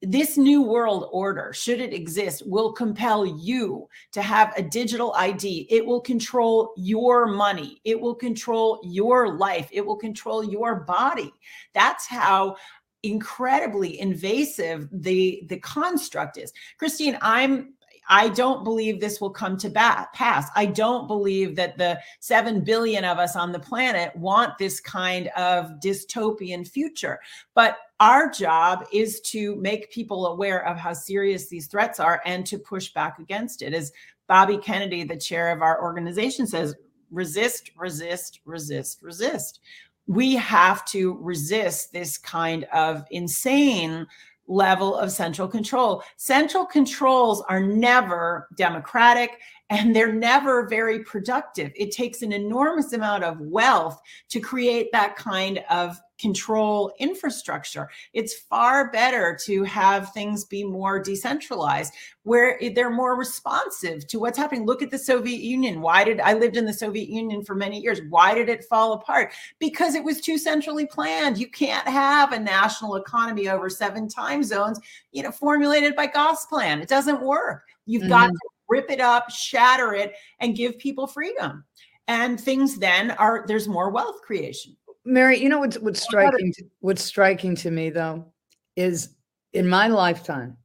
This 0.03 0.37
new 0.37 0.63
world 0.63 1.09
order, 1.13 1.53
should 1.53 1.81
it 1.81 1.93
exist, 1.93 2.43
will 2.47 2.73
compel 2.73 3.25
you 3.27 3.87
to 4.13 4.23
have 4.23 4.53
a 4.57 4.63
digital 4.63 5.13
ID. 5.15 5.67
It 5.71 5.85
will 5.85 6.01
control 6.01 6.73
your 6.77 7.27
money. 7.27 7.81
It 7.85 8.01
will 8.01 8.15
control 8.15 8.81
your 8.83 9.37
life. 9.37 9.69
It 9.71 9.85
will 9.85 9.97
control 9.97 10.43
your 10.45 10.77
body. 10.77 11.33
That's 11.75 12.07
how 12.07 12.57
incredibly 13.05 14.01
invasive 14.01 14.89
the 14.93 15.43
the 15.49 15.59
construct 15.59 16.37
is 16.39 16.53
christine 16.79 17.19
i'm 17.21 17.75
I 18.09 18.29
don't 18.29 18.65
believe 18.65 19.01
this 19.01 19.21
will 19.21 19.31
come 19.31 19.57
to 19.59 19.71
bat, 19.71 20.13
pass. 20.13 20.51
I 20.55 20.67
don't 20.67 21.07
believe 21.07 21.57
that 21.57 21.79
the 21.79 22.01
7 22.21 22.63
billion 22.63 23.05
of 23.05 23.19
us 23.19 23.37
on 23.37 23.53
the 23.53 23.59
planet 23.59 24.15
want 24.17 24.59
this 24.59 24.81
kind 24.81 25.29
of 25.29 25.81
dystopian 25.83 26.67
future. 26.69 27.21
But 27.55 27.79
our 28.01 28.31
job 28.31 28.85
is 28.93 29.21
to 29.23 29.57
make 29.57 29.91
people 29.91 30.27
aware 30.27 30.67
of 30.67 30.77
how 30.77 30.93
serious 30.93 31.49
these 31.49 31.67
threats 31.67 31.99
are 31.99 32.21
and 32.27 32.45
to 32.47 32.59
push 32.59 32.93
back 32.93 33.19
against 33.19 33.63
it. 33.63 33.73
As 33.73 33.93
Bobby 34.27 34.59
Kennedy, 34.59 35.05
the 35.05 35.17
chair 35.17 35.51
of 35.51 35.63
our 35.63 35.83
organization, 35.83 36.47
says, 36.47 36.75
resist, 37.11 37.71
resist, 37.77 38.41
resist, 38.45 39.03
resist 39.03 39.61
we 40.07 40.35
have 40.35 40.85
to 40.87 41.17
resist 41.21 41.93
this 41.93 42.19
kind 42.19 42.65
of 42.73 43.05
insane 43.11 44.07
level 44.47 44.95
of 44.97 45.11
central 45.11 45.49
control. 45.49 46.03
Central 46.17 46.67
controls 46.67 47.43
are 47.49 47.61
never 47.61 48.49
democratic 48.57 49.41
and 49.71 49.97
they're 49.97 50.13
never 50.13 50.69
very 50.69 51.03
productive. 51.05 51.73
It 51.75 51.91
takes 51.91 52.23
an 52.23 52.33
enormous 52.33 52.93
amount 52.93 53.25
of 53.25 53.41
wealth 53.41 54.01
to 54.29 54.41
create 54.41 54.91
that 54.93 55.17
kind 55.17 55.65
of 55.71 55.99
control 56.19 56.93
infrastructure. 56.99 57.89
It's 58.13 58.35
far 58.35 58.91
better 58.91 59.39
to 59.45 59.65
have 59.65 60.13
things 60.13 60.45
be 60.45 60.65
more 60.65 61.01
decentralized 61.01 61.93
where 62.23 62.59
they're 62.75 62.91
more 62.91 63.17
responsive 63.17 64.07
to 64.07 64.19
what's 64.19 64.39
happening. 64.39 64.65
Look 64.65 64.83
at 64.83 64.91
the 64.91 64.99
Soviet 64.99 65.41
Union. 65.41 65.81
Why 65.81 66.05
did 66.05 66.21
I 66.21 66.35
lived 66.35 66.57
in 66.57 66.65
the 66.65 66.73
Soviet 66.73 67.09
Union 67.09 67.45
for 67.45 67.55
many 67.55 67.81
years? 67.81 68.01
Why 68.09 68.35
did 68.35 68.49
it 68.49 68.65
fall 68.65 68.95
apart? 68.95 69.33
Because 69.59 69.95
it 69.95 70.05
was 70.05 70.21
too 70.21 70.39
centrally 70.39 70.87
planned. 70.87 71.39
You 71.39 71.49
can't 71.49 71.87
have 71.87 72.33
a 72.33 72.39
national 72.39 72.97
economy 72.97 73.49
over 73.49 73.69
seven 73.69 74.09
time 74.09 74.43
zones, 74.43 74.81
you 75.13 75.23
know, 75.23 75.31
formulated 75.31 75.95
by 75.95 76.07
Gosplan. 76.07 76.81
It 76.81 76.89
doesn't 76.89 77.21
work. 77.21 77.65
You've 77.87 78.03
mm-hmm. 78.03 78.11
got 78.11 78.27
to 78.29 78.39
rip 78.69 78.91
it 78.91 79.01
up, 79.01 79.31
shatter 79.31 79.95
it, 79.95 80.15
and 80.41 80.57
give 80.57 80.79
people 80.79 81.07
freedom. 81.07 81.65
And 82.09 82.41
things 82.41 82.79
then 82.79 83.13
are 83.13 83.45
there's 83.47 83.69
more 83.69 83.91
wealth 83.91 84.21
creation. 84.23 84.77
Mary, 85.05 85.39
you 85.39 85.49
know 85.49 85.59
what's 85.59 85.79
what's 85.79 86.03
striking 86.03 86.53
to, 86.55 86.65
what's 86.81 87.03
striking 87.03 87.55
to 87.57 87.71
me 87.71 87.91
though 87.91 88.33
is 88.77 89.11
in 89.53 89.69
my 89.69 89.87
lifetime, 89.87 90.57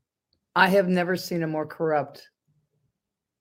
I 0.56 0.68
have 0.70 0.88
never 0.88 1.16
seen 1.16 1.44
a 1.44 1.48
more 1.48 1.66
corrupt 1.66 2.28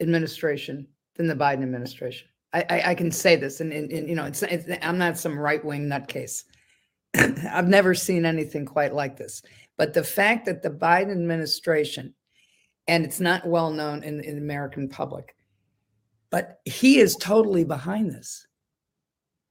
administration 0.00 0.86
than 1.16 1.26
the 1.26 1.34
Biden 1.34 1.62
administration. 1.62 2.28
I, 2.52 2.64
I, 2.68 2.82
I 2.90 2.94
can 2.94 3.10
say 3.10 3.36
this, 3.36 3.60
and, 3.60 3.72
and, 3.72 3.90
and 3.90 4.08
you 4.08 4.14
know, 4.14 4.24
it's, 4.24 4.42
it's, 4.42 4.66
I'm 4.82 4.98
not 4.98 5.18
some 5.18 5.38
right 5.38 5.64
wing 5.64 5.86
nutcase. 5.86 6.44
I've 7.14 7.68
never 7.68 7.94
seen 7.94 8.24
anything 8.24 8.66
quite 8.66 8.94
like 8.94 9.16
this. 9.16 9.42
But 9.76 9.94
the 9.94 10.04
fact 10.04 10.46
that 10.46 10.62
the 10.62 10.70
Biden 10.70 11.12
administration, 11.12 12.14
and 12.86 13.04
it's 13.04 13.20
not 13.20 13.46
well 13.46 13.70
known 13.70 14.02
in, 14.02 14.20
in 14.20 14.36
the 14.36 14.42
American 14.42 14.88
public, 14.88 15.34
but 16.30 16.60
he 16.64 16.98
is 16.98 17.16
totally 17.16 17.64
behind 17.64 18.10
this 18.10 18.46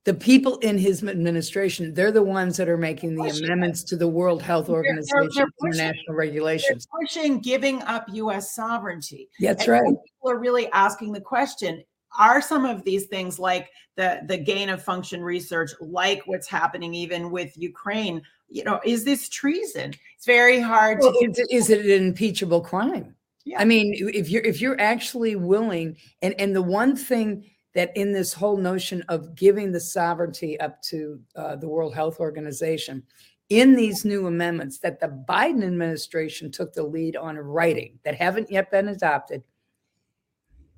the 0.07 0.13
people 0.13 0.55
in 0.59 0.77
his 0.77 1.03
administration, 1.03 1.93
they're 1.93 2.13
the 2.13 2.23
ones 2.23 2.55
that 2.55 2.69
are 2.69 2.77
making 2.77 3.15
the 3.15 3.23
pushing 3.23 3.43
amendments 3.43 3.83
to 3.83 3.97
the 3.97 4.07
World 4.07 4.41
Health 4.41 4.69
Organization 4.69 5.05
they're, 5.19 5.29
they're 5.35 5.47
pushing, 5.59 5.81
international 5.81 6.15
regulations. 6.15 6.87
They're 6.89 7.05
pushing 7.05 7.41
giving 7.41 7.81
up 7.81 8.05
U.S. 8.13 8.55
sovereignty. 8.55 9.27
That's 9.41 9.63
and 9.63 9.71
right. 9.73 9.83
People 9.83 10.31
are 10.31 10.39
really 10.39 10.71
asking 10.71 11.11
the 11.11 11.19
question: 11.19 11.83
Are 12.17 12.41
some 12.41 12.63
of 12.63 12.85
these 12.85 13.07
things 13.07 13.37
like 13.37 13.69
the 13.97 14.21
the 14.27 14.37
gain 14.37 14.69
of 14.69 14.81
function 14.81 15.21
research, 15.21 15.71
like 15.81 16.21
what's 16.25 16.47
happening 16.47 16.93
even 16.93 17.29
with 17.29 17.51
Ukraine? 17.57 18.21
You 18.47 18.63
know, 18.63 18.79
is 18.85 19.03
this 19.03 19.27
treason? 19.27 19.93
It's 20.15 20.25
very 20.25 20.61
hard 20.61 20.99
well, 21.01 21.11
to. 21.11 21.31
Is, 21.31 21.39
is 21.51 21.69
it 21.69 21.85
an 21.85 22.07
impeachable 22.07 22.61
crime? 22.61 23.13
Yeah. 23.43 23.59
I 23.59 23.65
mean, 23.65 23.93
if 23.93 24.29
you're 24.29 24.43
if 24.43 24.61
you're 24.61 24.79
actually 24.79 25.35
willing, 25.35 25.97
and 26.21 26.33
and 26.39 26.55
the 26.55 26.61
one 26.61 26.95
thing 26.95 27.43
that 27.77 27.95
in 27.95 28.11
this 28.11 28.33
whole 28.33 28.57
notion 28.57 29.03
of 29.07 29.35
giving 29.35 29.71
the 29.71 29.79
sovereignty 29.79 30.59
up 30.59 30.81
to 30.81 31.21
uh, 31.35 31.55
the 31.55 31.69
World 31.69 31.93
Health 31.93 32.19
Organization, 32.19 33.03
in 33.49 33.75
these 33.75 34.03
new 34.03 34.25
amendments 34.25 34.79
that 34.79 34.99
the 34.99 35.23
Biden 35.29 35.63
administration 35.63 36.51
took 36.51 36.73
the 36.73 36.81
lead 36.81 37.15
on 37.15 37.37
writing 37.37 37.99
that 38.03 38.15
haven't 38.15 38.49
yet 38.49 38.71
been 38.71 38.87
adopted, 38.87 39.43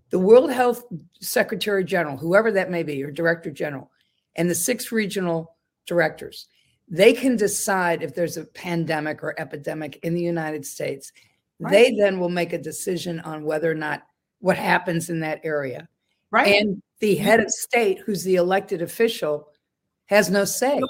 the 0.09 0.19
World 0.19 0.51
Health 0.51 0.83
Secretary 1.21 1.85
General, 1.85 2.17
whoever 2.17 2.51
that 2.51 2.69
may 2.69 2.83
be, 2.83 3.01
or 3.01 3.11
Director 3.11 3.49
General, 3.49 3.89
and 4.35 4.49
the 4.49 4.55
six 4.55 4.91
regional 4.91 5.55
directors, 5.85 6.47
they 6.89 7.13
can 7.13 7.37
decide 7.37 8.03
if 8.03 8.13
there's 8.13 8.35
a 8.35 8.43
pandemic 8.43 9.23
or 9.23 9.39
epidemic 9.39 9.99
in 10.03 10.15
the 10.15 10.21
United 10.21 10.65
States. 10.65 11.13
Right. 11.61 11.71
They 11.71 11.95
then 11.95 12.19
will 12.19 12.27
make 12.27 12.51
a 12.51 12.57
decision 12.57 13.21
on 13.21 13.45
whether 13.45 13.71
or 13.71 13.75
not 13.75 14.03
what 14.39 14.57
happens 14.57 15.09
in 15.09 15.21
that 15.21 15.39
area. 15.45 15.87
Right. 16.29 16.61
And 16.61 16.83
the 16.99 17.15
mm-hmm. 17.15 17.23
head 17.23 17.39
of 17.39 17.49
state, 17.49 17.99
who's 17.99 18.23
the 18.23 18.35
elected 18.35 18.81
official, 18.81 19.49
has 20.09 20.31
no 20.31 20.43
say. 20.43 20.81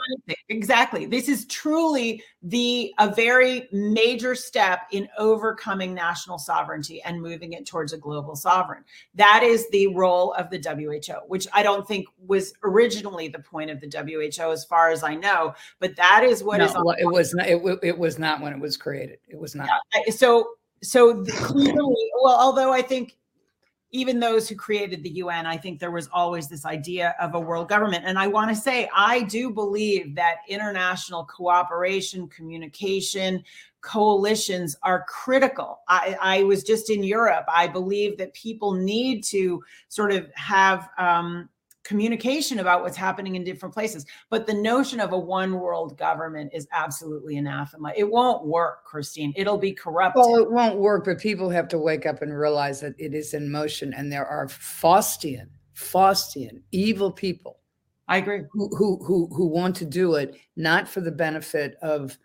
Exactly. 0.47 1.05
This 1.05 1.27
is 1.27 1.45
truly 1.47 2.23
the 2.41 2.93
a 2.99 3.13
very 3.13 3.67
major 3.73 4.33
step 4.33 4.83
in 4.93 5.09
overcoming 5.17 5.93
national 5.93 6.39
sovereignty 6.39 7.01
and 7.03 7.21
moving 7.21 7.51
it 7.51 7.65
towards 7.65 7.91
a 7.91 7.97
global 7.97 8.37
sovereign. 8.37 8.85
That 9.15 9.43
is 9.43 9.69
the 9.71 9.87
role 9.87 10.31
of 10.35 10.49
the 10.49 10.57
WHO, 10.57 11.27
which 11.27 11.47
I 11.53 11.63
don't 11.63 11.85
think 11.85 12.07
was 12.27 12.53
originally 12.63 13.27
the 13.27 13.39
point 13.39 13.69
of 13.69 13.81
the 13.81 13.89
WHO, 13.89 14.51
as 14.51 14.63
far 14.63 14.89
as 14.89 15.03
I 15.03 15.15
know. 15.15 15.53
But 15.79 15.97
that 15.97 16.23
is 16.23 16.41
what 16.41 16.59
no, 16.59 16.65
is. 16.65 16.73
Well, 16.73 16.95
it 16.97 17.11
was 17.11 17.33
not. 17.33 17.47
It, 17.47 17.79
it, 17.83 17.97
was 17.97 18.17
not 18.17 18.39
when 18.39 18.53
it 18.53 18.59
was 18.59 18.77
created. 18.77 19.19
It 19.27 19.37
was 19.37 19.53
not. 19.53 19.67
Yeah. 19.93 20.13
So 20.13 20.47
so 20.81 21.25
clearly, 21.25 22.11
well, 22.21 22.39
although 22.39 22.71
I 22.71 22.81
think 22.81 23.17
even 23.91 24.19
those 24.19 24.47
who 24.47 24.55
created 24.55 25.03
the 25.03 25.09
UN, 25.09 25.45
I 25.45 25.57
think 25.57 25.79
there 25.79 25.91
was 25.91 26.07
always 26.13 26.47
this 26.47 26.65
idea 26.65 27.15
of 27.19 27.33
a 27.33 27.39
world 27.39 27.69
government. 27.69 28.05
And 28.05 28.19
I 28.19 28.27
want 28.27 28.49
to 28.49 28.55
say, 28.55 28.87
I 28.95 29.23
do 29.23 29.49
believe 29.49 30.15
that 30.15 30.37
international 30.47 31.25
cooperation, 31.25 32.27
communication, 32.27 33.43
coalitions 33.81 34.75
are 34.83 35.05
critical. 35.07 35.79
I, 35.87 36.17
I 36.21 36.43
was 36.43 36.63
just 36.63 36.89
in 36.89 37.03
Europe. 37.03 37.45
I 37.47 37.67
believe 37.67 38.17
that 38.17 38.33
people 38.33 38.73
need 38.73 39.23
to 39.25 39.63
sort 39.87 40.11
of 40.11 40.29
have 40.35 40.89
um, 40.97 41.49
communication 41.83 42.59
about 42.59 42.81
what's 42.81 42.97
happening 42.97 43.35
in 43.35 43.43
different 43.43 43.73
places. 43.73 44.05
But 44.29 44.47
the 44.47 44.53
notion 44.53 44.99
of 44.99 45.13
a 45.13 45.17
one 45.17 45.53
world 45.59 45.97
government 45.97 46.51
is 46.53 46.67
absolutely 46.71 47.37
anathema. 47.37 47.93
It 47.95 48.09
won't 48.09 48.45
work, 48.45 48.85
Christine. 48.85 49.33
It'll 49.35 49.57
be 49.57 49.73
corrupt. 49.73 50.15
Well, 50.15 50.37
it 50.37 50.51
won't 50.51 50.77
work, 50.77 51.05
but 51.05 51.19
people 51.19 51.49
have 51.49 51.67
to 51.69 51.79
wake 51.79 52.05
up 52.05 52.21
and 52.21 52.37
realize 52.37 52.81
that 52.81 52.95
it 52.97 53.13
is 53.13 53.33
in 53.33 53.51
motion 53.51 53.93
and 53.93 54.11
there 54.11 54.25
are 54.25 54.47
Faustian, 54.47 55.47
Faustian, 55.75 56.61
evil 56.71 57.11
people. 57.11 57.59
I 58.07 58.17
agree. 58.17 58.41
Who, 58.51 58.75
who, 58.75 59.03
who, 59.03 59.27
who 59.33 59.47
want 59.47 59.75
to 59.77 59.85
do 59.85 60.15
it 60.15 60.35
not 60.55 60.87
for 60.87 61.01
the 61.01 61.11
benefit 61.11 61.75
of 61.81 62.17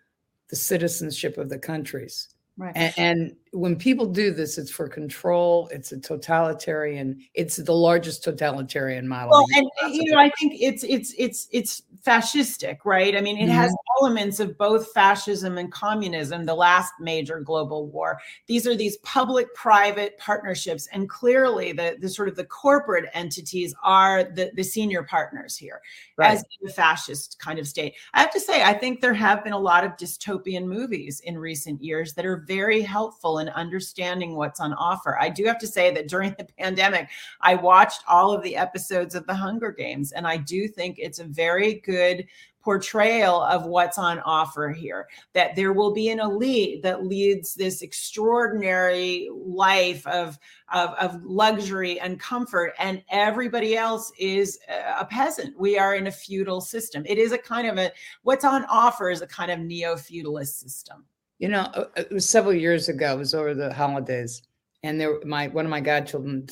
the 0.48 0.56
citizenship 0.56 1.36
of 1.36 1.48
the 1.48 1.58
countries, 1.58 2.34
Right. 2.56 2.72
And, 2.76 2.94
and, 2.96 3.36
when 3.54 3.76
people 3.76 4.06
do 4.06 4.32
this, 4.32 4.58
it's 4.58 4.70
for 4.70 4.88
control. 4.88 5.68
It's 5.72 5.92
a 5.92 6.00
totalitarian. 6.00 7.20
It's 7.34 7.56
the 7.56 7.72
largest 7.72 8.24
totalitarian 8.24 9.06
model. 9.06 9.30
Well, 9.30 9.46
and 9.54 9.94
you 9.94 10.10
know, 10.10 10.18
I 10.18 10.30
think 10.38 10.54
it's 10.60 10.82
it's 10.82 11.14
it's 11.16 11.46
it's 11.52 11.82
fascistic, 12.04 12.78
right? 12.84 13.16
I 13.16 13.20
mean, 13.20 13.38
it 13.38 13.42
mm-hmm. 13.42 13.52
has 13.52 13.74
elements 14.00 14.40
of 14.40 14.58
both 14.58 14.92
fascism 14.92 15.56
and 15.56 15.70
communism. 15.70 16.44
The 16.44 16.54
last 16.54 16.92
major 16.98 17.40
global 17.40 17.86
war. 17.86 18.18
These 18.48 18.66
are 18.66 18.74
these 18.74 18.96
public-private 18.98 20.18
partnerships, 20.18 20.88
and 20.92 21.08
clearly, 21.08 21.70
the 21.70 21.96
the 22.00 22.08
sort 22.08 22.28
of 22.28 22.34
the 22.34 22.44
corporate 22.44 23.08
entities 23.14 23.72
are 23.84 24.24
the 24.24 24.50
the 24.54 24.64
senior 24.64 25.04
partners 25.04 25.56
here, 25.56 25.80
right. 26.16 26.32
as 26.32 26.44
the 26.60 26.72
fascist 26.72 27.38
kind 27.38 27.60
of 27.60 27.68
state. 27.68 27.94
I 28.14 28.20
have 28.20 28.32
to 28.32 28.40
say, 28.40 28.64
I 28.64 28.72
think 28.72 29.00
there 29.00 29.14
have 29.14 29.44
been 29.44 29.52
a 29.52 29.58
lot 29.58 29.84
of 29.84 29.92
dystopian 29.92 30.66
movies 30.66 31.20
in 31.20 31.38
recent 31.38 31.80
years 31.80 32.14
that 32.14 32.26
are 32.26 32.44
very 32.48 32.82
helpful 32.82 33.43
in 33.44 33.54
understanding 33.54 34.34
what's 34.34 34.60
on 34.60 34.72
offer. 34.74 35.18
I 35.20 35.28
do 35.28 35.44
have 35.44 35.58
to 35.58 35.66
say 35.66 35.92
that 35.94 36.08
during 36.08 36.34
the 36.38 36.46
pandemic, 36.58 37.08
I 37.40 37.54
watched 37.54 38.02
all 38.08 38.32
of 38.32 38.42
the 38.42 38.56
episodes 38.56 39.14
of 39.14 39.26
The 39.26 39.34
Hunger 39.34 39.72
Games, 39.72 40.12
and 40.12 40.26
I 40.26 40.38
do 40.38 40.66
think 40.66 40.96
it's 40.98 41.18
a 41.18 41.24
very 41.24 41.74
good 41.74 42.26
portrayal 42.64 43.42
of 43.42 43.66
what's 43.66 43.98
on 43.98 44.18
offer 44.20 44.70
here 44.70 45.06
that 45.34 45.54
there 45.54 45.74
will 45.74 45.92
be 45.92 46.08
an 46.08 46.18
elite 46.18 46.82
that 46.82 47.04
leads 47.04 47.54
this 47.54 47.82
extraordinary 47.82 49.28
life 49.30 50.06
of, 50.06 50.38
of, 50.72 50.94
of, 50.94 51.22
luxury 51.22 52.00
and 52.00 52.18
comfort 52.18 52.72
and 52.78 53.02
everybody 53.10 53.76
else 53.76 54.10
is 54.18 54.58
a 54.98 55.04
peasant. 55.04 55.54
We 55.60 55.78
are 55.78 55.94
in 55.94 56.06
a 56.06 56.12
feudal 56.12 56.62
system. 56.62 57.04
It 57.06 57.18
is 57.18 57.32
a 57.32 57.38
kind 57.38 57.68
of 57.68 57.76
a 57.76 57.92
what's 58.22 58.46
on 58.46 58.64
offer 58.70 59.10
is 59.10 59.20
a 59.20 59.26
kind 59.26 59.50
of 59.50 59.60
neo-feudalist 59.60 60.58
system 60.58 61.04
you 61.38 61.48
know, 61.48 61.62
uh, 61.74 61.86
it 61.96 62.12
was 62.12 62.28
several 62.28 62.54
years 62.54 62.88
ago. 62.88 63.14
It 63.14 63.18
was 63.18 63.34
over 63.34 63.54
the 63.54 63.72
holidays, 63.72 64.42
and 64.82 65.00
there, 65.00 65.20
my 65.24 65.48
one 65.48 65.64
of 65.64 65.70
my 65.70 65.80
godchildren 65.80 66.46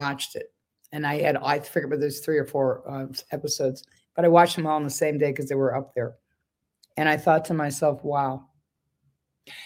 watched 0.00 0.36
it, 0.36 0.52
and 0.92 1.06
I 1.06 1.20
had 1.20 1.36
I 1.36 1.60
forget 1.60 1.90
whether 1.90 2.00
there's 2.00 2.20
three 2.20 2.38
or 2.38 2.46
four 2.46 2.82
uh, 2.88 3.06
episodes, 3.32 3.84
but 4.14 4.24
I 4.24 4.28
watched 4.28 4.56
them 4.56 4.66
all 4.66 4.76
on 4.76 4.84
the 4.84 4.90
same 4.90 5.18
day 5.18 5.30
because 5.30 5.48
they 5.48 5.54
were 5.54 5.76
up 5.76 5.92
there, 5.94 6.14
and 6.96 7.08
I 7.08 7.16
thought 7.16 7.44
to 7.46 7.54
myself, 7.54 8.02
"Wow." 8.04 8.45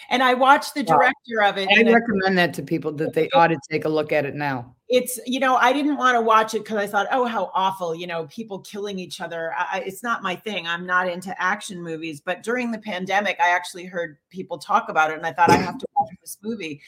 And 0.09 0.21
I 0.21 0.33
watched 0.33 0.73
the 0.73 0.83
director 0.83 1.39
wow. 1.39 1.49
of 1.49 1.57
it. 1.57 1.69
I 1.69 1.91
recommend 1.91 2.37
that 2.37 2.53
to 2.55 2.63
people 2.63 2.91
that 2.93 3.13
they 3.13 3.29
ought 3.29 3.47
to 3.47 3.59
take 3.69 3.85
a 3.85 3.89
look 3.89 4.11
at 4.11 4.25
it 4.25 4.35
now 4.35 4.75
it's 4.91 5.19
you 5.25 5.39
know 5.39 5.55
i 5.55 5.71
didn't 5.71 5.95
want 5.95 6.15
to 6.15 6.21
watch 6.21 6.53
it 6.53 6.59
because 6.63 6.77
i 6.77 6.85
thought 6.85 7.07
oh 7.11 7.25
how 7.25 7.49
awful 7.53 7.95
you 7.95 8.05
know 8.05 8.25
people 8.27 8.59
killing 8.59 8.99
each 8.99 9.21
other 9.21 9.53
I, 9.57 9.81
it's 9.85 10.03
not 10.03 10.21
my 10.21 10.35
thing 10.35 10.67
i'm 10.67 10.85
not 10.85 11.07
into 11.07 11.33
action 11.41 11.81
movies 11.81 12.19
but 12.19 12.43
during 12.43 12.71
the 12.71 12.77
pandemic 12.77 13.39
i 13.39 13.49
actually 13.49 13.85
heard 13.85 14.17
people 14.29 14.57
talk 14.57 14.89
about 14.89 15.09
it 15.09 15.17
and 15.17 15.25
i 15.25 15.31
thought 15.31 15.49
i 15.49 15.55
have 15.55 15.77
to 15.77 15.87
watch 15.95 16.09
this 16.19 16.37
movie 16.43 16.81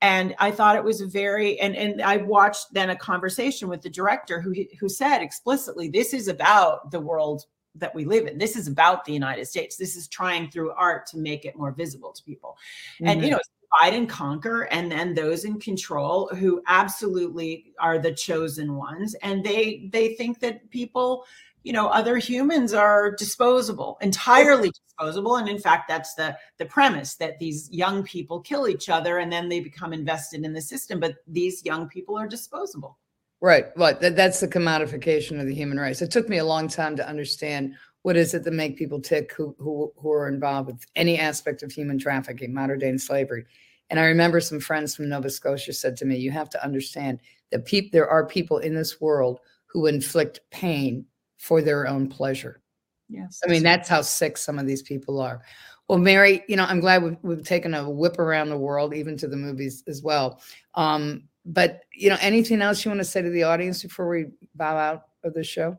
and 0.00 0.34
i 0.38 0.50
thought 0.50 0.76
it 0.76 0.84
was 0.84 1.00
very 1.00 1.58
and 1.58 1.74
and 1.74 2.00
i 2.00 2.18
watched 2.18 2.72
then 2.72 2.90
a 2.90 2.96
conversation 2.96 3.68
with 3.68 3.82
the 3.82 3.90
director 3.90 4.40
who 4.40 4.54
who 4.78 4.88
said 4.88 5.18
explicitly 5.18 5.88
this 5.88 6.14
is 6.14 6.28
about 6.28 6.92
the 6.92 7.00
world 7.00 7.46
that 7.80 7.94
we 7.94 8.04
live 8.04 8.26
in. 8.26 8.38
This 8.38 8.56
is 8.56 8.68
about 8.68 9.04
the 9.04 9.12
united 9.12 9.46
states. 9.46 9.76
This 9.76 9.96
is 9.96 10.08
trying 10.08 10.50
through 10.50 10.72
art 10.72 11.06
to 11.08 11.18
make 11.18 11.44
it 11.44 11.56
more 11.56 11.72
visible 11.72 12.12
to 12.12 12.22
people. 12.22 12.56
Mm-hmm. 12.96 13.06
and 13.08 13.20
you 13.20 13.26
mm-hmm. 13.28 13.36
know 13.36 13.40
divide 13.80 13.94
and 13.96 14.08
conquer 14.08 14.62
and 14.62 14.90
then 14.90 15.14
those 15.14 15.44
in 15.44 15.60
control 15.60 16.28
who 16.34 16.60
absolutely 16.66 17.72
are 17.78 17.98
the 17.98 18.12
chosen 18.12 18.74
ones 18.74 19.14
and 19.22 19.44
they 19.44 19.88
they 19.92 20.14
think 20.14 20.40
that 20.40 20.68
people 20.70 21.24
you 21.62 21.72
know 21.72 21.86
other 21.88 22.16
humans 22.16 22.74
are 22.74 23.12
disposable 23.12 23.96
entirely 24.00 24.72
disposable. 25.00 25.36
And 25.36 25.48
in 25.48 25.58
fact 25.58 25.88
that's 25.88 26.14
the 26.14 26.36
the 26.58 26.66
premise 26.66 27.14
that 27.16 27.38
these 27.38 27.68
young 27.70 28.02
people 28.02 28.40
kill 28.40 28.68
each 28.68 28.88
other 28.88 29.18
and 29.18 29.32
then 29.32 29.48
they 29.48 29.60
become 29.60 29.92
invested 29.92 30.44
in 30.44 30.52
the 30.52 30.60
system. 30.60 31.00
But 31.00 31.16
these 31.26 31.64
young 31.64 31.88
people 31.88 32.18
are 32.18 32.28
disposable 32.28 32.98
right 33.40 33.66
right 33.76 34.00
that, 34.00 34.16
that's 34.16 34.40
the 34.40 34.48
commodification 34.48 35.40
of 35.40 35.46
the 35.46 35.54
human 35.54 35.78
race 35.78 36.02
it 36.02 36.10
took 36.10 36.28
me 36.28 36.38
a 36.38 36.44
long 36.44 36.68
time 36.68 36.96
to 36.96 37.08
understand 37.08 37.74
what 38.02 38.16
is 38.16 38.32
it 38.34 38.44
that 38.44 38.52
make 38.52 38.78
people 38.78 39.00
tick 39.00 39.32
who, 39.32 39.54
who, 39.58 39.92
who 39.96 40.10
are 40.10 40.28
involved 40.28 40.68
with 40.68 40.86
any 40.96 41.18
aspect 41.18 41.62
of 41.62 41.70
human 41.70 41.98
trafficking, 41.98 42.54
modern 42.54 42.78
day 42.78 42.96
slavery. 42.96 43.44
And 43.90 43.98
I 43.98 44.04
remember 44.04 44.40
some 44.40 44.60
friends 44.60 44.94
from 44.94 45.08
Nova 45.08 45.28
Scotia 45.28 45.72
said 45.72 45.96
to 45.98 46.04
me, 46.04 46.16
you 46.16 46.30
have 46.30 46.48
to 46.50 46.64
understand 46.64 47.20
that 47.50 47.66
peop- 47.66 47.92
there 47.92 48.08
are 48.08 48.24
people 48.24 48.58
in 48.58 48.74
this 48.74 49.00
world 49.00 49.40
who 49.66 49.86
inflict 49.86 50.40
pain 50.50 51.04
for 51.38 51.60
their 51.60 51.86
own 51.86 52.08
pleasure. 52.08 52.62
Yes. 53.08 53.40
I 53.44 53.48
mean, 53.48 53.62
that's 53.62 53.88
how 53.88 54.02
sick 54.02 54.38
some 54.38 54.58
of 54.58 54.66
these 54.66 54.82
people 54.82 55.20
are. 55.20 55.42
Well, 55.88 55.98
Mary, 55.98 56.44
you 56.46 56.54
know, 56.54 56.64
I'm 56.64 56.78
glad 56.78 57.02
we've, 57.02 57.16
we've 57.22 57.44
taken 57.44 57.74
a 57.74 57.90
whip 57.90 58.20
around 58.20 58.48
the 58.48 58.56
world, 58.56 58.94
even 58.94 59.16
to 59.18 59.26
the 59.26 59.36
movies 59.36 59.82
as 59.88 60.02
well. 60.02 60.40
Um, 60.74 61.24
but, 61.44 61.82
you 61.94 62.10
know, 62.10 62.18
anything 62.20 62.62
else 62.62 62.84
you 62.84 62.90
want 62.90 63.00
to 63.00 63.04
say 63.04 63.22
to 63.22 63.30
the 63.30 63.44
audience 63.44 63.82
before 63.82 64.08
we 64.08 64.26
bow 64.54 64.76
out 64.76 65.04
of 65.24 65.34
the 65.34 65.44
show? 65.44 65.78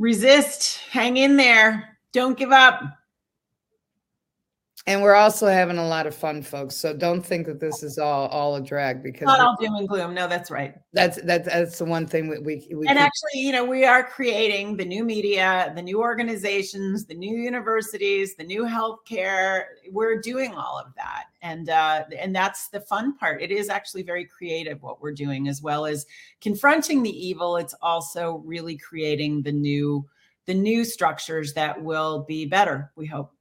resist, 0.00 0.78
hang 0.90 1.18
in 1.18 1.36
there, 1.36 1.98
don't 2.12 2.36
give 2.36 2.50
up. 2.50 2.82
And 4.86 5.02
we're 5.02 5.14
also 5.14 5.46
having 5.46 5.76
a 5.76 5.86
lot 5.86 6.06
of 6.06 6.14
fun, 6.14 6.42
folks. 6.42 6.74
So 6.74 6.96
don't 6.96 7.20
think 7.20 7.46
that 7.46 7.60
this 7.60 7.82
is 7.82 7.98
all 7.98 8.28
all 8.28 8.56
a 8.56 8.62
drag 8.62 9.02
because 9.02 9.26
not 9.26 9.38
all 9.38 9.54
doom 9.60 9.74
and 9.74 9.86
gloom. 9.86 10.14
No, 10.14 10.26
that's 10.26 10.50
right. 10.50 10.74
That's 10.94 11.20
that's 11.22 11.46
that's 11.46 11.78
the 11.78 11.84
one 11.84 12.06
thing 12.06 12.30
that 12.30 12.42
we, 12.42 12.66
we 12.74 12.86
and 12.88 12.98
actually, 12.98 13.40
you 13.40 13.52
know, 13.52 13.64
we 13.64 13.84
are 13.84 14.02
creating 14.02 14.78
the 14.78 14.84
new 14.86 15.04
media, 15.04 15.70
the 15.76 15.82
new 15.82 16.00
organizations, 16.00 17.04
the 17.04 17.14
new 17.14 17.36
universities, 17.36 18.36
the 18.36 18.44
new 18.44 18.62
healthcare. 18.64 19.64
We're 19.92 20.18
doing 20.18 20.54
all 20.54 20.78
of 20.78 20.94
that, 20.96 21.24
and 21.42 21.68
uh, 21.68 22.04
and 22.18 22.34
that's 22.34 22.68
the 22.68 22.80
fun 22.80 23.18
part. 23.18 23.42
It 23.42 23.50
is 23.50 23.68
actually 23.68 24.02
very 24.02 24.24
creative 24.24 24.82
what 24.82 25.02
we're 25.02 25.12
doing, 25.12 25.46
as 25.46 25.60
well 25.60 25.84
as 25.84 26.06
confronting 26.40 27.02
the 27.02 27.26
evil. 27.28 27.58
It's 27.58 27.74
also 27.82 28.42
really 28.46 28.78
creating 28.78 29.42
the 29.42 29.52
new 29.52 30.06
the 30.46 30.54
new 30.54 30.86
structures 30.86 31.52
that 31.52 31.82
will 31.82 32.24
be 32.24 32.46
better. 32.46 32.90
We 32.96 33.06
hope. 33.06 33.34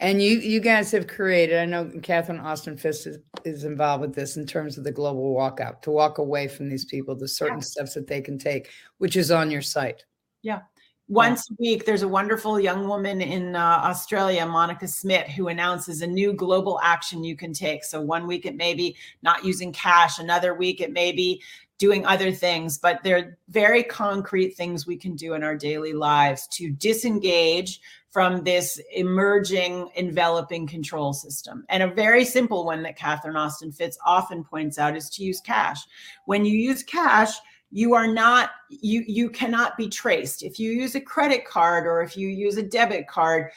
And 0.00 0.22
you 0.22 0.38
you 0.38 0.60
guys 0.60 0.90
have 0.92 1.06
created, 1.06 1.58
I 1.58 1.66
know 1.66 1.90
Catherine 2.02 2.40
Austin 2.40 2.78
Fitts 2.78 3.06
is, 3.06 3.18
is 3.44 3.64
involved 3.64 4.00
with 4.00 4.14
this 4.14 4.38
in 4.38 4.46
terms 4.46 4.78
of 4.78 4.84
the 4.84 4.90
global 4.90 5.34
walkout, 5.34 5.82
to 5.82 5.90
walk 5.90 6.16
away 6.16 6.48
from 6.48 6.70
these 6.70 6.86
people, 6.86 7.14
the 7.14 7.28
certain 7.28 7.58
yeah. 7.58 7.64
steps 7.64 7.94
that 7.94 8.06
they 8.06 8.22
can 8.22 8.38
take, 8.38 8.70
which 8.96 9.14
is 9.14 9.30
on 9.30 9.50
your 9.50 9.60
site. 9.60 10.04
Yeah. 10.42 10.60
Once 11.08 11.50
a 11.50 11.54
week, 11.58 11.84
there's 11.84 12.02
a 12.02 12.08
wonderful 12.08 12.58
young 12.58 12.86
woman 12.86 13.20
in 13.20 13.56
uh, 13.56 13.80
Australia, 13.82 14.46
Monica 14.46 14.86
Smit, 14.86 15.28
who 15.28 15.48
announces 15.48 16.02
a 16.02 16.06
new 16.06 16.32
global 16.32 16.80
action 16.84 17.24
you 17.24 17.36
can 17.36 17.52
take. 17.52 17.84
So 17.84 18.00
one 18.00 18.28
week 18.28 18.46
it 18.46 18.56
may 18.56 18.74
be 18.74 18.96
not 19.20 19.44
using 19.44 19.72
cash, 19.72 20.20
another 20.20 20.54
week 20.54 20.80
it 20.80 20.92
may 20.92 21.10
be 21.10 21.42
doing 21.78 22.06
other 22.06 22.30
things, 22.30 22.78
but 22.78 23.02
they're 23.02 23.38
very 23.48 23.82
concrete 23.82 24.50
things 24.50 24.86
we 24.86 24.96
can 24.96 25.16
do 25.16 25.34
in 25.34 25.42
our 25.42 25.56
daily 25.56 25.94
lives 25.94 26.46
to 26.52 26.70
disengage 26.70 27.80
from 28.10 28.42
this 28.42 28.80
emerging, 28.94 29.88
enveloping 29.96 30.66
control 30.66 31.12
system. 31.12 31.64
And 31.68 31.82
a 31.82 31.94
very 31.94 32.24
simple 32.24 32.64
one 32.64 32.82
that 32.82 32.96
Catherine 32.96 33.36
Austin 33.36 33.70
Fitts 33.70 33.98
often 34.04 34.42
points 34.42 34.78
out 34.78 34.96
is 34.96 35.08
to 35.10 35.24
use 35.24 35.40
cash. 35.40 35.78
When 36.26 36.44
you 36.44 36.56
use 36.56 36.82
cash, 36.82 37.32
you 37.72 37.94
are 37.94 38.06
not 38.06 38.50
you 38.68 39.04
you 39.06 39.30
cannot 39.30 39.76
be 39.76 39.88
traced 39.88 40.42
if 40.42 40.58
you 40.58 40.72
use 40.72 40.94
a 40.94 41.00
credit 41.00 41.44
card 41.44 41.86
or 41.86 42.02
if 42.02 42.16
you 42.16 42.28
use 42.28 42.56
a 42.56 42.62
debit 42.62 43.06
card 43.06 43.50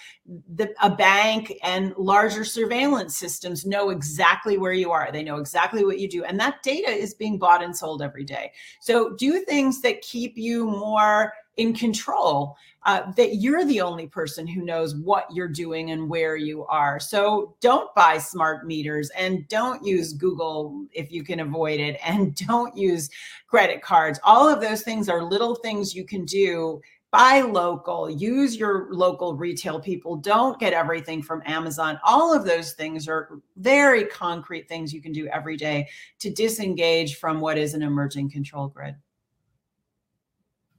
the, 0.56 0.70
a 0.82 0.90
bank 0.90 1.54
and 1.64 1.94
larger 1.98 2.44
surveillance 2.44 3.18
systems 3.18 3.66
know 3.66 3.90
exactly 3.90 4.58
where 4.58 4.74
you 4.74 4.92
are 4.92 5.12
they 5.12 5.24
know 5.24 5.38
exactly 5.38 5.84
what 5.84 6.00
you 6.00 6.08
do 6.08 6.24
and 6.24 6.40
that 6.40 6.62
data 6.62 6.90
is 6.90 7.14
being 7.14 7.40
bought 7.40 7.64
and 7.64 7.76
sold 7.76 8.02
every 8.02 8.24
day 8.24 8.52
so 8.80 9.16
do 9.16 9.40
things 9.46 9.82
that 9.82 10.02
keep 10.02 10.38
you 10.38 10.66
more 10.66 11.34
in 11.58 11.74
control 11.74 12.56
uh, 12.86 13.12
that 13.14 13.36
you're 13.36 13.66
the 13.66 13.82
only 13.82 14.08
person 14.08 14.46
who 14.46 14.64
knows 14.64 14.96
what 14.96 15.26
you're 15.32 15.48
doing 15.48 15.92
and 15.92 16.10
where 16.10 16.36
you 16.36 16.66
are. 16.66 17.00
So 17.00 17.56
don't 17.62 17.94
buy 17.96 18.18
smart 18.18 18.66
meters 18.66 19.10
and 19.18 19.48
don't 19.48 19.86
use 19.86 20.14
Google 20.14 20.86
if 20.92 21.12
you 21.12 21.24
can 21.24 21.40
avoid 21.40 21.80
it 21.80 22.00
and 22.06 22.36
don't 22.36 22.76
use 22.76 23.10
credit 23.48 23.82
cards. 23.82 24.20
All 24.24 24.50
of 24.50 24.62
those 24.62 24.82
things 24.82 25.10
are 25.10 25.24
little 25.24 25.56
things 25.56 25.96
you 25.96 26.06
can 26.06 26.26
do. 26.26 26.82
Buy 27.12 27.42
local, 27.42 28.10
use 28.10 28.56
your 28.56 28.88
local 28.92 29.36
retail 29.36 29.80
people. 29.80 30.16
Don't 30.16 30.60
get 30.60 30.74
everything 30.74 31.22
from 31.22 31.44
Amazon. 31.46 32.00
All 32.04 32.34
of 32.34 32.44
those 32.44 32.74
things 32.74 33.08
are 33.08 33.40
very 33.58 34.06
concrete 34.06 34.68
things 34.68 34.92
you 34.92 35.00
can 35.00 35.12
do 35.12 35.28
every 35.28 35.56
day 35.56 35.88
to 36.18 36.32
disengage 36.32 37.18
from 37.18 37.40
what 37.40 37.60
is 37.60 37.76
an 37.76 37.84
emerging 37.84 38.32
control 38.32 38.68
grid. 38.68 38.96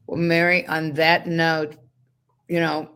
Well, 0.06 0.18
Mary, 0.18 0.66
on 0.66 0.92
that 0.94 1.26
note, 1.26 1.76
you 2.48 2.60
know, 2.60 2.90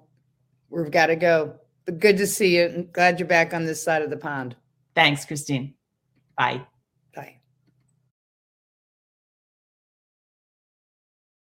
we've 0.71 0.91
got 0.91 1.07
to 1.07 1.17
go. 1.17 1.57
But 1.85 2.01
good 2.01 2.19
to 2.19 2.27
see 2.27 2.57
you. 2.59 2.89
Glad 2.93 3.19
you're 3.19 3.29
back 3.29 3.55
on 3.55 3.65
this 3.65 3.83
side 3.83 4.03
of 4.03 4.11
the 4.11 4.17
pond. 4.17 4.57
Thanks, 4.95 5.25
Christine. 5.25 5.75
Bye. 6.37 6.67